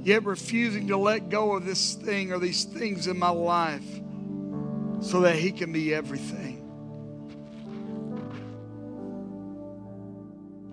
yet 0.00 0.24
refusing 0.24 0.88
to 0.88 0.96
let 0.96 1.28
go 1.28 1.54
of 1.54 1.66
this 1.66 1.94
thing 1.94 2.32
or 2.32 2.38
these 2.38 2.64
things 2.64 3.06
in 3.06 3.18
my 3.18 3.28
life 3.28 3.84
so 5.00 5.20
that 5.20 5.36
He 5.36 5.52
can 5.52 5.72
be 5.72 5.94
everything. 5.94 6.60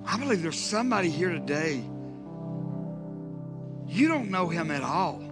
I 0.05 0.18
believe 0.18 0.41
there's 0.41 0.59
somebody 0.59 1.09
here 1.09 1.30
today. 1.30 1.84
You 3.88 4.07
don't 4.07 4.32
know 4.32 4.47
Him 4.47 4.72
at 4.72 4.82
all. 4.82 5.31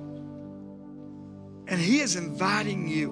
And 1.70 1.80
He 1.80 2.00
is 2.00 2.16
inviting 2.16 2.88
you 2.88 3.10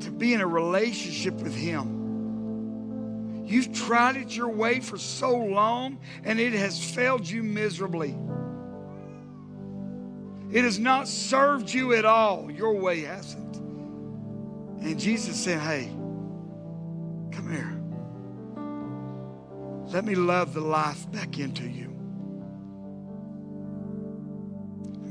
to 0.00 0.10
be 0.10 0.34
in 0.34 0.40
a 0.40 0.46
relationship 0.46 1.34
with 1.34 1.54
Him. 1.54 3.44
You've 3.46 3.72
tried 3.72 4.16
it 4.16 4.36
your 4.36 4.50
way 4.50 4.80
for 4.80 4.98
so 4.98 5.36
long 5.36 5.98
and 6.22 6.38
it 6.38 6.52
has 6.52 6.78
failed 6.82 7.28
you 7.28 7.42
miserably. 7.42 8.14
It 10.52 10.64
has 10.64 10.78
not 10.78 11.08
served 11.08 11.72
you 11.72 11.94
at 11.94 12.04
all. 12.04 12.50
Your 12.50 12.74
way 12.74 13.00
hasn't. 13.02 13.56
And 13.56 15.00
Jesus 15.00 15.36
said, 15.36 15.60
Hey, 15.60 15.86
come 17.32 17.50
here. 17.50 17.76
Let 19.92 20.04
me 20.04 20.14
love 20.14 20.54
the 20.54 20.60
life 20.60 21.10
back 21.10 21.38
into 21.38 21.68
you. 21.68 21.99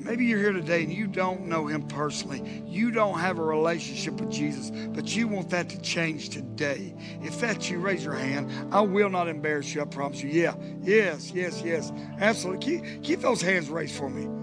Maybe 0.10 0.26
you're 0.26 0.40
here 0.40 0.54
today 0.54 0.82
and 0.82 0.92
you 0.92 1.06
don't 1.06 1.46
know 1.46 1.68
him 1.68 1.84
personally. 1.84 2.64
You 2.66 2.90
don't 2.90 3.20
have 3.20 3.38
a 3.38 3.44
relationship 3.44 4.16
with 4.20 4.32
Jesus, 4.32 4.72
but 4.72 5.16
you 5.16 5.28
want 5.28 5.52
that 5.52 5.70
to 5.70 5.80
change 5.82 6.30
today. 6.30 6.96
If 7.22 7.40
that's 7.40 7.70
you, 7.70 7.78
raise 7.78 8.04
your 8.04 8.16
hand. 8.16 8.74
I 8.74 8.82
will 8.82 9.12
not 9.12 9.28
embarrass 9.28 9.76
you, 9.76 9.84
I 9.84 9.86
promise 9.86 10.24
you. 10.24 10.32
Yeah, 10.32 10.56
yes, 10.82 11.32
yes, 11.32 11.62
yes. 11.64 11.92
Absolutely. 12.20 12.80
Keep, 12.80 13.04
keep 13.04 13.22
those 13.22 13.40
hands 13.40 13.70
raised 13.70 13.96
for 13.96 14.10
me. 14.10 14.39